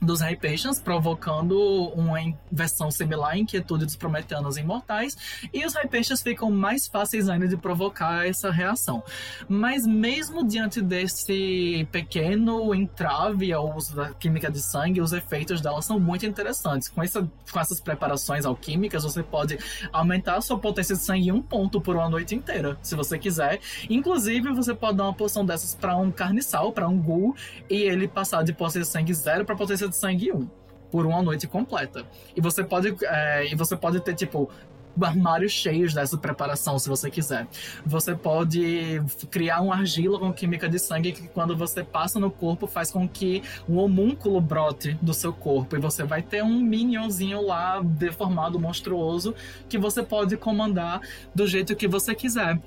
dos 0.00 0.20
Hypatians, 0.20 0.80
provocando 0.80 1.58
uma 1.94 2.18
versão 2.50 2.90
similar 2.90 3.32
à 3.32 3.38
inquietude 3.38 3.84
dos 3.84 3.96
Prometeanos 3.96 4.56
imortais, 4.56 5.16
e 5.52 5.66
os 5.66 5.74
Hypatians 5.74 6.22
ficam 6.22 6.50
mais 6.50 6.86
fáceis 6.86 7.28
ainda 7.28 7.48
de 7.48 7.56
provocar 7.56 8.26
essa 8.26 8.50
reação. 8.50 9.02
Mas 9.48 9.86
mesmo 9.86 10.46
diante 10.46 10.80
desse 10.80 11.86
pequeno 11.90 12.74
entrave 12.74 13.52
ao 13.52 13.76
uso 13.76 13.96
da 13.96 14.14
química 14.14 14.50
de 14.50 14.60
sangue, 14.60 15.00
os 15.00 15.12
efeitos 15.12 15.60
dela 15.60 15.82
são 15.82 15.98
muito 15.98 16.24
interessantes. 16.24 16.88
Com, 16.88 17.02
essa, 17.02 17.28
com 17.50 17.60
essas 17.60 17.80
preparações 17.80 18.44
alquímicas, 18.44 19.02
você 19.02 19.22
pode 19.22 19.58
aumentar 19.92 20.36
a 20.36 20.40
sua 20.40 20.58
potência 20.58 20.94
de 20.94 21.02
sangue 21.02 21.28
em 21.28 21.32
um 21.32 21.42
ponto 21.42 21.80
por 21.80 21.96
uma 21.96 22.08
noite 22.08 22.34
inteira, 22.34 22.78
se 22.82 22.94
você 22.94 23.18
quiser. 23.18 23.60
Inclusive, 23.90 24.52
você 24.52 24.74
pode 24.74 24.96
dar 24.96 25.04
uma 25.04 25.14
poção 25.14 25.44
dessas 25.44 25.74
para 25.74 25.96
um 25.96 26.10
carniçal, 26.10 26.72
para 26.72 26.88
um 26.88 26.98
ghoul, 26.98 27.34
e 27.68 27.82
ele 27.82 28.06
passar 28.06 28.44
de 28.44 28.52
potência 28.52 28.80
de 28.82 28.86
sangue 28.86 29.14
zero 29.14 29.44
para 29.44 29.56
potência 29.56 29.87
de 29.88 29.96
sangue 29.96 30.32
1 30.32 30.48
por 30.90 31.06
uma 31.06 31.22
noite 31.22 31.46
completa. 31.46 32.04
E 32.34 32.40
você 32.40 32.64
pode, 32.64 32.94
é, 33.04 33.52
e 33.52 33.54
você 33.54 33.76
pode 33.76 34.00
ter, 34.00 34.14
tipo, 34.14 34.50
armários 35.00 35.52
cheios 35.52 35.94
dessa 35.94 36.16
preparação, 36.16 36.78
se 36.78 36.88
você 36.88 37.10
quiser. 37.10 37.46
Você 37.84 38.14
pode 38.14 39.00
criar 39.30 39.60
um 39.60 39.72
argila 39.72 40.18
com 40.18 40.32
química 40.32 40.68
de 40.68 40.78
sangue 40.78 41.12
que, 41.12 41.28
quando 41.28 41.56
você 41.56 41.84
passa 41.84 42.18
no 42.18 42.30
corpo, 42.30 42.66
faz 42.66 42.90
com 42.90 43.08
que 43.08 43.42
um 43.68 43.76
homúnculo 43.78 44.40
brote 44.40 44.94
do 45.00 45.14
seu 45.14 45.32
corpo. 45.32 45.76
E 45.76 45.78
você 45.78 46.04
vai 46.04 46.22
ter 46.22 46.42
um 46.42 46.60
minionzinho 46.60 47.40
lá, 47.44 47.80
deformado, 47.80 48.58
monstruoso, 48.58 49.34
que 49.68 49.78
você 49.78 50.02
pode 50.02 50.36
comandar 50.36 51.00
do 51.34 51.46
jeito 51.46 51.76
que 51.76 51.86
você 51.86 52.14
quiser. 52.14 52.58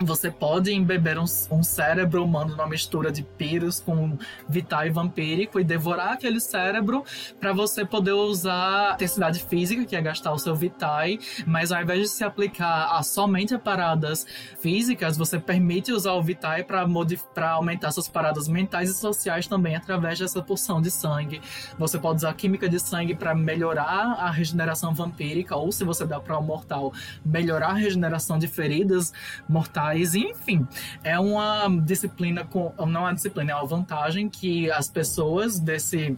Você 0.00 0.30
pode 0.30 0.72
embeber 0.72 1.18
um, 1.18 1.24
um, 1.50 1.62
cérebro 1.62 2.24
humano 2.24 2.50
numa 2.50 2.66
mistura 2.66 3.12
de 3.12 3.22
Pyrrhus 3.22 3.80
com 3.80 4.18
Vitae 4.48 4.90
vampírico 4.90 5.60
e 5.60 5.64
devorar 5.64 6.12
aquele 6.12 6.40
cérebro 6.40 7.04
para 7.38 7.52
você 7.52 7.84
poder 7.84 8.12
usar 8.12 8.90
a 8.90 8.94
intensidade 8.94 9.44
física, 9.44 9.84
que 9.84 9.94
é 9.94 10.02
gastar 10.02 10.32
o 10.32 10.38
seu 10.38 10.56
Vitae, 10.56 11.20
mas 11.46 11.70
ao 11.70 11.80
invés 11.80 12.00
de 12.00 12.08
se 12.08 12.24
aplicar 12.24 12.96
a 12.96 13.02
somente 13.02 13.54
a 13.54 13.58
paradas 13.58 14.26
físicas, 14.58 15.16
você 15.16 15.38
permite 15.38 15.92
usar 15.92 16.12
o 16.12 16.22
Vitae 16.22 16.64
para 16.64 17.52
aumentar 17.52 17.92
suas 17.92 18.08
paradas 18.08 18.48
mentais 18.48 18.90
e 18.90 18.94
sociais 18.94 19.46
também 19.46 19.76
através 19.76 20.18
dessa 20.18 20.42
porção 20.42 20.80
de 20.80 20.90
sangue. 20.90 21.40
Você 21.78 21.98
pode 21.98 22.16
usar 22.16 22.34
química 22.34 22.68
de 22.68 22.80
sangue 22.80 23.14
para 23.14 23.34
melhorar 23.34 24.16
a 24.18 24.30
regeneração 24.30 24.94
vampírica, 24.94 25.54
ou 25.54 25.70
se 25.70 25.84
você 25.84 26.04
dá 26.04 26.18
para 26.18 26.38
um 26.38 26.42
mortal, 26.42 26.92
melhorar 27.24 27.70
a 27.70 27.74
regeneração 27.74 28.38
de 28.38 28.48
feridas 28.48 29.12
mortais 29.48 29.71
enfim, 30.14 30.66
é 31.02 31.18
uma 31.18 31.68
disciplina 31.68 32.44
com. 32.44 32.72
Não 32.86 33.02
é 33.02 33.04
uma 33.04 33.14
disciplina, 33.14 33.52
é 33.52 33.54
uma 33.54 33.66
vantagem 33.66 34.28
que 34.28 34.70
as 34.70 34.88
pessoas 34.88 35.58
desse 35.58 36.16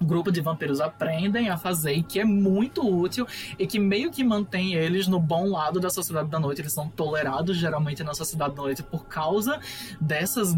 grupo 0.00 0.30
de 0.30 0.40
vampiros 0.40 0.80
aprendem 0.80 1.48
a 1.48 1.56
fazer 1.56 1.94
e 1.94 2.02
que 2.02 2.20
é 2.20 2.24
muito 2.24 2.86
útil 2.86 3.26
e 3.58 3.66
que 3.66 3.78
meio 3.78 4.10
que 4.10 4.22
mantém 4.22 4.74
eles 4.74 5.06
no 5.06 5.18
bom 5.18 5.46
lado 5.46 5.80
da 5.80 5.90
sociedade 5.90 6.28
da 6.28 6.38
noite. 6.38 6.60
Eles 6.60 6.72
são 6.72 6.88
tolerados 6.88 7.56
geralmente 7.56 8.04
na 8.04 8.14
sociedade 8.14 8.54
da 8.54 8.62
noite 8.62 8.82
por 8.82 9.06
causa 9.06 9.58
dessas 10.00 10.54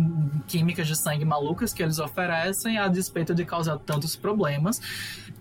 químicas 0.47 0.87
de 0.87 0.97
sangue 0.97 1.25
malucas 1.25 1.73
que 1.73 1.83
eles 1.83 1.99
oferecem, 1.99 2.79
a 2.79 2.89
despeito 2.89 3.35
de 3.35 3.45
causar 3.45 3.79
tantos 3.79 4.17
problemas. 4.17 4.81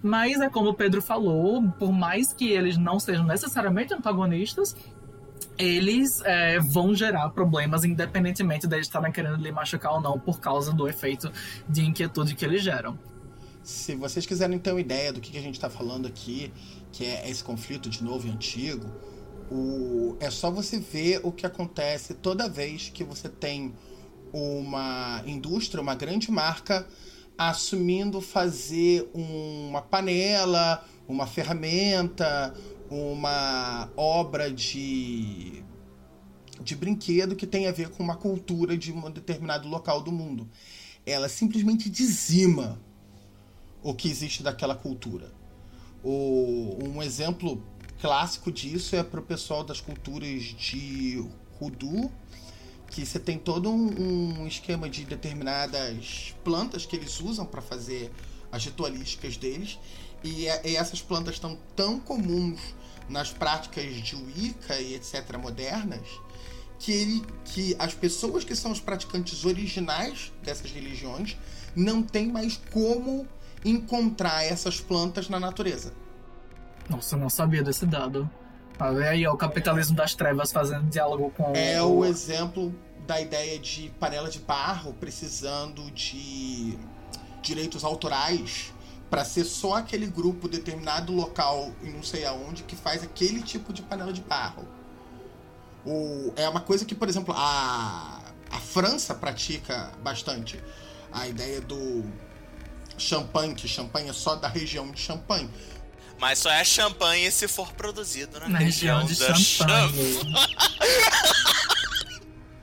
Mas 0.02 0.40
é 0.40 0.50
como 0.50 0.70
o 0.70 0.74
Pedro 0.74 1.02
falou, 1.02 1.64
por 1.80 1.92
mais 1.92 2.32
que 2.32 2.50
eles 2.50 2.78
não 2.78 3.00
sejam 3.00 3.26
necessariamente 3.26 3.94
antagonistas, 3.94 4.76
eles 5.58 6.22
é, 6.22 6.60
vão 6.60 6.94
gerar 6.94 7.30
problemas 7.30 7.84
independentemente 7.84 8.68
deles 8.68 8.88
estarem 8.88 9.12
querendo 9.12 9.38
lhe 9.38 9.52
machucar 9.52 9.94
ou 9.94 10.02
não 10.02 10.20
por 10.20 10.40
causa 10.40 10.72
do 10.72 10.88
efeito 10.88 11.32
de 11.68 11.86
inquietude 11.86 12.36
que 12.36 12.46
eles 12.46 12.62
geram. 12.62 12.98
Se 13.64 13.96
vocês 13.96 14.26
quiserem 14.26 14.58
ter 14.60 14.72
uma 14.72 14.80
ideia 14.80 15.12
do 15.12 15.20
que 15.20 15.38
a 15.38 15.42
gente 15.42 15.56
está 15.56 15.70
falando 15.70 16.08
aqui, 16.08 16.54
que 16.92 17.04
é 17.04 17.30
esse 17.30 17.44
conflito 17.44 17.90
de 17.90 18.04
novo 18.04 18.28
e 18.28 18.32
antigo, 18.32 18.88
o... 19.52 20.16
é 20.20 20.30
só 20.30 20.50
você 20.50 20.80
ver 20.80 21.20
o 21.24 21.32
que 21.32 21.46
acontece 21.46 22.14
toda 22.14 22.48
vez 22.48 22.90
que 22.90 23.04
você 23.04 23.28
tem 23.28 23.74
uma 24.32 25.22
indústria, 25.26 25.82
uma 25.82 25.96
grande 25.96 26.32
marca 26.32 26.88
assumindo 27.38 28.20
fazer 28.20 29.10
uma 29.14 29.82
panela, 29.82 30.84
uma 31.08 31.28
ferramenta, 31.28 32.54
uma 32.90 33.90
obra 33.96 34.52
de, 34.52 35.64
de 36.62 36.76
brinquedo 36.76 37.36
que 37.36 37.46
tem 37.46 37.68
a 37.68 37.72
ver 37.72 37.90
com 37.90 38.04
uma 38.04 38.16
cultura 38.16 38.78
de 38.78 38.92
um 38.92 39.12
determinado 39.12 39.68
local 39.68 40.02
do 40.02 40.12
mundo. 40.12 40.50
Ela 41.06 41.30
simplesmente 41.30 41.90
dizima 41.90 42.82
o 43.82 43.94
que 43.94 44.10
existe 44.10 44.44
daquela 44.44 44.76
cultura. 44.76 45.32
O, 46.04 46.78
um 46.82 47.02
exemplo 47.02 47.64
clássico 48.00 48.52
disso 48.52 48.96
é 48.96 49.04
para 49.04 49.20
o 49.20 49.24
pessoal 49.24 49.64
das 49.64 49.82
culturas 49.82 50.44
de 50.44 51.24
Hoodoo, 51.60 52.12
que 52.90 53.06
você 53.06 53.20
tem 53.20 53.38
todo 53.38 53.70
um, 53.70 54.42
um 54.42 54.48
esquema 54.48 54.90
de 54.90 55.04
determinadas 55.04 56.34
plantas 56.44 56.86
que 56.86 56.96
eles 56.96 57.20
usam 57.20 57.46
para 57.46 57.62
fazer 57.62 58.12
as 58.52 58.64
ritualísticas 58.64 59.36
deles 59.36 59.78
e, 60.24 60.46
e 60.46 60.76
essas 60.76 61.02
plantas 61.02 61.36
estão 61.36 61.58
tão 61.76 62.00
comuns 62.00 62.60
nas 63.10 63.32
práticas 63.32 63.86
de 64.02 64.16
Wicca 64.16 64.80
e 64.80 64.96
etc. 64.96 65.38
modernas 65.38 66.08
que, 66.80 66.92
ele, 66.92 67.26
que 67.46 67.76
as 67.80 67.94
pessoas 67.94 68.44
que 68.44 68.56
são 68.56 68.72
os 68.72 68.80
praticantes 68.80 69.46
originais 69.46 70.32
dessas 70.44 70.72
religiões 70.72 71.38
não 71.76 72.04
têm 72.04 72.28
mais 72.28 72.60
como 72.72 73.28
encontrar 73.66 74.44
essas 74.44 74.80
plantas 74.80 75.30
na 75.30 75.40
natureza. 75.40 75.94
Nossa, 76.90 77.16
eu 77.16 77.20
não 77.20 77.30
sabia 77.30 77.64
desse 77.64 77.86
dado. 77.86 78.30
Aí 78.80 79.24
é 79.24 79.30
o 79.30 79.36
capitalismo 79.36 79.96
das 79.96 80.14
trevas 80.14 80.52
fazendo 80.52 80.84
diálogo 80.84 81.32
com 81.36 81.54
É 81.56 81.82
o 81.82 82.06
exemplo 82.06 82.74
da 83.08 83.20
ideia 83.20 83.58
de 83.58 83.90
panela 84.00 84.30
de 84.30 84.40
barro 84.40 84.94
precisando 84.94 85.90
de 85.92 86.78
direitos 87.42 87.84
autorais 87.84 88.72
para 89.10 89.24
ser 89.24 89.46
só 89.46 89.76
aquele 89.76 90.06
grupo 90.06 90.48
determinado 90.48 91.14
local 91.14 91.72
e 91.82 91.90
não 91.90 92.04
sei 92.04 92.26
aonde 92.26 92.64
que 92.64 92.76
faz 92.76 93.04
aquele 93.04 93.42
tipo 93.42 93.72
de 93.72 93.82
panela 93.82 94.12
de 94.12 94.22
barro. 94.22 94.68
O, 95.86 96.34
é 96.36 96.48
uma 96.50 96.60
coisa 96.60 96.84
que, 96.84 96.94
por 96.94 97.08
exemplo, 97.08 97.34
a, 97.38 98.22
a 98.50 98.60
França 98.60 99.16
pratica 99.16 99.92
bastante. 100.04 100.62
A 101.12 101.28
ideia 101.28 101.62
do 101.62 102.04
champanhe, 102.98 103.56
que 103.56 103.68
champanhe 103.68 104.10
é 104.10 104.14
só 104.14 104.36
da 104.36 104.48
região 104.48 104.92
de 104.92 105.00
Champagne. 105.00 105.50
Mas 106.20 106.40
só 106.40 106.50
é 106.50 106.64
champanhe 106.64 107.32
se 107.32 107.48
for 107.48 107.72
produzido 107.74 108.40
na, 108.40 108.50
na 108.50 108.60
região, 108.60 109.06
região 109.06 109.34
de 109.34 109.44
champanhe. 109.44 110.20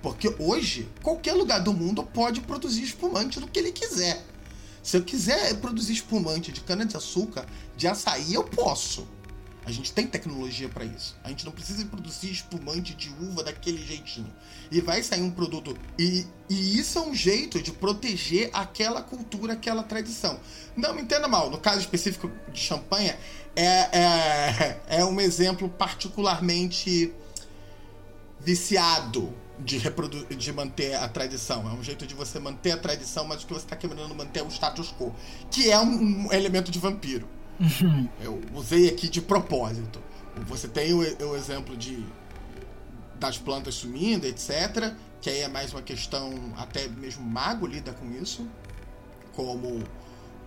Porque 0.02 0.34
hoje, 0.38 0.88
qualquer 1.02 1.32
lugar 1.32 1.60
do 1.60 1.72
mundo 1.72 2.02
pode 2.02 2.40
produzir 2.42 2.82
espumante 2.82 3.40
do 3.40 3.46
que 3.46 3.58
ele 3.58 3.72
quiser. 3.72 4.22
Se 4.84 4.98
eu 4.98 5.02
quiser 5.02 5.54
produzir 5.60 5.94
espumante 5.94 6.52
de 6.52 6.60
cana-de-açúcar, 6.60 7.46
de 7.74 7.88
açaí, 7.88 8.34
eu 8.34 8.44
posso. 8.44 9.08
A 9.64 9.72
gente 9.72 9.90
tem 9.90 10.06
tecnologia 10.06 10.68
para 10.68 10.84
isso. 10.84 11.16
A 11.24 11.30
gente 11.30 11.42
não 11.42 11.52
precisa 11.52 11.86
produzir 11.86 12.30
espumante 12.30 12.94
de 12.94 13.08
uva 13.18 13.42
daquele 13.42 13.82
jeitinho. 13.82 14.30
E 14.70 14.82
vai 14.82 15.02
sair 15.02 15.22
um 15.22 15.30
produto. 15.30 15.74
E, 15.98 16.26
e 16.50 16.78
isso 16.78 16.98
é 16.98 17.00
um 17.00 17.14
jeito 17.14 17.62
de 17.62 17.72
proteger 17.72 18.50
aquela 18.52 19.00
cultura, 19.00 19.54
aquela 19.54 19.82
tradição. 19.82 20.38
Não 20.76 20.92
me 20.92 21.00
entenda 21.00 21.26
mal, 21.26 21.50
no 21.50 21.56
caso 21.56 21.80
específico 21.80 22.30
de 22.52 22.60
champanhe, 22.60 23.14
é, 23.56 23.64
é, 23.66 24.80
é 24.98 25.04
um 25.06 25.18
exemplo 25.18 25.66
particularmente 25.66 27.10
viciado 28.38 29.34
de, 29.58 29.78
reprodu 29.78 30.24
de 30.26 30.52
manter 30.52 30.94
a 30.94 31.08
tradição. 31.08 31.68
É 31.68 31.72
um 31.72 31.82
jeito 31.82 32.06
de 32.06 32.14
você 32.14 32.38
manter 32.38 32.72
a 32.72 32.76
tradição, 32.76 33.24
mas 33.24 33.42
o 33.42 33.46
que 33.46 33.52
você 33.52 33.64
está 33.64 33.76
querendo 33.76 34.14
manter 34.14 34.40
é 34.40 34.42
o 34.42 34.48
status 34.48 34.92
quo. 34.92 35.14
Que 35.50 35.70
é 35.70 35.78
um, 35.78 36.26
um 36.26 36.32
elemento 36.32 36.70
de 36.70 36.78
vampiro. 36.78 37.28
Uhum. 37.60 38.08
Eu 38.20 38.40
usei 38.54 38.88
aqui 38.88 39.08
de 39.08 39.20
propósito. 39.20 40.02
Você 40.46 40.66
tem 40.66 40.92
o, 40.92 40.98
o 40.98 41.36
exemplo 41.36 41.76
de 41.76 42.04
das 43.18 43.38
plantas 43.38 43.76
sumindo, 43.76 44.26
etc. 44.26 44.92
Que 45.20 45.30
aí 45.30 45.40
é 45.40 45.48
mais 45.48 45.72
uma 45.72 45.80
questão, 45.80 46.52
até 46.56 46.88
mesmo 46.88 47.24
mago 47.24 47.66
lida 47.66 47.92
com 47.92 48.10
isso. 48.10 48.46
Como 49.32 49.82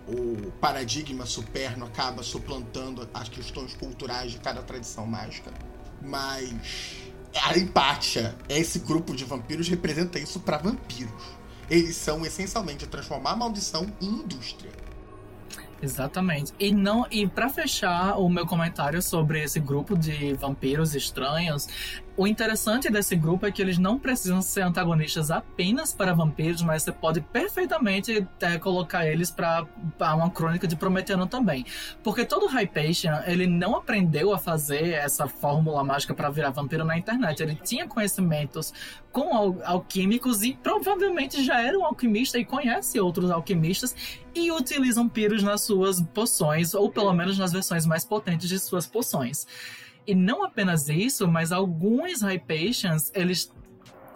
o 0.06 0.50
paradigma 0.60 1.26
superno 1.26 1.86
acaba 1.86 2.22
suplantando 2.22 3.08
as 3.12 3.28
questões 3.28 3.74
culturais 3.74 4.32
de 4.32 4.38
cada 4.38 4.62
tradição 4.62 5.06
mágica. 5.06 5.52
Mas 6.00 7.07
a 7.44 7.56
Empátia, 7.56 8.36
esse 8.48 8.78
grupo 8.80 9.14
de 9.14 9.24
vampiros, 9.24 9.68
representa 9.68 10.18
isso 10.18 10.40
para 10.40 10.58
vampiros. 10.58 11.38
Eles 11.70 11.96
são 11.96 12.24
essencialmente 12.24 12.86
transformar 12.86 13.32
a 13.32 13.36
maldição 13.36 13.86
em 14.00 14.06
indústria. 14.06 14.70
Exatamente. 15.80 16.52
E 16.58 16.72
não 16.72 17.06
e 17.10 17.26
para 17.26 17.48
fechar 17.48 18.18
o 18.18 18.28
meu 18.28 18.46
comentário 18.46 19.00
sobre 19.00 19.42
esse 19.42 19.60
grupo 19.60 19.96
de 19.96 20.34
vampiros 20.34 20.94
estranhos, 20.94 21.68
o 22.18 22.26
interessante 22.26 22.90
desse 22.90 23.14
grupo 23.14 23.46
é 23.46 23.52
que 23.52 23.62
eles 23.62 23.78
não 23.78 23.96
precisam 23.96 24.42
ser 24.42 24.62
antagonistas 24.62 25.30
apenas 25.30 25.92
para 25.92 26.12
vampiros, 26.12 26.62
mas 26.62 26.82
você 26.82 26.90
pode 26.90 27.20
perfeitamente 27.20 28.26
é, 28.40 28.58
colocar 28.58 29.06
eles 29.06 29.30
para 29.30 29.64
uma 30.00 30.28
crônica 30.28 30.66
de 30.66 30.74
Prometeano 30.74 31.28
também. 31.28 31.64
Porque 32.02 32.24
todo 32.24 32.48
Hypatian, 32.48 33.22
ele 33.24 33.46
não 33.46 33.76
aprendeu 33.76 34.34
a 34.34 34.38
fazer 34.38 34.94
essa 34.94 35.28
fórmula 35.28 35.84
mágica 35.84 36.12
para 36.12 36.28
virar 36.28 36.50
vampiro 36.50 36.84
na 36.84 36.98
internet. 36.98 37.40
Ele 37.40 37.54
tinha 37.54 37.86
conhecimentos 37.86 38.74
com 39.12 39.32
al 39.36 39.56
alquímicos 39.64 40.42
e 40.42 40.54
provavelmente 40.60 41.44
já 41.44 41.62
era 41.62 41.78
um 41.78 41.84
alquimista 41.84 42.36
e 42.36 42.44
conhece 42.44 42.98
outros 42.98 43.30
alquimistas 43.30 43.94
e 44.34 44.50
utilizam 44.50 45.08
piros 45.08 45.44
nas 45.44 45.60
suas 45.60 46.02
poções, 46.02 46.74
ou 46.74 46.90
pelo 46.90 47.12
menos 47.12 47.38
nas 47.38 47.52
versões 47.52 47.86
mais 47.86 48.04
potentes 48.04 48.48
de 48.48 48.58
suas 48.58 48.88
poções. 48.88 49.46
E 50.08 50.14
não 50.14 50.42
apenas 50.42 50.88
isso, 50.88 51.28
mas 51.28 51.52
alguns 51.52 52.22
Hypatians, 52.22 53.12
eles 53.14 53.52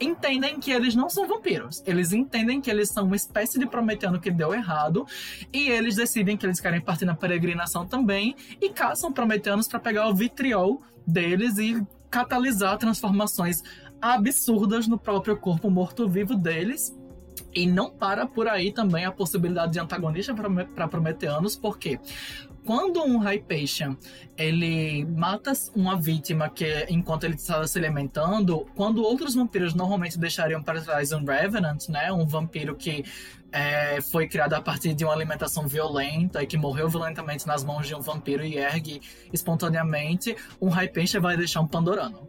entendem 0.01 0.59
que 0.59 0.71
eles 0.71 0.95
não 0.95 1.11
são 1.11 1.29
vampiros. 1.29 1.83
Eles 1.87 2.15
entendem 2.15 2.63
que 2.63 2.71
eles 2.71 2.89
são 2.89 3.05
uma 3.05 3.15
espécie 3.15 3.59
de 3.59 3.67
prometendo 3.67 4.19
que 4.19 4.31
deu 4.31 4.55
errado. 4.55 5.07
E 5.53 5.69
eles 5.69 5.95
decidem 5.95 6.35
que 6.35 6.47
eles 6.47 6.61
querem 6.61 6.81
partir 6.81 7.05
na 7.05 7.15
peregrinação 7.15 7.87
também. 7.87 8.35
E 8.59 8.71
caçam 8.71 9.13
prometeanos 9.13 9.69
para 9.69 9.79
pegar 9.79 10.09
o 10.09 10.15
vitriol 10.15 10.83
deles 11.07 11.59
e 11.59 11.87
catalisar 12.11 12.79
transformações 12.79 13.63
absurdas 14.01 14.89
no 14.89 14.99
próprio 14.99 15.37
corpo 15.37 15.69
morto-vivo 15.69 16.35
deles. 16.35 16.97
E 17.55 17.67
não 17.67 17.91
para 17.91 18.27
por 18.27 18.49
aí 18.49 18.73
também 18.73 19.05
a 19.05 19.13
possibilidade 19.13 19.73
de 19.73 19.79
antagonista 19.79 20.35
para 20.75 20.89
Prometeanos, 20.89 21.55
porque 21.55 22.01
quando 22.65 23.03
um 23.03 23.19
Hypatian 23.19 23.97
ele 24.37 25.05
mata 25.05 25.53
uma 25.75 25.97
vítima 25.97 26.49
que 26.49 26.87
enquanto 26.89 27.25
ele 27.25 27.35
está 27.35 27.67
se 27.67 27.79
alimentando, 27.79 28.67
quando 28.75 29.03
outros 29.03 29.35
vampiros 29.35 29.75
normalmente 29.75 30.19
deixariam 30.19 30.63
para 30.63 30.81
trás 30.81 31.13
um 31.13 31.25
Revenant, 31.25 31.89
né, 31.89 32.13
um 32.13 32.27
vampiro 32.27 32.75
que 32.75 33.05
é, 33.53 34.01
foi 34.01 34.27
criado 34.27 34.55
a 34.55 34.63
partir 34.63 34.95
de 34.95 35.05
uma 35.05 35.13
alimentação 35.13 35.67
violenta 35.67 36.43
e 36.43 36.47
que 36.47 36.57
morreu 36.57 36.89
violentamente 36.89 37.47
nas 37.47 37.63
mãos 37.63 37.87
de 37.87 37.95
um 37.95 38.01
vampiro 38.01 38.45
e 38.45 38.57
ergue 38.57 39.01
espontaneamente, 39.33 40.35
um 40.61 40.69
Hypatian 40.69 41.21
vai 41.21 41.37
deixar 41.37 41.61
um 41.61 41.67
Pandorano. 41.67 42.27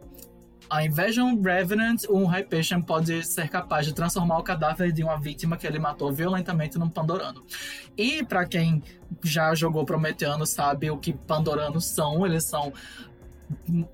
Ao 0.68 0.80
invés 0.80 1.14
de 1.14 1.20
um 1.20 1.40
Revenant, 1.40 2.04
um 2.08 2.26
Hypatian 2.26 2.80
pode 2.80 3.22
ser 3.24 3.48
capaz 3.48 3.86
de 3.86 3.92
transformar 3.92 4.38
o 4.38 4.42
cadáver 4.42 4.92
de 4.92 5.02
uma 5.02 5.18
vítima 5.18 5.56
que 5.56 5.66
ele 5.66 5.78
matou 5.78 6.12
violentamente 6.12 6.78
num 6.78 6.88
Pandorano. 6.88 7.42
E 7.96 8.24
para 8.24 8.46
quem 8.46 8.82
já 9.22 9.54
jogou 9.54 9.84
Prometeano 9.84 10.46
sabe 10.46 10.90
o 10.90 10.96
que 10.96 11.12
Pandoranos 11.12 11.84
são, 11.84 12.26
eles 12.26 12.44
são 12.44 12.72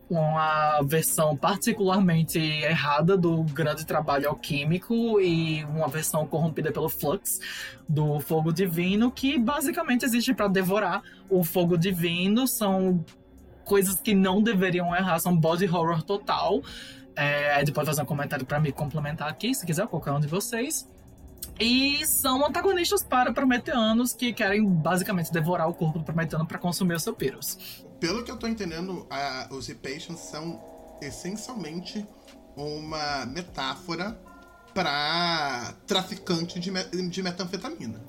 uma 0.08 0.80
versão 0.82 1.36
particularmente 1.36 2.38
errada 2.38 3.16
do 3.16 3.42
grande 3.42 3.84
trabalho 3.84 4.28
alquímico 4.28 5.20
e 5.20 5.64
uma 5.64 5.88
versão 5.88 6.26
corrompida 6.26 6.72
pelo 6.72 6.88
flux 6.88 7.40
do 7.88 8.20
fogo 8.20 8.52
divino 8.52 9.10
que 9.10 9.38
basicamente 9.38 10.04
existe 10.04 10.32
para 10.32 10.48
devorar 10.48 11.02
o 11.28 11.42
fogo 11.42 11.76
divino 11.76 12.46
são 12.46 13.04
coisas 13.70 14.00
que 14.00 14.12
não 14.12 14.42
deveriam 14.42 14.92
errar, 14.96 15.20
são 15.20 15.36
body 15.36 15.66
horror 15.66 16.02
total. 16.02 16.60
É, 17.14 17.64
pode 17.70 17.86
fazer 17.86 18.02
um 18.02 18.04
comentário 18.04 18.44
para 18.44 18.58
me 18.58 18.72
complementar 18.72 19.28
aqui, 19.28 19.54
se 19.54 19.64
quiser, 19.64 19.86
qualquer 19.86 20.10
um 20.10 20.18
de 20.18 20.26
vocês. 20.26 20.88
E 21.60 22.04
são 22.04 22.44
antagonistas 22.44 23.04
para 23.04 23.32
prometeanos 23.32 24.12
que 24.12 24.32
querem 24.32 24.66
basicamente 24.66 25.30
devorar 25.30 25.68
o 25.68 25.74
corpo 25.74 26.00
do 26.00 26.04
prometeano 26.04 26.44
para 26.44 26.58
consumir 26.58 26.94
os 26.94 27.04
seus 27.04 27.16
piros. 27.16 27.84
Pelo 28.00 28.24
que 28.24 28.30
eu 28.32 28.36
tô 28.36 28.48
entendendo, 28.48 29.06
uh, 29.06 29.54
os 29.54 29.68
Impatients 29.68 30.18
são 30.18 30.60
essencialmente 31.00 32.04
uma 32.56 33.24
metáfora 33.26 34.20
para 34.74 35.74
traficante 35.86 36.58
de, 36.58 36.72
me 36.72 36.82
de 37.08 37.22
metanfetamina. 37.22 38.02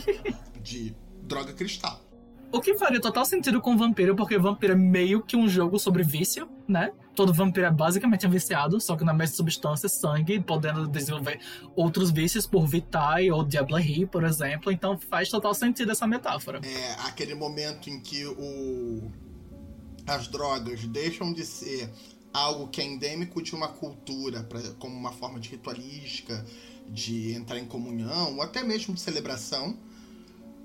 de 0.62 0.96
droga 1.22 1.52
cristal. 1.52 2.00
O 2.52 2.60
que 2.60 2.74
faria 2.74 3.00
total 3.00 3.24
sentido 3.24 3.62
com 3.62 3.78
Vampiro, 3.78 4.14
porque 4.14 4.38
Vampiro 4.38 4.74
é 4.74 4.76
meio 4.76 5.22
que 5.22 5.34
um 5.34 5.48
jogo 5.48 5.78
sobre 5.78 6.02
vício, 6.02 6.46
né? 6.68 6.92
Todo 7.14 7.32
vampiro 7.32 7.66
é 7.66 7.70
basicamente 7.70 8.26
viciado, 8.26 8.80
só 8.80 8.96
que 8.96 9.04
na 9.04 9.12
mesma 9.12 9.36
substância, 9.36 9.88
sangue, 9.88 10.40
podendo 10.40 10.86
desenvolver 10.86 11.40
outros 11.76 12.10
vícios 12.10 12.46
por 12.46 12.66
Vitae 12.66 13.30
ou 13.30 13.44
Diablerie, 13.44 14.06
por 14.06 14.24
exemplo. 14.24 14.70
Então 14.72 14.98
faz 14.98 15.28
total 15.28 15.54
sentido 15.54 15.92
essa 15.92 16.06
metáfora. 16.06 16.60
É 16.62 16.92
aquele 17.06 17.34
momento 17.34 17.90
em 17.90 18.00
que 18.00 18.24
o... 18.26 19.10
as 20.06 20.28
drogas 20.28 20.86
deixam 20.86 21.32
de 21.32 21.44
ser 21.44 21.90
algo 22.32 22.68
que 22.68 22.80
é 22.80 22.84
endêmico 22.84 23.42
de 23.42 23.54
uma 23.54 23.68
cultura, 23.68 24.42
pra... 24.42 24.60
como 24.78 24.94
uma 24.94 25.12
forma 25.12 25.38
de 25.38 25.50
ritualística, 25.50 26.44
de 26.88 27.34
entrar 27.34 27.58
em 27.58 27.66
comunhão, 27.66 28.36
ou 28.36 28.42
até 28.42 28.62
mesmo 28.62 28.94
de 28.94 29.00
celebração 29.00 29.76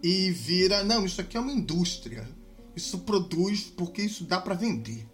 e 0.04 0.32
vira, 0.32 0.84
não, 0.84 1.06
isso 1.06 1.22
aqui 1.22 1.38
é 1.38 1.40
uma 1.40 1.52
indústria. 1.52 2.28
Isso 2.76 3.00
produz 3.00 3.64
porque 3.64 4.02
isso 4.02 4.24
dá 4.24 4.40
para 4.40 4.54
vender. 4.54 5.08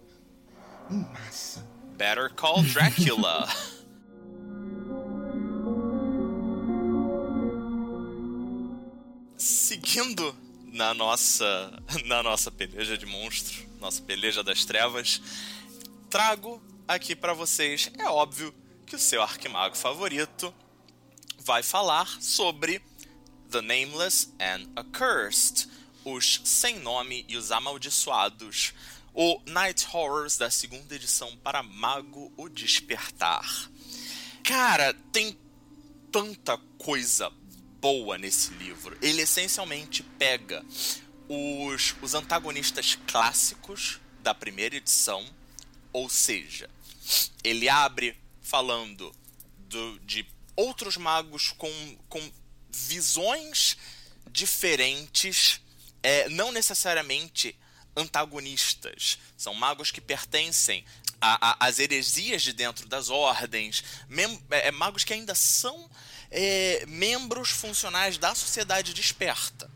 Em 0.90 0.98
massa. 1.12 1.66
Better 1.96 2.32
Call 2.34 2.62
Dracula. 2.62 3.48
Seguindo 9.36 10.36
na 10.72 10.92
nossa 10.94 11.82
na 12.04 12.22
nossa 12.22 12.50
peleja 12.50 12.98
de 12.98 13.06
monstro, 13.06 13.64
nossa 13.80 14.02
peleja 14.02 14.42
das 14.42 14.64
trevas, 14.64 15.20
trago 16.10 16.60
aqui 16.86 17.14
para 17.14 17.32
vocês, 17.32 17.90
é 17.98 18.08
óbvio 18.08 18.54
que 18.86 18.96
o 18.96 18.98
seu 18.98 19.22
arquimago 19.22 19.76
favorito 19.76 20.52
vai 21.44 21.62
falar 21.62 22.06
sobre 22.20 22.82
The 23.54 23.62
Nameless 23.62 24.32
and 24.40 24.66
Accursed, 24.74 25.68
os 26.04 26.40
Sem 26.42 26.80
Nome 26.80 27.24
e 27.28 27.36
os 27.36 27.52
Amaldiçoados, 27.52 28.74
o 29.14 29.40
Night 29.46 29.86
Horrors 29.92 30.36
da 30.36 30.50
segunda 30.50 30.92
edição 30.92 31.36
para 31.36 31.62
Mago 31.62 32.32
o 32.36 32.48
Despertar. 32.48 33.70
Cara, 34.42 34.92
tem 35.12 35.38
tanta 36.10 36.58
coisa 36.76 37.30
boa 37.80 38.18
nesse 38.18 38.52
livro. 38.54 38.98
Ele 39.00 39.22
essencialmente 39.22 40.02
pega 40.18 40.66
os, 41.28 41.94
os 42.02 42.12
antagonistas 42.12 42.98
clássicos 43.06 44.00
da 44.20 44.34
primeira 44.34 44.74
edição, 44.74 45.24
ou 45.92 46.08
seja, 46.08 46.68
ele 47.44 47.68
abre 47.68 48.16
falando 48.42 49.14
do, 49.58 50.00
de 50.00 50.26
outros 50.56 50.96
magos 50.96 51.54
com, 51.56 51.70
com 52.08 52.32
visões 52.74 53.76
diferentes, 54.30 55.60
é, 56.02 56.28
não 56.28 56.52
necessariamente 56.52 57.56
antagonistas. 57.96 59.18
São 59.36 59.54
magos 59.54 59.90
que 59.90 60.00
pertencem 60.00 60.84
às 61.20 61.78
heresias 61.78 62.42
de 62.42 62.52
dentro 62.52 62.86
das 62.86 63.08
ordens, 63.08 63.82
é, 64.50 64.68
é, 64.68 64.70
magos 64.70 65.04
que 65.04 65.14
ainda 65.14 65.34
são 65.34 65.88
é, 66.30 66.84
membros 66.86 67.50
funcionais 67.50 68.18
da 68.18 68.34
sociedade 68.34 68.92
desperta. 68.92 69.70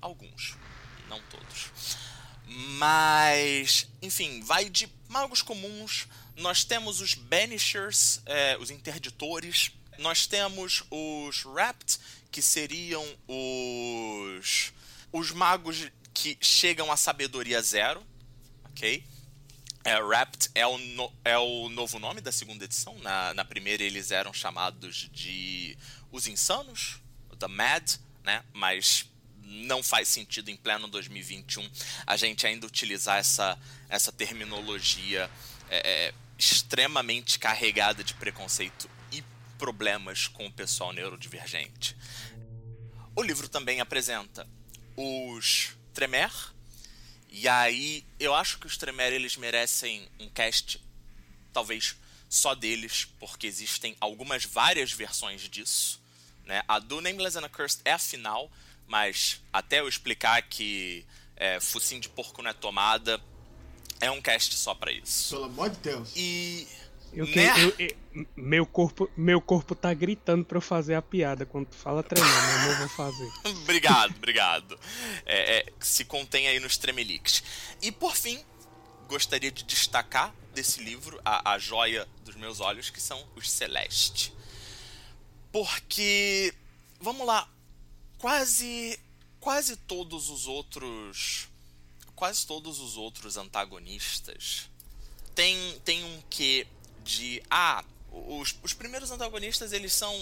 Alguns, 0.00 0.54
não 1.08 1.20
todos. 1.30 1.70
Mas, 2.44 3.86
enfim, 4.02 4.42
vai 4.42 4.68
de 4.68 4.88
magos 5.08 5.40
comuns. 5.40 6.06
Nós 6.36 6.64
temos 6.64 7.00
os 7.00 7.14
Banishers, 7.14 8.20
é, 8.26 8.56
os 8.58 8.70
interditores. 8.70 9.70
Nós 9.98 10.26
temos 10.26 10.82
os 10.90 11.42
Rapt, 11.44 11.98
que 12.32 12.42
seriam 12.42 13.04
os 13.28 14.72
os 15.12 15.30
magos 15.30 15.90
que 16.14 16.38
chegam 16.40 16.90
à 16.90 16.96
sabedoria 16.96 17.60
zero, 17.60 18.02
ok? 18.64 19.04
É, 19.84 19.94
Rapt 20.00 20.50
é 20.54 20.66
o, 20.66 20.78
no, 20.78 21.12
é 21.24 21.36
o 21.36 21.68
novo 21.68 21.98
nome 21.98 22.20
da 22.20 22.32
segunda 22.32 22.64
edição. 22.64 22.96
Na, 23.00 23.34
na 23.34 23.44
primeira 23.44 23.82
eles 23.82 24.10
eram 24.10 24.32
chamados 24.32 25.10
de 25.12 25.76
os 26.10 26.26
insanos, 26.26 27.00
The 27.38 27.48
Mad, 27.48 27.96
né? 28.24 28.42
Mas 28.52 29.06
não 29.44 29.82
faz 29.82 30.08
sentido 30.08 30.50
em 30.50 30.56
pleno 30.56 30.88
2021 30.88 31.68
a 32.06 32.16
gente 32.16 32.46
ainda 32.46 32.66
utilizar 32.66 33.18
essa, 33.18 33.58
essa 33.88 34.10
terminologia 34.10 35.28
é, 35.68 36.06
é 36.08 36.14
extremamente 36.38 37.38
carregada 37.38 38.02
de 38.02 38.14
preconceito 38.14 38.88
e 39.10 39.22
problemas 39.58 40.26
com 40.26 40.46
o 40.46 40.52
pessoal 40.52 40.92
neurodivergente. 40.92 41.96
O 43.14 43.22
livro 43.22 43.48
também 43.48 43.80
apresenta 43.80 44.46
os 44.96 45.76
Tremer, 45.92 46.32
e 47.28 47.48
aí 47.48 48.04
eu 48.18 48.34
acho 48.34 48.58
que 48.58 48.66
os 48.66 48.76
Tremer 48.76 49.12
eles 49.12 49.36
merecem 49.36 50.08
um 50.18 50.28
cast, 50.28 50.82
talvez 51.52 51.96
só 52.28 52.54
deles, 52.54 53.06
porque 53.18 53.46
existem 53.46 53.96
algumas 54.00 54.44
várias 54.44 54.92
versões 54.92 55.42
disso. 55.42 56.00
Né? 56.44 56.62
A 56.66 56.78
do 56.78 57.00
Nameless 57.00 57.36
and 57.36 57.44
Accursed 57.44 57.82
é 57.84 57.92
a 57.92 57.98
final, 57.98 58.50
mas 58.86 59.40
até 59.52 59.80
eu 59.80 59.88
explicar 59.88 60.42
que 60.42 61.04
é, 61.36 61.60
focinho 61.60 62.00
de 62.00 62.08
porco 62.08 62.42
não 62.42 62.50
é 62.50 62.54
tomada, 62.54 63.20
é 64.00 64.10
um 64.10 64.20
cast 64.20 64.54
só 64.56 64.74
para 64.74 64.90
isso. 64.90 65.30
Pelo 65.30 65.44
amor 65.44 65.70
de 65.70 65.76
Deus. 65.76 66.12
E. 66.16 66.66
Eu, 67.12 67.26
né? 67.26 67.52
eu, 67.62 67.74
eu, 67.78 68.26
meu, 68.34 68.66
corpo, 68.66 69.10
meu 69.16 69.40
corpo 69.40 69.74
tá 69.74 69.92
gritando 69.92 70.44
pra 70.44 70.56
eu 70.56 70.62
fazer 70.62 70.94
a 70.94 71.02
piada 71.02 71.44
quando 71.44 71.66
tu 71.66 71.76
fala 71.76 72.02
tremendo, 72.02 72.30
eu 72.30 72.70
não 72.70 72.78
vou 72.78 72.88
fazer. 72.88 73.30
obrigado, 73.62 74.14
obrigado. 74.16 74.78
É, 75.26 75.58
é, 75.58 75.66
se 75.80 76.04
contém 76.04 76.48
aí 76.48 76.58
nos 76.58 76.78
Tremelix. 76.78 77.42
E 77.82 77.92
por 77.92 78.16
fim, 78.16 78.42
gostaria 79.08 79.50
de 79.50 79.62
destacar 79.62 80.34
desse 80.54 80.82
livro 80.82 81.20
a, 81.24 81.52
a 81.52 81.58
joia 81.58 82.08
dos 82.24 82.34
meus 82.36 82.60
olhos, 82.60 82.90
que 82.90 83.00
são 83.00 83.22
os 83.36 83.50
Celeste. 83.50 84.32
Porque, 85.50 86.54
vamos 86.98 87.26
lá, 87.26 87.46
quase 88.18 88.98
quase 89.40 89.76
todos 89.76 90.30
os 90.30 90.46
outros 90.46 91.48
quase 92.14 92.46
todos 92.46 92.78
os 92.78 92.96
outros 92.96 93.36
antagonistas 93.36 94.70
tem 95.34 95.80
tem 95.80 96.04
um 96.04 96.22
quê 96.30 96.64
de 97.04 97.42
ah 97.50 97.84
os, 98.10 98.54
os 98.62 98.74
primeiros 98.74 99.10
antagonistas 99.10 99.72
eles 99.72 99.92
são 99.92 100.14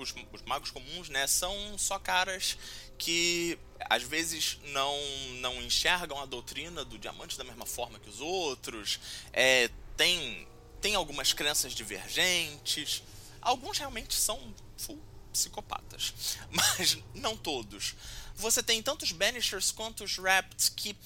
os, 0.00 0.12
os 0.32 0.42
magos 0.42 0.70
comuns 0.70 1.08
né 1.08 1.26
são 1.26 1.78
só 1.78 1.98
caras 1.98 2.58
que 2.98 3.58
às 3.88 4.02
vezes 4.02 4.58
não 4.64 4.96
não 5.40 5.62
enxergam 5.62 6.20
a 6.20 6.26
doutrina 6.26 6.84
do 6.84 6.98
diamante 6.98 7.38
da 7.38 7.44
mesma 7.44 7.66
forma 7.66 7.98
que 7.98 8.08
os 8.08 8.20
outros 8.20 8.98
é, 9.32 9.70
tem 9.96 10.46
tem 10.80 10.94
algumas 10.94 11.32
crenças 11.32 11.74
divergentes. 11.74 13.02
Alguns 13.40 13.78
realmente 13.78 14.14
são 14.14 14.54
full 14.76 15.00
psicopatas 15.32 16.12
mas 16.50 16.98
não 17.14 17.36
todos. 17.36 17.94
Você 18.34 18.62
tem 18.62 18.82
tanto 18.82 19.04
os 19.04 19.12
Banishers 19.12 19.70
quanto 19.70 20.02
os 20.02 20.16
Rapts 20.16 20.68
que 20.70 20.96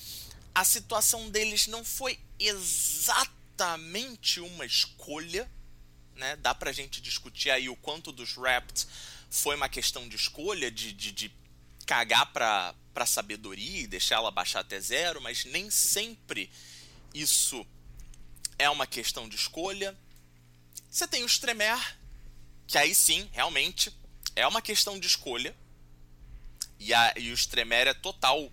a 0.55 0.65
situação 0.65 1.29
deles 1.29 1.67
não 1.67 1.85
foi 1.85 2.19
exatamente 3.55 4.41
uma 4.41 4.67
escolha, 4.67 5.49
né? 6.17 6.37
Dá 6.37 6.55
pra 6.55 6.73
gente 6.73 7.01
discutir 7.01 7.51
aí 7.51 7.69
o 7.69 7.77
quanto 7.77 8.11
dos 8.11 8.35
Rapts 8.35 8.87
foi 9.31 9.55
uma 9.57 9.69
questão 9.69 10.09
de 10.09 10.17
escolha, 10.17 10.71
de, 10.71 10.93
de, 10.93 11.13
de 11.13 11.33
cagar 11.87 12.33
pra, 12.33 12.75
pra 12.93 13.07
sabedoria 13.07 13.83
e 13.83 13.87
deixar 13.87 14.17
ela 14.17 14.31
baixar 14.31 14.61
até 14.61 14.79
zero, 14.81 15.21
mas 15.21 15.45
nem 15.45 15.71
sempre 15.71 16.51
isso 17.13 17.65
é 18.59 18.69
uma 18.69 18.87
questão 18.87 19.29
de 19.29 19.37
escolha. 19.37 19.97
Você 20.91 21.07
tem 21.07 21.25
os 21.25 21.39
Tremer, 21.39 21.97
que 22.67 22.79
aí 22.79 22.95
sim, 22.95 23.29
realmente, 23.33 23.93
é 24.35 24.47
uma 24.47 24.63
questão 24.63 24.99
de 24.99 25.07
escolha. 25.07 25.55
E, 26.79 26.93
a, 26.93 27.15
e 27.17 27.33
o 27.33 27.49
Tremere 27.49 27.91
é 27.91 27.95
total 27.95 28.53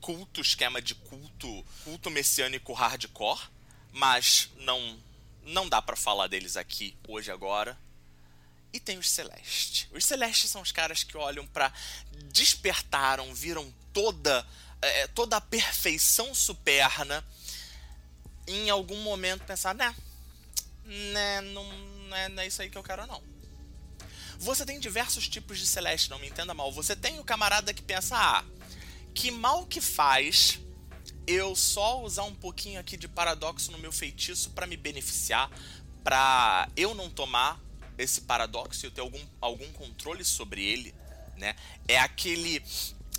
culto, 0.00 0.40
esquema 0.40 0.80
de 0.80 0.94
culto, 0.94 1.64
culto 1.84 2.10
messiânico 2.10 2.72
hardcore, 2.72 3.48
mas 3.92 4.48
não 4.56 4.98
não 5.44 5.68
dá 5.68 5.82
para 5.82 5.96
falar 5.96 6.28
deles 6.28 6.56
aqui 6.56 6.96
hoje 7.06 7.30
agora. 7.30 7.76
E 8.72 8.80
tem 8.80 8.96
os 8.96 9.10
Celeste. 9.10 9.88
Os 9.92 10.04
Celeste 10.04 10.48
são 10.48 10.62
os 10.62 10.72
caras 10.72 11.02
que 11.02 11.16
olham 11.16 11.46
para 11.46 11.72
despertaram, 12.32 13.34
viram 13.34 13.72
toda 13.92 14.46
é, 14.80 15.06
toda 15.08 15.36
a 15.36 15.40
perfeição 15.40 16.34
superna. 16.34 17.24
Em 18.46 18.70
algum 18.70 19.00
momento 19.02 19.44
pensar, 19.44 19.74
né, 19.74 19.94
né, 20.84 21.40
não, 21.40 21.64
não 22.08 22.16
é, 22.16 22.28
não 22.28 22.42
é 22.42 22.46
isso 22.46 22.62
aí 22.62 22.70
que 22.70 22.78
eu 22.78 22.82
quero 22.82 23.06
não. 23.06 23.22
Você 24.38 24.66
tem 24.66 24.80
diversos 24.80 25.28
tipos 25.28 25.58
de 25.58 25.66
celeste, 25.66 26.10
não 26.10 26.18
me 26.18 26.28
entenda 26.28 26.52
mal. 26.52 26.72
Você 26.72 26.96
tem 26.96 27.20
o 27.20 27.24
camarada 27.24 27.72
que 27.72 27.82
pensa, 27.82 28.16
ah, 28.16 28.44
que 29.14 29.30
mal 29.30 29.66
que 29.66 29.80
faz 29.80 30.58
eu 31.26 31.54
só 31.54 32.02
usar 32.02 32.24
um 32.24 32.34
pouquinho 32.34 32.80
aqui 32.80 32.96
de 32.96 33.08
paradoxo 33.08 33.70
no 33.72 33.78
meu 33.78 33.92
feitiço 33.92 34.50
para 34.50 34.66
me 34.66 34.76
beneficiar, 34.76 35.50
para 36.02 36.68
eu 36.76 36.94
não 36.94 37.08
tomar 37.08 37.60
esse 37.96 38.22
paradoxo 38.22 38.84
e 38.84 38.88
eu 38.88 38.90
ter 38.90 39.00
algum, 39.00 39.20
algum 39.40 39.70
controle 39.72 40.24
sobre 40.24 40.64
ele, 40.64 40.94
né? 41.36 41.54
É 41.86 41.98
aquele 41.98 42.62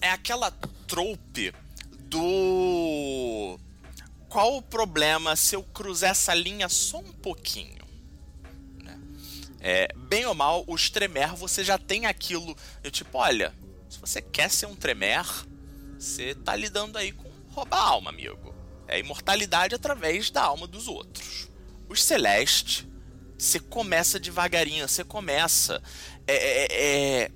é 0.02 0.10
aquela 0.10 0.52
trope 0.88 1.54
do 2.00 3.58
qual 4.28 4.58
o 4.58 4.62
problema 4.62 5.36
se 5.36 5.56
eu 5.56 5.64
cruzar 5.64 6.12
essa 6.12 6.34
linha 6.34 6.68
só 6.68 6.98
um 6.98 7.14
pouquinho? 7.14 7.84
É, 9.66 9.88
bem 9.96 10.26
ou 10.26 10.36
mal, 10.36 10.66
os 10.68 10.90
Tremer 10.90 11.34
você 11.36 11.64
já 11.64 11.78
tem 11.78 12.06
aquilo. 12.06 12.58
Eu 12.84 12.92
tipo, 12.92 13.18
olha, 13.18 13.54
se 13.90 13.98
você 13.98 14.22
quer 14.22 14.52
ser 14.52 14.66
um 14.66 14.76
Tremer, 14.76 15.26
você 15.98 16.36
tá 16.36 16.54
lidando 16.54 16.98
aí 16.98 17.14
com 17.14 17.32
roubar 17.54 17.78
a 17.78 17.90
alma, 17.90 18.10
amigo. 18.10 18.54
É 18.88 19.00
imortalidade 19.00 19.76
através 19.76 20.30
da 20.30 20.44
alma 20.44 20.68
dos 20.68 20.88
outros. 20.88 21.48
Os 21.88 22.04
Celeste, 22.04 22.88
você 23.38 23.60
começa 23.60 24.20
devagarinho, 24.20 24.88
você 24.88 25.04
começa 25.04 25.82
é, 26.28 26.36
é, 26.36 26.68
é, 27.24 27.32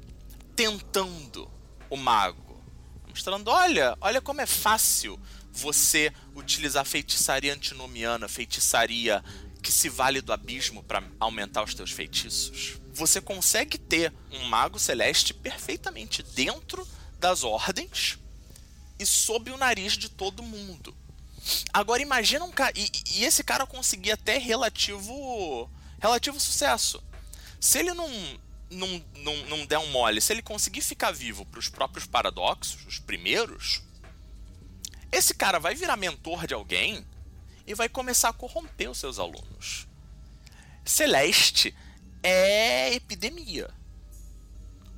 tentando 0.56 1.50
o 1.90 1.96
mago. 1.96 2.62
Mostrando, 3.08 3.50
olha, 3.50 3.98
olha 4.02 4.22
como 4.22 4.42
é 4.42 4.46
fácil 4.46 5.20
você 5.52 6.14
utilizar 6.36 6.86
feitiçaria 6.86 7.54
antinomiana, 7.54 8.28
feitiçaria 8.28 9.24
que 9.62 9.72
se 9.72 9.90
vale 9.90 10.22
do 10.22 10.32
abismo 10.32 10.84
para 10.84 11.04
aumentar 11.20 11.64
os 11.64 11.74
teus 11.74 11.92
feitiços. 11.92 12.80
Você 12.94 13.20
consegue 13.20 13.78
ter 13.78 14.14
um 14.32 14.46
mago 14.46 14.80
celeste 14.80 15.34
perfeitamente 15.34 16.22
dentro 16.24 16.88
das 17.20 17.44
ordens 17.44 18.20
e 19.00 19.06
sob 19.06 19.52
o 19.52 19.58
nariz 19.58 19.94
de 19.94 20.10
todo 20.10 20.44
mundo. 20.44 20.96
Agora 21.72 22.02
imagina 22.02 22.44
um 22.44 22.52
cara. 22.52 22.74
E, 22.76 22.90
e, 23.14 23.24
esse 23.24 23.44
cara 23.44 23.66
conseguir 23.66 24.12
até 24.12 24.38
relativo. 24.38 25.70
relativo 26.00 26.40
sucesso. 26.40 27.04
Se 27.60 27.80
ele 27.80 27.94
não, 27.94 28.10
não, 28.70 29.06
não, 29.16 29.36
não 29.46 29.66
der 29.66 29.80
um 29.80 29.92
mole, 29.92 30.22
se 30.22 30.34
ele 30.34 30.42
conseguir 30.42 30.82
ficar 30.82 31.12
vivo 31.12 31.46
para 31.46 31.60
os 31.60 31.70
próprios 31.70 32.06
paradoxos, 32.06 32.86
os 32.86 33.00
primeiros, 33.00 33.82
esse 35.12 35.34
cara 35.34 35.60
vai 35.60 35.74
virar 35.74 35.98
mentor 35.98 36.46
de 36.46 36.54
alguém 36.54 37.06
e 37.66 37.74
vai 37.74 37.90
começar 37.90 38.30
a 38.30 38.34
corromper 38.34 38.90
os 38.90 38.98
seus 38.98 39.20
alunos. 39.20 39.88
Celeste 40.86 41.76
é 42.24 42.94
epidemia. 42.94 43.70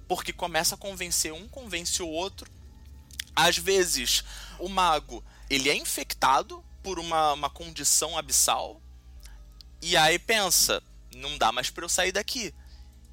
Porque 0.08 0.34
começa 0.34 0.76
a 0.76 0.78
convencer 0.78 1.32
um, 1.32 1.48
convence 1.48 2.02
o 2.02 2.08
outro. 2.08 2.52
Às 3.48 3.58
vezes, 3.58 4.24
o 4.58 4.68
mago 4.68 5.24
ele 5.50 5.70
é 5.70 5.76
infectado 5.76 6.64
por 6.84 7.00
uma, 7.00 7.34
uma 7.34 7.50
condição 7.50 8.18
abissal. 8.18 8.82
E 9.82 9.96
aí 9.96 10.20
pensa, 10.20 10.84
não 11.16 11.38
dá 11.38 11.52
mais 11.52 11.70
para 11.70 11.86
eu 11.86 11.90
sair 11.90 12.12
daqui. 12.12 12.54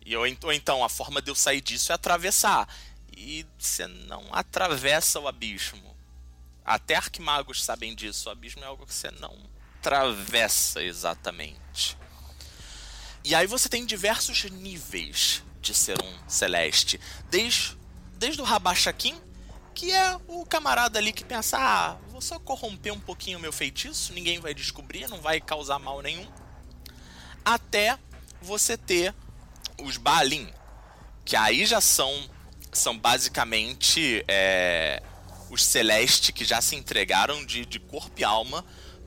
E 0.05 0.17
ou, 0.17 0.25
ou 0.43 0.53
então 0.53 0.85
a 0.85 0.89
forma 0.89 1.23
de 1.23 1.31
eu 1.31 1.35
sair 1.35 1.61
disso 1.61 1.93
é 1.93 1.95
atravessar. 1.95 2.69
E 3.17 3.47
você 3.59 3.87
não 3.87 4.23
atravessa 4.33 5.19
o 5.21 5.29
abismo. 5.29 5.97
Até 6.65 6.97
arquimagos 6.97 7.65
sabem 7.65 7.95
disso. 7.95 8.29
O 8.29 8.33
abismo 8.33 8.63
é 8.63 8.67
algo 8.67 8.85
que 8.85 8.93
você 8.93 9.11
não 9.13 9.35
atravessa 9.79 10.83
exatamente. 10.83 11.97
E 13.25 13.35
aí 13.35 13.47
você 13.47 13.69
tem 13.69 13.87
diversos 13.87 14.45
níveis 14.45 15.43
de 15.61 15.73
ser 15.73 16.03
um 16.03 16.29
celeste. 16.29 17.01
Desde, 17.31 17.77
desde 18.19 18.41
o 18.41 18.45
Rabachaquim, 18.45 19.21
que 19.77 19.93
é 19.93 20.17
o 20.27 20.45
camarada 20.47 20.99
ali 20.99 21.13
que 21.13 21.23
pensa: 21.23 21.59
ah, 21.61 21.99
vou 22.09 22.23
só 22.23 22.39
corromper 22.39 22.93
um 22.95 22.99
pouquinho 22.99 23.39
o 23.39 23.41
meu 23.41 23.53
feitiço, 23.53 24.15
ninguém 24.15 24.41
vai 24.41 24.55
descobrir, 24.55 25.07
não 25.07 25.21
vai 25.21 25.39
causar 25.39 25.79
mal 25.79 26.01
nenhum. 26.01 26.27
Até 27.45 27.99
você 28.41 28.79
ter 28.79 29.15
os 29.79 29.99
Balin, 29.99 30.49
que 31.27 31.37
aí 31.37 31.67
já 31.67 31.83
são, 31.83 32.11
são 32.73 32.99
basicamente 32.99 34.25
é, 34.27 35.03
os 35.51 35.63
Celeste 35.63 36.33
que 36.33 36.45
já 36.45 36.63
se 36.63 36.75
entregaram 36.75 37.45
de, 37.45 37.67
de 37.67 37.79
corpo 37.79 38.19
e 38.19 38.25
alma 38.25 38.65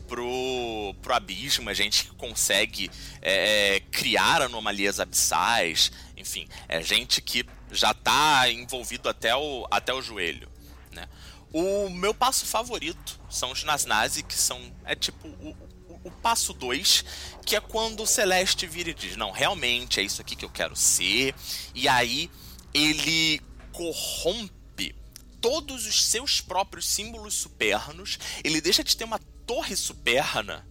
pro, 0.08 0.96
pro 1.02 1.16
abismo, 1.16 1.68
a 1.68 1.74
gente 1.74 2.06
que 2.06 2.12
consegue 2.12 2.92
é, 3.24 3.78
é, 3.78 3.80
criar 3.80 4.44
anomalias 4.44 5.00
abissais, 5.00 5.92
enfim, 6.16 6.48
é 6.68 6.82
gente 6.84 7.22
que 7.22 7.44
já 7.72 7.90
está 7.90 8.50
envolvido 8.52 9.10
até 9.10 9.36
o, 9.36 9.68
até 9.72 9.92
o 9.92 10.02
joelho. 10.02 10.59
Né? 10.92 11.08
O 11.52 11.90
meu 11.90 12.14
passo 12.14 12.46
favorito 12.46 13.20
são 13.30 13.52
os 13.52 13.64
Nasnazi, 13.64 14.24
que 14.24 14.36
são 14.36 14.60
é 14.86 14.96
tipo 14.96 15.28
o, 15.28 15.56
o, 15.88 16.02
o 16.06 16.12
passo 16.12 16.54
2, 16.54 17.04
que 17.46 17.56
é 17.56 17.60
quando 17.60 18.04
o 18.04 18.08
Celeste 18.08 18.68
vira 18.68 18.92
e 18.92 18.94
diz: 18.94 19.16
Não, 19.16 19.32
realmente 19.32 20.00
é 20.00 20.04
isso 20.04 20.22
aqui 20.22 20.36
que 20.36 20.46
eu 20.46 20.50
quero 20.50 20.76
ser. 20.76 21.34
E 21.74 21.88
aí 21.88 22.30
ele 22.74 23.42
corrompe 23.72 24.96
todos 25.42 25.86
os 25.86 26.06
seus 26.06 26.42
próprios 26.42 26.86
símbolos 26.88 27.34
supernos. 27.34 28.20
Ele 28.44 28.62
deixa 28.62 28.84
de 28.84 28.96
ter 28.96 29.04
uma 29.04 29.20
torre 29.46 29.76
superna 29.76 30.68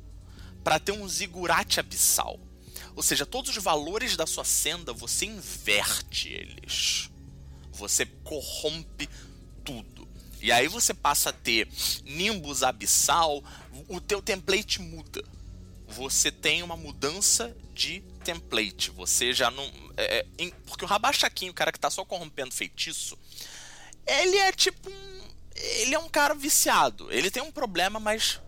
para 0.62 0.79
ter 0.79 0.93
um 0.93 1.09
zigurate 1.09 1.81
abissal. 1.81 2.39
Ou 2.95 3.03
seja, 3.03 3.25
todos 3.25 3.57
os 3.57 3.62
valores 3.62 4.16
da 4.16 4.27
sua 4.27 4.45
senda 4.45 4.93
você 4.93 5.27
inverte 5.27 6.29
eles. 6.29 7.11
Você 7.73 8.05
corrompe 8.05 9.09
tudo. 9.64 9.98
E 10.41 10.53
aí 10.53 10.68
você 10.68 10.95
passa 10.95 11.30
a 11.30 11.32
ter 11.32 11.68
Nimbus 12.05 12.62
abissal, 12.62 13.43
o 13.89 14.01
teu 14.01 14.22
template 14.22 14.80
muda. 14.80 15.24
Você 15.89 16.30
tem 16.30 16.62
uma 16.62 16.76
mudança 16.76 17.57
de 17.74 18.01
template. 18.22 18.91
Você 18.91 19.32
já 19.32 19.51
não. 19.51 19.64
É, 19.97 20.26
é 20.39 20.51
porque 20.66 20.84
o 20.84 20.89
Rabachaquinho, 20.89 21.53
o 21.53 21.55
cara 21.55 21.72
que 21.72 21.80
tá 21.80 21.91
só 21.91 22.05
corrompendo 22.05 22.55
feitiço, 22.55 23.18
ele 24.07 24.36
é 24.36 24.53
tipo 24.53 24.91
um. 24.91 25.18
Ele 25.55 25.95
é 25.95 25.99
um 25.99 26.09
cara 26.09 26.34
viciado. 26.34 27.11
Ele 27.11 27.30
tem 27.30 27.43
um 27.43 27.51
problema, 27.51 27.99
mas 27.99 28.41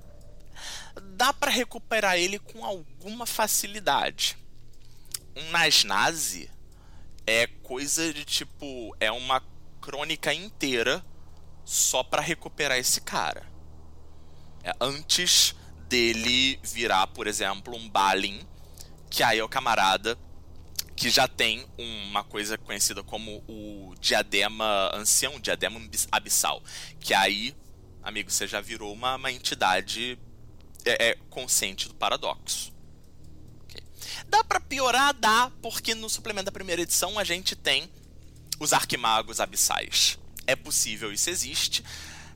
dá 1.17 1.33
para 1.33 1.51
recuperar 1.51 2.17
ele 2.17 2.39
com 2.39 2.65
alguma 2.65 3.27
facilidade. 3.27 4.37
Um 5.35 5.51
Nasnazi 5.51 6.51
é 7.27 7.47
coisa 7.47 8.13
de 8.13 8.25
tipo. 8.25 8.95
É 9.01 9.11
uma 9.11 9.43
crônica 9.81 10.33
inteira 10.33 11.05
só 11.71 12.03
para 12.03 12.21
recuperar 12.21 12.77
esse 12.79 13.01
cara. 13.01 13.47
É, 14.65 14.73
antes 14.81 15.55
dele 15.89 16.59
virar, 16.65 17.07
por 17.07 17.29
exemplo, 17.29 17.77
um 17.77 17.89
Balin, 17.89 18.45
que 19.09 19.23
aí 19.23 19.39
é 19.39 19.45
o 19.45 19.49
camarada 19.49 20.19
que 20.97 21.09
já 21.09 21.29
tem 21.29 21.65
uma 21.79 22.25
coisa 22.25 22.59
conhecida 22.59 23.05
como 23.05 23.45
o 23.49 23.95
diadema 24.01 24.91
ancião, 24.93 25.39
diadema 25.39 25.81
abissal, 26.11 26.61
que 26.99 27.15
aí, 27.15 27.55
amigo, 28.03 28.33
você 28.33 28.49
já 28.49 28.61
virou 28.61 28.93
uma, 28.93 29.15
uma 29.15 29.31
entidade 29.31 30.19
é, 30.85 31.11
é, 31.11 31.15
consciente 31.31 31.87
do 31.87 31.95
paradoxo. 31.95 32.73
Okay. 33.63 33.83
Dá 34.29 34.43
para 34.43 34.59
piorar? 34.59 35.15
Dá, 35.15 35.53
porque 35.63 35.95
no 35.95 36.11
suplemento 36.11 36.47
da 36.47 36.53
primeira 36.53 36.83
edição 36.83 37.17
a 37.17 37.23
gente 37.23 37.55
tem 37.55 37.89
os 38.59 38.73
arquimagos 38.73 39.39
abissais. 39.39 40.20
É 40.51 40.57
possível, 40.57 41.13
isso 41.13 41.31
existe. 41.31 41.85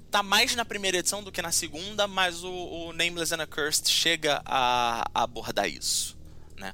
Tá 0.09 0.23
mais 0.23 0.55
na 0.55 0.65
primeira 0.65 0.99
edição 0.99 1.21
do 1.21 1.33
que 1.33 1.43
na 1.43 1.51
segunda, 1.51 2.07
mas 2.07 2.45
o, 2.45 2.53
o 2.53 2.93
Nameless 2.93 3.35
and 3.35 3.43
Accursed 3.43 3.91
chega 3.91 4.41
a, 4.45 5.05
a 5.13 5.25
abordar 5.25 5.69
isso. 5.69 6.17
Né? 6.57 6.73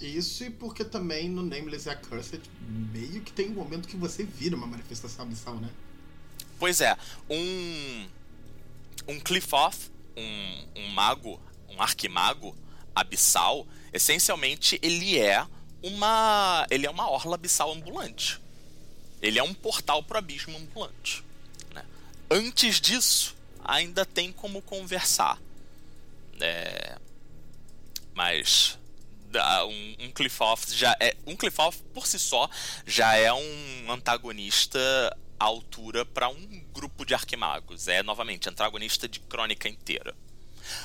Isso 0.00 0.42
e 0.42 0.48
porque 0.48 0.82
também 0.82 1.28
no 1.28 1.42
Nameless 1.42 1.86
and 1.86 1.92
Accursed 1.92 2.40
meio 2.66 3.20
que 3.20 3.30
tem 3.30 3.50
um 3.50 3.54
momento 3.54 3.86
que 3.86 3.94
você 3.94 4.24
vira 4.24 4.56
uma 4.56 4.66
manifestação 4.66 5.26
abissal, 5.26 5.56
né? 5.56 5.68
Pois 6.58 6.80
é, 6.80 6.96
um 7.28 8.08
um 9.06 9.20
Cliffoth 9.20 9.90
um, 10.16 10.64
um 10.76 10.88
mago, 10.88 11.38
um 11.68 11.82
arquimago 11.82 12.56
abissal, 12.94 13.66
essencialmente 13.92 14.78
ele 14.80 15.18
é 15.18 15.46
uma 15.82 16.66
ele 16.70 16.86
é 16.86 16.90
uma 16.90 17.10
orla 17.10 17.34
abissal 17.34 17.70
ambulante. 17.70 18.40
Ele 19.22 19.38
é 19.38 19.42
um 19.42 19.54
portal 19.54 20.02
para 20.02 20.16
o 20.16 20.18
abismo 20.18 20.56
ambulante. 20.56 21.22
Né? 21.74 21.84
Antes 22.30 22.80
disso, 22.80 23.36
ainda 23.64 24.04
tem 24.04 24.32
como 24.32 24.62
conversar. 24.62 25.38
É... 26.40 26.98
Mas 28.14 28.78
um, 29.68 30.06
um 30.06 30.10
Cliffoth 30.10 30.70
já 30.72 30.96
é 30.98 31.14
um 31.26 31.36
por 31.94 32.06
si 32.06 32.18
só 32.18 32.50
já 32.86 33.14
é 33.14 33.32
um 33.32 33.92
antagonista 33.92 34.78
à 35.38 35.44
altura 35.44 36.04
para 36.04 36.28
um 36.28 36.64
grupo 36.72 37.04
de 37.04 37.14
arquimagos. 37.14 37.88
É, 37.88 38.02
novamente, 38.02 38.48
antagonista 38.48 39.08
de 39.08 39.20
crônica 39.20 39.68
inteira. 39.68 40.14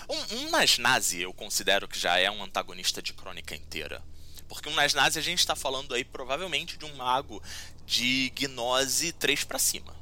Um, 0.09 0.37
um 0.37 0.49
Nasnazi 0.49 1.21
eu 1.21 1.33
considero 1.33 1.87
que 1.87 1.99
já 1.99 2.17
é 2.17 2.29
um 2.29 2.43
antagonista 2.43 3.01
de 3.01 3.13
crônica 3.13 3.55
inteira. 3.55 4.01
Porque 4.47 4.69
um 4.69 4.75
Nasnazi 4.75 5.19
a 5.19 5.21
gente 5.21 5.39
está 5.39 5.55
falando 5.55 5.93
aí 5.93 6.03
provavelmente 6.03 6.77
de 6.77 6.85
um 6.85 6.95
mago 6.95 7.41
de 7.85 8.31
gnose 8.35 9.11
3 9.13 9.43
para 9.43 9.59
cima. 9.59 9.95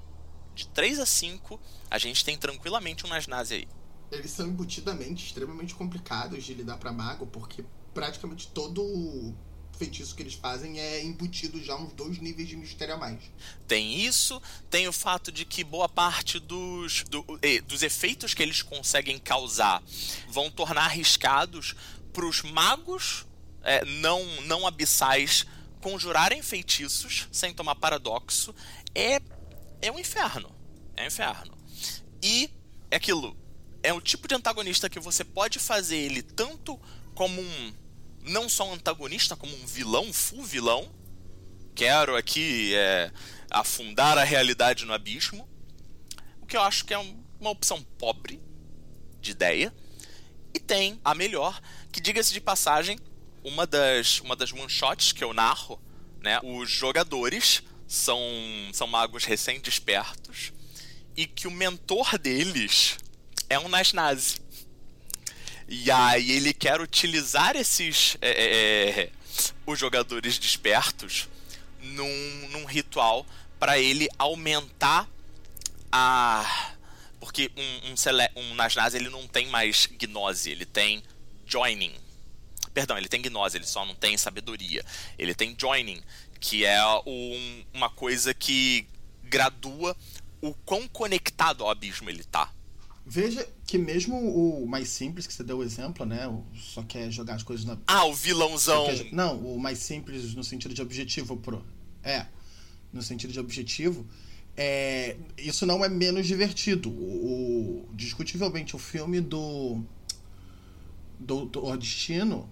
De 0.53 0.67
3 0.67 0.99
a 0.99 1.05
5, 1.05 1.59
a 1.89 1.97
gente 1.97 2.23
tem 2.23 2.37
tranquilamente 2.37 3.05
um 3.05 3.09
Nasnazi 3.09 3.55
aí. 3.55 3.67
Eles 4.11 4.31
são 4.31 4.47
embutidamente 4.47 5.25
extremamente 5.25 5.73
complicados 5.73 6.43
de 6.43 6.53
lidar 6.53 6.77
para 6.77 6.91
mago, 6.91 7.25
porque 7.25 7.65
praticamente 7.93 8.47
todo 8.47 9.33
feitiço 9.77 10.15
que 10.15 10.21
eles 10.21 10.35
fazem 10.35 10.79
é 10.79 11.03
embutido 11.03 11.61
já 11.63 11.75
uns 11.75 11.93
dois 11.93 12.19
níveis 12.19 12.47
de 12.47 12.55
mistério 12.55 12.93
a 12.95 12.97
mais. 12.97 13.19
Tem 13.67 14.01
isso, 14.01 14.41
tem 14.69 14.87
o 14.87 14.93
fato 14.93 15.31
de 15.31 15.45
que 15.45 15.63
boa 15.63 15.89
parte 15.89 16.39
dos, 16.39 17.03
do, 17.05 17.25
dos 17.65 17.83
efeitos 17.83 18.33
que 18.33 18.43
eles 18.43 18.61
conseguem 18.61 19.17
causar 19.17 19.83
vão 20.29 20.49
tornar 20.51 20.85
arriscados 20.85 21.75
para 22.13 22.25
os 22.25 22.43
magos 22.43 23.25
é, 23.63 23.83
não, 23.85 24.23
não 24.43 24.67
abissais 24.67 25.45
conjurarem 25.81 26.41
feitiços 26.41 27.27
sem 27.31 27.53
tomar 27.53 27.75
paradoxo. 27.75 28.53
É, 28.93 29.21
é 29.81 29.91
um 29.91 29.99
inferno. 29.99 30.53
É 30.95 31.03
um 31.03 31.07
inferno. 31.07 31.57
E 32.21 32.49
é 32.91 32.95
aquilo. 32.95 33.35
É 33.81 33.91
o 33.91 33.99
tipo 33.99 34.27
de 34.27 34.35
antagonista 34.35 34.89
que 34.89 34.99
você 34.99 35.23
pode 35.23 35.59
fazer 35.59 35.97
ele 35.97 36.21
tanto 36.21 36.79
como 37.13 37.41
um 37.41 37.73
não 38.25 38.47
só 38.47 38.69
um 38.69 38.73
antagonista, 38.73 39.35
como 39.35 39.53
um 39.53 39.65
vilão, 39.65 40.05
um 40.05 40.13
full 40.13 40.43
vilão. 40.43 40.89
Quero 41.75 42.15
aqui 42.15 42.73
é, 42.75 43.11
afundar 43.49 44.17
a 44.17 44.23
realidade 44.23 44.85
no 44.85 44.93
abismo. 44.93 45.47
O 46.41 46.45
que 46.45 46.55
eu 46.55 46.61
acho 46.61 46.85
que 46.85 46.93
é 46.93 46.97
uma 46.97 47.49
opção 47.49 47.81
pobre 47.97 48.39
de 49.19 49.31
ideia. 49.31 49.73
E 50.53 50.59
tem 50.59 50.99
a 51.03 51.15
melhor, 51.15 51.59
que 51.91 51.99
diga-se 51.99 52.31
de 52.31 52.39
passagem, 52.39 52.97
uma 53.43 53.67
das, 53.67 54.19
uma 54.19 54.35
das 54.35 54.51
one-shots 54.51 55.11
que 55.11 55.23
eu 55.23 55.33
narro, 55.33 55.79
né? 56.21 56.39
Os 56.43 56.69
jogadores 56.69 57.61
são, 57.87 58.19
são 58.71 58.87
magos 58.87 59.25
recém-despertos 59.25 60.53
e 61.15 61.27
que 61.27 61.47
o 61.47 61.51
mentor 61.51 62.17
deles 62.17 62.97
é 63.49 63.59
um 63.59 63.67
Nasnazi. 63.67 64.41
E 65.67 65.89
aí 65.91 66.31
ele 66.31 66.53
quer 66.53 66.81
utilizar 66.81 67.55
esses 67.55 68.17
é, 68.21 68.29
é, 68.29 68.89
é 69.01 69.09
os 69.65 69.79
jogadores 69.79 70.37
despertos 70.37 71.27
num, 71.81 72.47
num 72.49 72.65
ritual 72.65 73.25
para 73.59 73.79
ele 73.79 74.09
aumentar 74.17 75.07
a 75.91 76.73
porque 77.19 77.49
um, 77.55 77.91
um, 77.91 78.53
um 78.53 78.95
ele 78.95 79.09
não 79.09 79.25
tem 79.27 79.47
mais 79.47 79.85
gnose, 79.85 80.49
ele 80.49 80.65
tem 80.65 81.01
joining. 81.45 81.93
Perdão, 82.73 82.97
ele 82.97 83.07
tem 83.07 83.21
gnose, 83.21 83.57
ele 83.57 83.65
só 83.65 83.85
não 83.85 83.95
tem 83.95 84.17
sabedoria. 84.17 84.83
Ele 85.17 85.35
tem 85.35 85.55
joining, 85.59 86.01
que 86.39 86.65
é 86.65 86.83
um, 87.05 87.63
uma 87.73 87.89
coisa 87.89 88.33
que 88.33 88.87
gradua 89.23 89.95
o 90.41 90.53
quão 90.65 90.87
conectado 90.87 91.63
ao 91.63 91.69
abismo 91.69 92.09
ele 92.09 92.23
tá. 92.23 92.51
Veja 93.05 93.47
que 93.67 93.77
mesmo 93.77 94.15
o 94.15 94.65
mais 94.65 94.87
simples, 94.87 95.27
que 95.27 95.33
você 95.33 95.43
deu 95.43 95.57
o 95.57 95.63
exemplo, 95.63 96.05
né? 96.05 96.27
O 96.27 96.45
só 96.55 96.83
quer 96.83 97.11
jogar 97.11 97.35
as 97.35 97.43
coisas 97.43 97.65
na. 97.65 97.77
Ah, 97.85 98.05
o 98.05 98.13
vilãozão! 98.13 98.85
Quer... 98.85 99.11
Não, 99.11 99.37
o 99.39 99.59
mais 99.59 99.79
simples 99.79 100.33
no 100.33 100.43
sentido 100.43 100.73
de 100.73 100.81
objetivo, 100.81 101.35
pro. 101.35 101.65
É. 102.01 102.25
No 102.93 103.01
sentido 103.01 103.33
de 103.33 103.39
objetivo. 103.39 104.07
É... 104.55 105.17
Isso 105.37 105.65
não 105.65 105.83
é 105.83 105.89
menos 105.89 106.27
divertido. 106.27 106.89
O, 106.89 107.89
o... 107.89 107.89
Discutivelmente, 107.93 108.75
o 108.75 108.79
filme 108.79 109.19
do. 109.19 109.81
Doutor 111.19 111.77
Destino. 111.77 112.49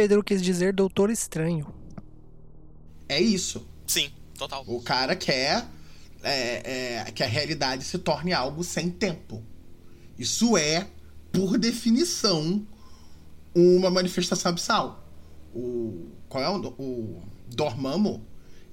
Pedro 0.00 0.24
quis 0.24 0.40
dizer 0.40 0.72
Doutor 0.72 1.10
Estranho. 1.10 1.74
É 3.06 3.20
isso. 3.20 3.68
Sim, 3.86 4.10
total. 4.34 4.64
O 4.66 4.80
cara 4.80 5.14
quer 5.14 5.66
é, 6.22 7.02
é, 7.06 7.12
que 7.12 7.22
a 7.22 7.26
realidade 7.26 7.84
se 7.84 7.98
torne 7.98 8.32
algo 8.32 8.64
sem 8.64 8.88
tempo. 8.88 9.44
Isso 10.18 10.56
é, 10.56 10.88
por 11.30 11.58
definição, 11.58 12.66
uma 13.54 13.90
manifestação 13.90 14.52
abissal. 14.52 15.06
O, 15.54 16.08
qual 16.30 16.42
é 16.42 16.48
o, 16.48 16.68
o 16.78 17.22
Dormammu? 17.48 18.24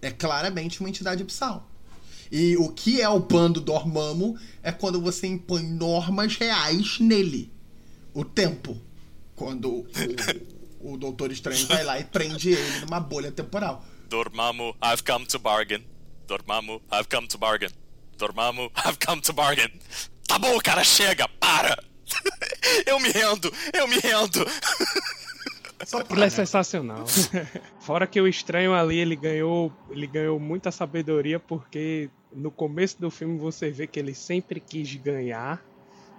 É 0.01 0.09
claramente 0.09 0.79
uma 0.79 0.87
entidade 0.87 1.21
abissal. 1.21 1.69
E 2.31 2.55
o 2.55 2.69
que 2.69 3.01
é 3.01 3.09
o 3.09 3.19
bando 3.19 3.59
Dormammu 3.59 4.39
é 4.63 4.71
quando 4.71 5.01
você 5.01 5.27
impõe 5.27 5.63
normas 5.63 6.37
reais 6.37 7.01
nele. 7.01 7.51
O 8.13 8.23
tempo. 8.23 8.77
Quando 9.35 9.69
o, 9.69 9.87
o 10.87 10.97
Doutor 10.97 11.31
Estranho 11.31 11.67
vai 11.67 11.83
lá 11.83 11.99
e 11.99 12.05
prende 12.05 12.51
ele 12.51 12.79
numa 12.79 12.99
bolha 12.99 13.31
temporal. 13.31 13.83
Dormammu, 14.09 14.73
I've 14.81 15.03
come 15.03 15.25
to 15.25 15.37
bargain. 15.37 15.83
Dormammu, 16.27 16.81
I've 16.91 17.09
come 17.09 17.27
to 17.27 17.37
bargain. 17.37 17.71
Dormammu, 18.17 18.71
I've 18.73 18.97
come 19.05 19.21
to 19.21 19.33
bargain. 19.33 19.71
Tá 20.27 20.39
bom, 20.39 20.57
cara, 20.59 20.83
chega, 20.83 21.27
para! 21.27 21.77
eu 22.87 22.99
me 22.99 23.09
rendo, 23.09 23.51
eu 23.73 23.87
me 23.87 23.97
rendo. 23.99 24.45
Só 25.85 26.01
ele 26.09 26.23
é 26.23 26.29
sensacional. 26.29 27.05
Fora 27.81 28.07
que 28.07 28.19
o 28.19 28.27
estranho 28.27 28.73
ali, 28.73 28.97
ele 28.97 29.15
ganhou, 29.15 29.71
ele 29.89 30.07
ganhou 30.07 30.39
muita 30.39 30.71
sabedoria 30.71 31.39
porque 31.39 32.09
no 32.33 32.49
começo 32.49 32.99
do 32.99 33.11
filme 33.11 33.37
você 33.37 33.69
vê 33.69 33.85
que 33.85 33.99
ele 33.99 34.15
sempre 34.15 34.59
quis 34.59 34.95
ganhar, 34.95 35.63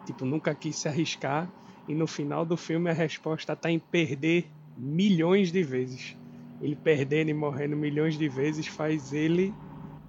tipo, 0.06 0.24
nunca 0.24 0.54
quis 0.54 0.76
se 0.76 0.88
arriscar, 0.88 1.50
e 1.88 1.94
no 1.94 2.06
final 2.06 2.44
do 2.44 2.56
filme 2.56 2.90
a 2.90 2.92
resposta 2.92 3.56
tá 3.56 3.70
em 3.70 3.78
perder 3.78 4.48
milhões 4.78 5.50
de 5.50 5.62
vezes. 5.62 6.16
Ele 6.60 6.76
perdendo 6.76 7.30
e 7.30 7.34
morrendo 7.34 7.76
milhões 7.76 8.16
de 8.16 8.28
vezes 8.28 8.66
faz 8.66 9.12
ele 9.12 9.54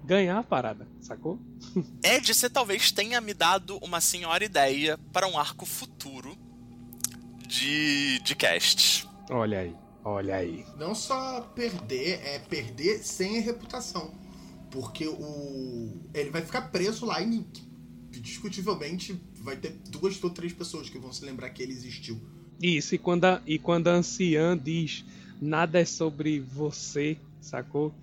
ganhar 0.03 0.39
a 0.39 0.43
parada, 0.43 0.87
sacou? 0.99 1.39
Ed, 2.03 2.33
você 2.33 2.49
talvez 2.49 2.91
tenha 2.91 3.21
me 3.21 3.33
dado 3.33 3.77
uma 3.77 4.01
senhora 4.01 4.43
ideia 4.43 4.97
para 5.11 5.27
um 5.27 5.37
arco 5.37 5.65
futuro 5.65 6.35
de, 7.47 8.19
de 8.19 8.35
cast. 8.35 9.07
Olha 9.29 9.59
aí, 9.59 9.75
olha 10.03 10.35
aí. 10.35 10.65
Não 10.77 10.95
só 10.95 11.41
perder, 11.41 12.19
é 12.23 12.39
perder 12.39 12.99
sem 13.03 13.39
reputação. 13.39 14.13
Porque 14.71 15.07
o. 15.07 15.99
Ele 16.13 16.29
vai 16.29 16.43
ficar 16.43 16.61
preso 16.69 17.05
lá 17.05 17.21
e 17.21 17.45
discutivelmente 18.11 19.19
vai 19.35 19.55
ter 19.55 19.71
duas 19.89 20.21
ou 20.23 20.29
três 20.29 20.53
pessoas 20.53 20.89
que 20.89 20.99
vão 20.99 21.11
se 21.11 21.25
lembrar 21.25 21.49
que 21.49 21.63
ele 21.63 21.71
existiu. 21.71 22.19
Isso, 22.61 22.95
e 22.95 22.97
quando 22.97 23.25
a, 23.25 23.41
e 23.45 23.57
quando 23.57 23.87
a 23.87 23.93
anciã 23.93 24.57
diz 24.57 25.05
nada 25.41 25.79
é 25.79 25.85
sobre 25.85 26.39
você, 26.39 27.17
sacou? 27.39 27.93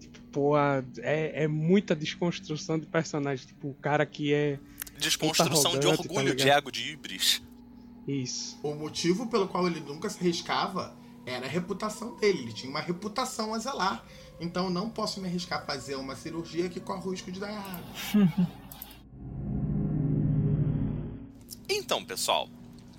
Tipo, 0.00 0.18
pô, 0.32 0.58
é, 0.58 1.44
é 1.44 1.46
muita 1.46 1.94
desconstrução 1.94 2.78
de 2.78 2.86
personagem. 2.86 3.46
Tipo, 3.46 3.68
o 3.68 3.74
cara 3.74 4.06
que 4.06 4.32
é. 4.32 4.58
Desconstrução 4.98 5.72
de 5.78 5.86
tá 5.86 5.88
orgulho, 5.88 6.36
tá 6.36 6.44
de 6.44 6.48
ego, 6.48 6.72
de 6.72 6.92
ibris. 6.92 7.42
Isso. 8.08 8.58
O 8.62 8.74
motivo 8.74 9.26
pelo 9.26 9.48
qual 9.48 9.66
ele 9.66 9.80
nunca 9.80 10.08
se 10.08 10.18
arriscava 10.18 10.96
era 11.26 11.44
a 11.44 11.48
reputação 11.48 12.16
dele. 12.16 12.42
Ele 12.42 12.52
tinha 12.52 12.70
uma 12.70 12.80
reputação 12.80 13.52
a 13.52 13.58
zelar. 13.58 14.04
Então 14.40 14.70
não 14.70 14.88
posso 14.88 15.20
me 15.20 15.28
arriscar 15.28 15.62
a 15.62 15.66
fazer 15.66 15.96
uma 15.96 16.14
cirurgia 16.14 16.68
que 16.68 16.78
corre 16.78 17.06
o 17.06 17.10
risco 17.10 17.32
de 17.32 17.40
dar 17.40 17.50
errado. 17.50 17.84
então, 21.68 22.04
pessoal. 22.04 22.48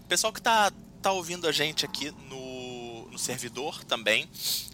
Pessoal 0.09 0.33
que 0.33 0.41
tá, 0.41 0.71
tá 1.07 1.13
ouvindo 1.13 1.47
a 1.47 1.53
gente 1.53 1.85
aqui 1.85 2.11
no, 2.29 3.09
no 3.09 3.17
servidor 3.17 3.81
também. 3.85 4.25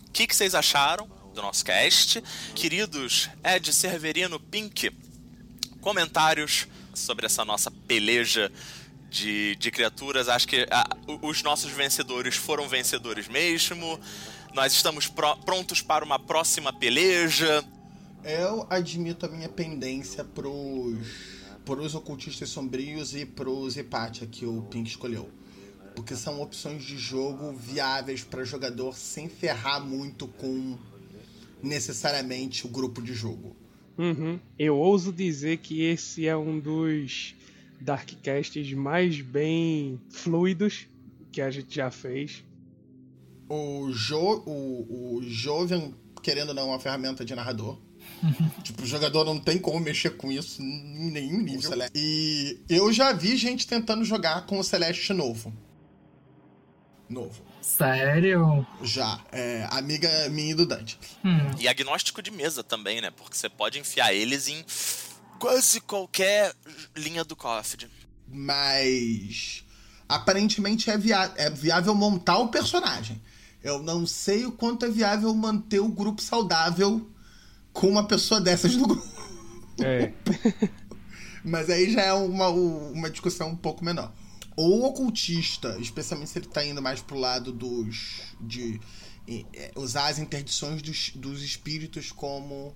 O 0.07 0.11
que, 0.11 0.25
que 0.25 0.35
vocês 0.35 0.55
acharam 0.55 1.07
do 1.31 1.43
nosso 1.43 1.63
cast? 1.63 2.23
Queridos 2.55 3.29
Ed 3.43 3.71
Severino 3.71 4.39
Pink, 4.39 4.89
comentários 5.79 6.67
sobre 6.91 7.27
essa 7.27 7.45
nossa 7.45 7.69
peleja 7.69 8.51
de, 9.11 9.55
de 9.57 9.69
criaturas. 9.69 10.27
Acho 10.27 10.47
que 10.47 10.65
a, 10.71 10.83
os 11.21 11.43
nossos 11.43 11.69
vencedores 11.69 12.35
foram 12.35 12.67
vencedores 12.67 13.27
mesmo. 13.27 13.99
Nós 14.55 14.73
estamos 14.73 15.05
pro, 15.05 15.37
prontos 15.37 15.83
para 15.83 16.03
uma 16.03 16.17
próxima 16.17 16.73
peleja. 16.73 17.63
Eu 18.23 18.65
admito 18.71 19.27
a 19.27 19.29
minha 19.29 19.49
pendência 19.49 20.23
pros, 20.23 20.97
pros 21.63 21.93
ocultistas 21.93 22.49
sombrios 22.49 23.13
e 23.13 23.23
pros 23.23 23.77
Hipatia 23.77 24.25
que 24.25 24.47
o 24.47 24.63
Pink 24.63 24.89
escolheu. 24.89 25.42
Porque 25.95 26.15
são 26.15 26.41
opções 26.41 26.83
de 26.83 26.97
jogo 26.97 27.53
viáveis 27.53 28.23
para 28.23 28.43
jogador 28.43 28.95
sem 28.95 29.29
ferrar 29.29 29.83
muito 29.83 30.27
com 30.27 30.77
necessariamente 31.61 32.65
o 32.65 32.69
grupo 32.69 33.01
de 33.01 33.13
jogo. 33.13 33.55
Uhum. 33.97 34.39
Eu 34.57 34.75
ouso 34.75 35.13
dizer 35.13 35.57
que 35.57 35.83
esse 35.83 36.27
é 36.27 36.35
um 36.35 36.59
dos 36.59 37.35
darkcasts 37.79 38.73
mais 38.73 39.21
bem 39.21 39.99
fluidos 40.09 40.87
que 41.31 41.41
a 41.41 41.51
gente 41.51 41.75
já 41.75 41.91
fez. 41.91 42.43
O, 43.49 43.91
jo, 43.91 44.43
o, 44.45 45.17
o 45.17 45.23
Jovian, 45.23 45.91
querendo 46.21 46.49
ou 46.49 46.55
não, 46.55 46.63
é 46.63 46.65
uma 46.67 46.79
ferramenta 46.79 47.23
de 47.23 47.35
narrador. 47.35 47.77
tipo, 48.63 48.83
o 48.83 48.85
jogador 48.85 49.23
não 49.25 49.39
tem 49.39 49.59
como 49.59 49.79
mexer 49.79 50.11
com 50.11 50.31
isso 50.31 50.61
em 50.61 51.11
nenhum 51.11 51.41
nível. 51.41 51.71
E 51.93 52.59
eu 52.69 52.91
já 52.91 53.13
vi 53.13 53.35
gente 53.37 53.67
tentando 53.67 54.03
jogar 54.03 54.45
com 54.45 54.59
o 54.59 54.63
Celeste 54.63 55.13
novo. 55.13 55.53
Novo. 57.13 57.41
Sério? 57.61 58.65
Já. 58.81 59.19
É, 59.31 59.67
amiga 59.71 60.09
minha 60.29 60.51
e 60.51 60.53
do 60.53 60.65
Dante. 60.65 60.99
Hum. 61.23 61.51
E 61.57 61.67
agnóstico 61.67 62.21
de 62.21 62.29
mesa 62.29 62.63
também, 62.63 62.99
né? 62.99 63.11
Porque 63.11 63.37
você 63.37 63.47
pode 63.47 63.79
enfiar 63.79 64.13
eles 64.13 64.47
em 64.47 64.65
quase 65.39 65.79
qualquer 65.79 66.53
linha 66.95 67.23
do 67.23 67.35
COFD. 67.35 67.87
Mas 68.27 69.63
aparentemente 70.09 70.89
é, 70.89 70.97
via 70.97 71.31
é 71.37 71.49
viável 71.49 71.95
montar 71.95 72.37
o 72.39 72.49
personagem. 72.49 73.21
Eu 73.63 73.81
não 73.81 74.05
sei 74.05 74.45
o 74.45 74.51
quanto 74.51 74.85
é 74.85 74.89
viável 74.89 75.33
manter 75.33 75.79
o 75.79 75.87
grupo 75.87 76.21
saudável 76.21 77.09
com 77.71 77.87
uma 77.87 78.05
pessoa 78.05 78.41
dessas 78.41 78.75
no 78.75 78.87
grupo. 78.87 79.07
É. 79.81 80.11
Mas 81.43 81.69
aí 81.69 81.91
já 81.91 82.01
é 82.01 82.13
uma, 82.13 82.49
uma 82.49 83.09
discussão 83.09 83.49
um 83.49 83.55
pouco 83.55 83.83
menor. 83.83 84.11
Ou 84.55 84.85
ocultista, 84.85 85.77
especialmente 85.79 86.29
se 86.29 86.39
ele 86.39 86.45
está 86.45 86.63
indo 86.65 86.81
mais 86.81 87.01
pro 87.01 87.17
lado 87.17 87.51
dos. 87.51 88.21
de 88.39 88.79
é, 89.27 89.71
usar 89.75 90.07
as 90.07 90.19
interdições 90.19 90.81
dos, 90.81 91.11
dos 91.15 91.41
espíritos 91.41 92.11
como 92.11 92.75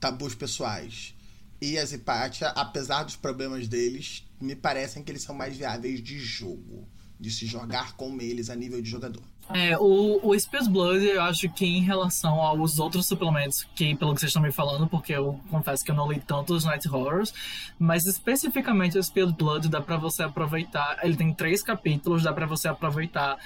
tabus 0.00 0.34
pessoais 0.34 1.14
e 1.60 1.78
as 1.78 1.92
Hipatia, 1.92 2.48
apesar 2.48 3.04
dos 3.04 3.16
problemas 3.16 3.66
deles, 3.66 4.24
me 4.40 4.54
parecem 4.54 5.02
que 5.02 5.10
eles 5.10 5.22
são 5.22 5.34
mais 5.34 5.56
viáveis 5.56 6.02
de 6.02 6.18
jogo. 6.18 6.88
De 7.18 7.30
se 7.30 7.46
jogar 7.46 7.96
com 7.96 8.20
eles 8.20 8.50
a 8.50 8.54
nível 8.54 8.82
de 8.82 8.90
jogador. 8.90 9.22
É, 9.54 9.78
o, 9.78 10.20
o 10.22 10.38
Space 10.38 10.68
Blood, 10.68 11.04
eu 11.04 11.22
acho 11.22 11.48
que 11.48 11.64
em 11.64 11.80
relação 11.80 12.40
aos 12.40 12.80
outros 12.80 13.06
suplementos, 13.06 13.66
que 13.74 13.94
pelo 13.94 14.12
que 14.12 14.20
vocês 14.20 14.30
estão 14.30 14.42
me 14.42 14.50
falando, 14.50 14.88
porque 14.88 15.12
eu 15.12 15.38
confesso 15.50 15.84
que 15.84 15.90
eu 15.90 15.94
não 15.94 16.10
li 16.10 16.18
tantos 16.18 16.64
Night 16.64 16.88
Horrors, 16.88 17.32
mas 17.78 18.06
especificamente 18.06 18.98
o 18.98 19.02
Space 19.02 19.32
Blood 19.32 19.68
dá 19.68 19.80
para 19.80 19.96
você 19.96 20.24
aproveitar. 20.24 20.98
Ele 21.02 21.16
tem 21.16 21.32
três 21.32 21.62
capítulos, 21.62 22.24
dá 22.24 22.32
para 22.32 22.46
você 22.46 22.66
aproveitar 22.66 23.38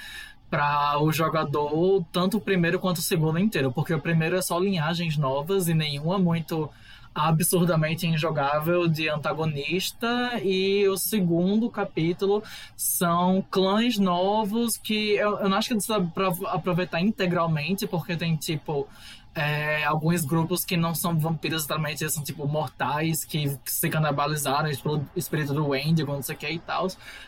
para 0.49 1.01
o 1.01 1.11
jogador, 1.13 2.03
tanto 2.11 2.37
o 2.37 2.41
primeiro 2.41 2.77
quanto 2.77 2.97
o 2.97 3.01
segundo 3.01 3.39
inteiro, 3.39 3.71
porque 3.71 3.93
o 3.93 4.01
primeiro 4.01 4.35
é 4.35 4.41
só 4.41 4.59
linhagens 4.59 5.15
novas 5.15 5.69
e 5.69 5.73
nenhuma 5.73 6.19
muito 6.19 6.69
absurdamente 7.13 8.07
injogável 8.07 8.87
de 8.87 9.09
antagonista 9.09 10.39
e 10.43 10.87
o 10.87 10.97
segundo 10.97 11.69
capítulo 11.69 12.41
são 12.75 13.43
clãs 13.51 13.97
novos 13.97 14.77
que 14.77 15.15
eu, 15.15 15.39
eu 15.39 15.49
não 15.49 15.57
acho 15.57 15.75
que 15.75 15.77
pra 16.13 16.29
aproveitar 16.47 17.01
integralmente 17.01 17.85
porque 17.85 18.15
tem 18.15 18.35
tipo 18.35 18.87
é, 19.33 19.85
alguns 19.85 20.25
grupos 20.25 20.65
que 20.65 20.75
não 20.75 20.93
são 20.93 21.17
vampiros 21.17 21.63
exatamente, 21.63 22.03
eles 22.03 22.13
são 22.13 22.23
tipo 22.23 22.45
mortais 22.47 23.23
que, 23.23 23.57
se 23.65 23.89
canibalizaram 23.89 24.69
pelo 24.77 25.05
espírito 25.15 25.53
do 25.53 25.67
Wendigo, 25.69 26.11
não 26.11 26.21
sei 26.21 26.35
o 26.35 26.37
que 26.37 26.49
e 26.49 26.59
tal. 26.59 26.87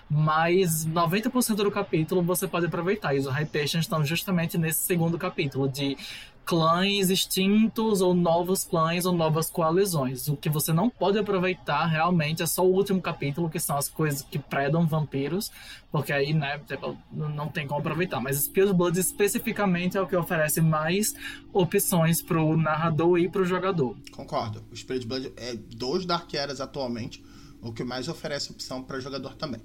Mas 0.09 0.86
90% 0.86 1.55
do 1.55 1.71
capítulo 1.71 2.21
você 2.21 2.47
pode 2.47 2.65
aproveitar. 2.65 3.15
E 3.15 3.19
os 3.19 3.27
High 3.27 3.47
estão 3.63 4.03
justamente 4.03 4.57
nesse 4.57 4.81
segundo 4.81 5.17
capítulo 5.17 5.69
de 5.69 5.97
clãs 6.46 7.10
extintos 7.10 8.02
ou 8.02 8.14
novos 8.14 8.64
clãs 8.64 9.06
ou 9.06 9.14
novas 9.14 9.50
coalizões. 9.50 10.28
O 10.28 10.36
que 10.36 10.50
você 10.50 10.74
não 10.74 10.89
pode 10.89 11.18
aproveitar 11.18 11.86
realmente 11.86 12.44
é 12.44 12.46
só 12.46 12.66
o 12.66 12.72
último 12.72 13.02
capítulo, 13.02 13.50
que 13.50 13.60
são 13.60 13.78
as 13.78 13.88
coisas 13.88 14.22
que 14.22 14.38
predam 14.38 14.86
vampiros, 14.86 15.52
porque 15.91 16.12
aí, 16.12 16.34
né, 16.34 16.60
tipo, 16.60 16.98
não 17.12 17.48
tem 17.48 17.68
como 17.68 17.80
aproveitar. 17.80 18.20
Mas 18.20 18.38
Spirit 18.38 18.74
Blood 18.74 19.00
especificamente 19.00 19.98
é 19.98 20.02
o 20.02 20.08
que 20.08 20.16
oferece 20.16 20.62
mais 20.62 21.14
opções 21.52 22.22
pro 22.22 22.58
narrador 22.58 23.20
e 23.20 23.30
pro 23.30 23.46
jogador. 23.46 23.96
Concordo. 24.12 24.64
O 24.72 24.76
Spirit 24.76 25.08
Blood 25.08 25.34
é 25.38 25.56
dos 25.56 26.06
Dark 26.06 26.34
Eras 26.34 26.60
atualmente, 26.60 27.24
o 27.62 27.72
que 27.72 27.84
mais 27.84 28.08
oferece 28.08 28.52
opção 28.52 28.84
para 28.84 29.00
jogador 29.00 29.36
também. 29.36 29.62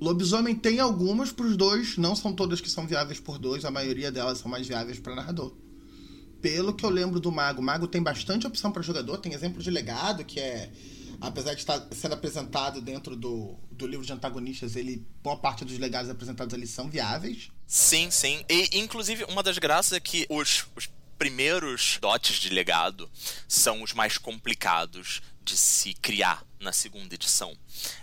Lobisomem 0.00 0.54
tem 0.54 0.80
algumas 0.80 1.32
para 1.32 1.46
os 1.46 1.56
dois, 1.56 1.96
não 1.96 2.14
são 2.16 2.32
todas 2.32 2.60
que 2.60 2.70
são 2.70 2.86
viáveis 2.86 3.20
por 3.20 3.38
dois, 3.38 3.64
a 3.64 3.70
maioria 3.70 4.10
delas 4.10 4.38
são 4.38 4.50
mais 4.50 4.66
viáveis 4.66 4.98
para 4.98 5.14
narrador. 5.14 5.54
Pelo 6.42 6.74
que 6.74 6.84
eu 6.84 6.90
lembro 6.90 7.18
do 7.18 7.32
Mago, 7.32 7.62
Mago 7.62 7.86
tem 7.88 8.02
bastante 8.02 8.46
opção 8.46 8.70
para 8.70 8.82
jogador, 8.82 9.18
tem 9.18 9.32
exemplo 9.32 9.62
de 9.62 9.70
legado, 9.70 10.24
que 10.24 10.38
é, 10.38 10.70
apesar 11.20 11.54
de 11.54 11.60
estar 11.60 11.88
sendo 11.92 12.12
apresentado 12.14 12.82
dentro 12.82 13.16
do, 13.16 13.56
do 13.70 13.86
livro 13.86 14.04
de 14.04 14.12
antagonistas, 14.12 14.76
ele 14.76 15.06
boa 15.22 15.36
parte 15.36 15.64
dos 15.64 15.78
legados 15.78 16.10
apresentados 16.10 16.52
ali 16.52 16.66
são 16.66 16.90
viáveis. 16.90 17.50
Sim, 17.66 18.10
sim. 18.10 18.44
E, 18.48 18.78
inclusive, 18.78 19.24
uma 19.24 19.42
das 19.42 19.58
graças 19.58 19.92
é 19.92 20.00
que 20.00 20.26
os, 20.28 20.66
os 20.76 20.90
primeiros 21.18 21.98
dotes 22.00 22.36
de 22.36 22.50
legado 22.50 23.10
são 23.48 23.82
os 23.82 23.94
mais 23.94 24.18
complicados 24.18 25.22
de 25.42 25.56
se 25.56 25.94
criar 25.94 26.44
na 26.64 26.72
segunda 26.72 27.14
edição. 27.14 27.56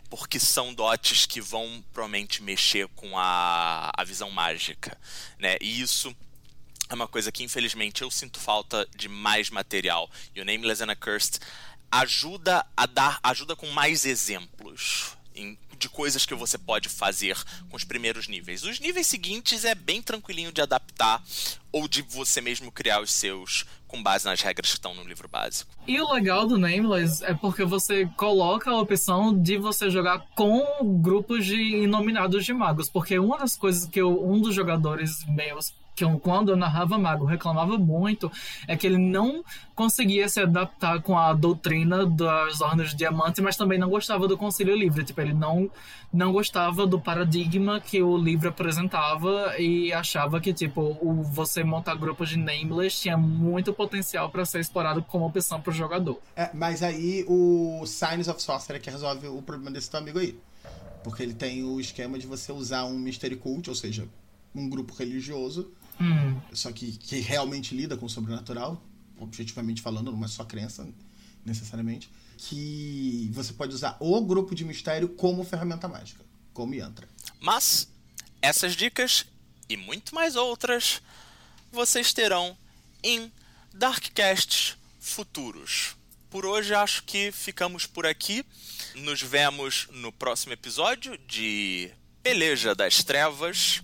Porque 0.10 0.40
são 0.40 0.74
dotes 0.74 1.26
que 1.26 1.42
vão 1.42 1.84
provavelmente 1.92 2.42
mexer 2.42 2.88
com 2.90 3.18
a, 3.18 3.92
a 3.98 4.04
visão 4.04 4.32
mágica. 4.32 4.98
Né? 5.38 5.58
E 5.60 5.82
isso 5.82 6.16
é 6.88 6.94
uma 6.94 7.08
coisa 7.08 7.32
que 7.32 7.44
infelizmente 7.44 8.02
eu 8.02 8.12
sinto 8.12 8.40
falta 8.40 8.88
de 8.96 9.10
mais 9.10 9.50
material. 9.50 10.10
E 10.36 10.42
o 10.42 10.46
Nameless 10.46 10.82
and 10.84 10.92
Accursed 10.92 11.40
ajuda 11.92 12.66
a 12.78 12.86
dar. 12.86 13.20
ajuda 13.24 13.56
com 13.56 13.68
mais 13.72 14.06
exemplos. 14.06 15.18
Em, 15.36 15.58
de 15.82 15.90
coisas 15.90 16.26
que 16.26 16.36
você 16.36 16.58
pode 16.58 16.88
fazer 16.88 17.36
com 17.70 17.76
os 17.76 17.84
primeiros 17.84 18.28
níveis. 18.28 18.64
Os 18.64 18.80
níveis 18.80 19.08
seguintes 19.08 19.66
é 19.66 19.74
bem 19.74 20.02
tranquilinho 20.02 20.52
de 20.52 20.62
adaptar 20.62 21.22
ou 21.72 21.88
de 21.88 22.02
você 22.04 22.40
mesmo 22.40 22.72
criar 22.72 23.02
os 23.02 23.12
seus 23.12 23.66
com 23.88 24.02
base 24.02 24.26
nas 24.26 24.42
regras 24.42 24.70
que 24.70 24.78
estão 24.78 24.94
no 24.94 25.04
livro 25.04 25.28
básico. 25.28 25.72
E 25.86 26.00
o 26.00 26.14
legal 26.14 26.48
do 26.48 26.58
Nameless 26.58 27.24
é 27.26 27.34
porque 27.34 27.66
você 27.66 28.06
coloca 28.16 28.70
a 28.70 28.80
opção 28.80 29.38
de 29.38 29.58
você 29.58 29.90
jogar 29.90 30.20
com 30.36 30.64
grupos 31.02 31.46
de 31.46 31.56
inominados 31.56 32.46
de 32.46 32.54
magos, 32.54 32.90
porque 32.90 33.20
uma 33.20 33.40
das 33.40 33.58
coisas 33.58 33.86
que 33.90 34.00
eu, 34.00 34.24
um 34.26 34.40
dos 34.40 34.56
jogadores 34.56 35.26
meus 35.26 35.74
que 35.96 36.06
quando 36.20 36.50
eu 36.50 36.56
narrava 36.56 36.98
Mago 36.98 37.26
reclamava 37.26 37.78
muito 37.78 38.32
é 38.68 38.76
que 38.76 38.88
ele 38.88 38.98
não 38.98 39.44
conseguia 39.76 40.28
se 40.30 40.40
adaptar 40.40 41.02
com 41.02 41.18
a 41.18 41.34
doutrina 41.34 42.06
das 42.06 42.62
Ordens 42.62 42.92
de 42.92 42.98
Diamante, 42.98 43.42
mas 43.42 43.56
também 43.56 43.80
não 43.80 43.90
gostava 43.90 44.28
do 44.28 44.38
Concílio 44.38 44.76
Livre. 44.76 45.04
Tipo, 45.04 45.22
ele 45.22 45.34
não, 45.34 45.70
não 46.14 46.32
gostava 46.32 46.86
do 46.86 47.00
paradigma 47.00 47.80
que 47.80 48.02
o 48.02 48.18
livro 48.18 48.50
apresentava 48.50 49.56
e 49.60 49.92
achava 49.92 50.40
que, 50.40 50.54
tipo, 50.54 50.98
o, 51.02 51.24
você 51.24 51.64
montar 51.64 51.96
grupos 51.96 52.30
de 52.30 52.38
Nameless 52.38 53.02
tinha 53.02 53.18
muito 53.18 53.74
potencial 53.74 54.30
para 54.30 54.46
ser 54.46 54.60
explorado 54.60 55.02
como 55.04 55.26
opção 55.26 55.60
para 55.60 55.72
o 55.72 55.74
jogador. 55.74 56.20
É, 56.36 56.50
mas 56.54 56.84
aí 56.84 57.26
o 57.28 57.84
Signs 57.86 58.28
of 58.28 58.42
Sorcery 58.42 58.78
é 58.78 58.82
que 58.82 58.90
resolve 58.90 59.28
o 59.28 59.42
problema 59.42 59.72
desse 59.72 59.90
teu 59.90 60.00
amigo 60.00 60.20
aí. 60.20 60.38
Porque 61.04 61.24
ele 61.24 61.34
tem 61.34 61.64
o 61.64 61.80
esquema 61.80 62.20
de 62.20 62.28
você 62.28 62.52
usar 62.52 62.86
um 62.86 62.98
Mystery 62.98 63.36
Cult, 63.36 63.68
ou 63.70 63.76
seja, 63.76 64.08
um 64.54 64.70
grupo 64.70 64.94
religioso, 64.94 65.72
Hum. 66.02 66.42
só 66.54 66.72
que, 66.72 66.94
que 66.94 67.20
realmente 67.20 67.76
lida 67.76 67.96
com 67.96 68.06
o 68.06 68.10
sobrenatural, 68.10 68.84
objetivamente 69.18 69.82
falando, 69.82 70.12
não 70.12 70.24
é 70.24 70.28
só 70.28 70.44
crença, 70.44 70.88
necessariamente, 71.46 72.10
que 72.38 73.30
você 73.34 73.54
pode 73.54 73.74
usar 73.74 73.98
o 74.00 74.20
grupo 74.22 74.56
de 74.56 74.66
mistério 74.66 75.10
como 75.10 75.44
ferramenta 75.44 75.88
mágica, 75.88 76.24
como 76.54 76.74
Yantra. 76.74 77.08
Mas 77.40 77.88
essas 78.42 78.76
dicas 78.76 79.26
e 79.70 79.78
muito 79.78 80.14
mais 80.16 80.36
outras 80.36 81.02
vocês 81.72 82.12
terão 82.14 82.58
em 83.04 83.32
Darkcasts 83.74 84.76
futuros. 85.00 85.96
Por 86.30 86.46
hoje 86.46 86.74
acho 86.74 87.04
que 87.04 87.32
ficamos 87.32 87.86
por 87.86 88.06
aqui. 88.06 88.46
Nos 88.96 89.22
vemos 89.22 89.88
no 89.92 90.12
próximo 90.12 90.54
episódio 90.54 91.18
de 91.28 91.92
Peleja 92.24 92.74
das 92.74 93.04
Trevas. 93.04 93.82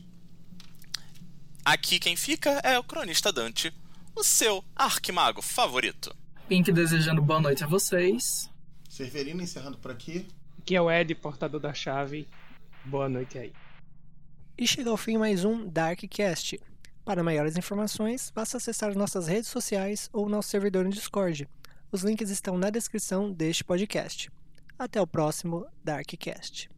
Aqui 1.69 1.99
quem 1.99 2.15
fica 2.15 2.61
é 2.63 2.79
o 2.79 2.83
cronista 2.83 3.29
Dante, 3.29 3.73
o 4.15 4.23
seu 4.23 4.63
arquimago 4.73 5.41
favorito. 5.41 6.15
Pink 6.47 6.71
desejando 6.71 7.21
boa 7.21 7.41
noite 7.41 7.61
a 7.61 7.67
vocês. 7.67 8.49
Severino 8.87 9.41
encerrando 9.41 9.77
por 9.77 9.91
aqui. 9.91 10.25
Aqui 10.57 10.77
é 10.77 10.81
o 10.81 10.89
Ed, 10.89 11.13
portador 11.15 11.59
da 11.59 11.73
chave. 11.73 12.25
Boa 12.85 13.09
noite 13.09 13.37
aí. 13.37 13.51
E 14.57 14.65
chega 14.65 14.89
ao 14.89 14.95
fim 14.95 15.17
mais 15.17 15.43
um 15.43 15.67
Darkcast. 15.67 16.57
Para 17.03 17.21
maiores 17.21 17.57
informações, 17.57 18.31
basta 18.33 18.55
acessar 18.55 18.95
nossas 18.95 19.27
redes 19.27 19.49
sociais 19.49 20.09
ou 20.13 20.29
nosso 20.29 20.47
servidor 20.47 20.85
no 20.85 20.89
Discord. 20.89 21.49
Os 21.91 22.01
links 22.01 22.29
estão 22.29 22.57
na 22.57 22.69
descrição 22.69 23.29
deste 23.29 23.65
podcast. 23.65 24.31
Até 24.79 25.01
o 25.01 25.05
próximo 25.05 25.67
Darkcast. 25.83 26.69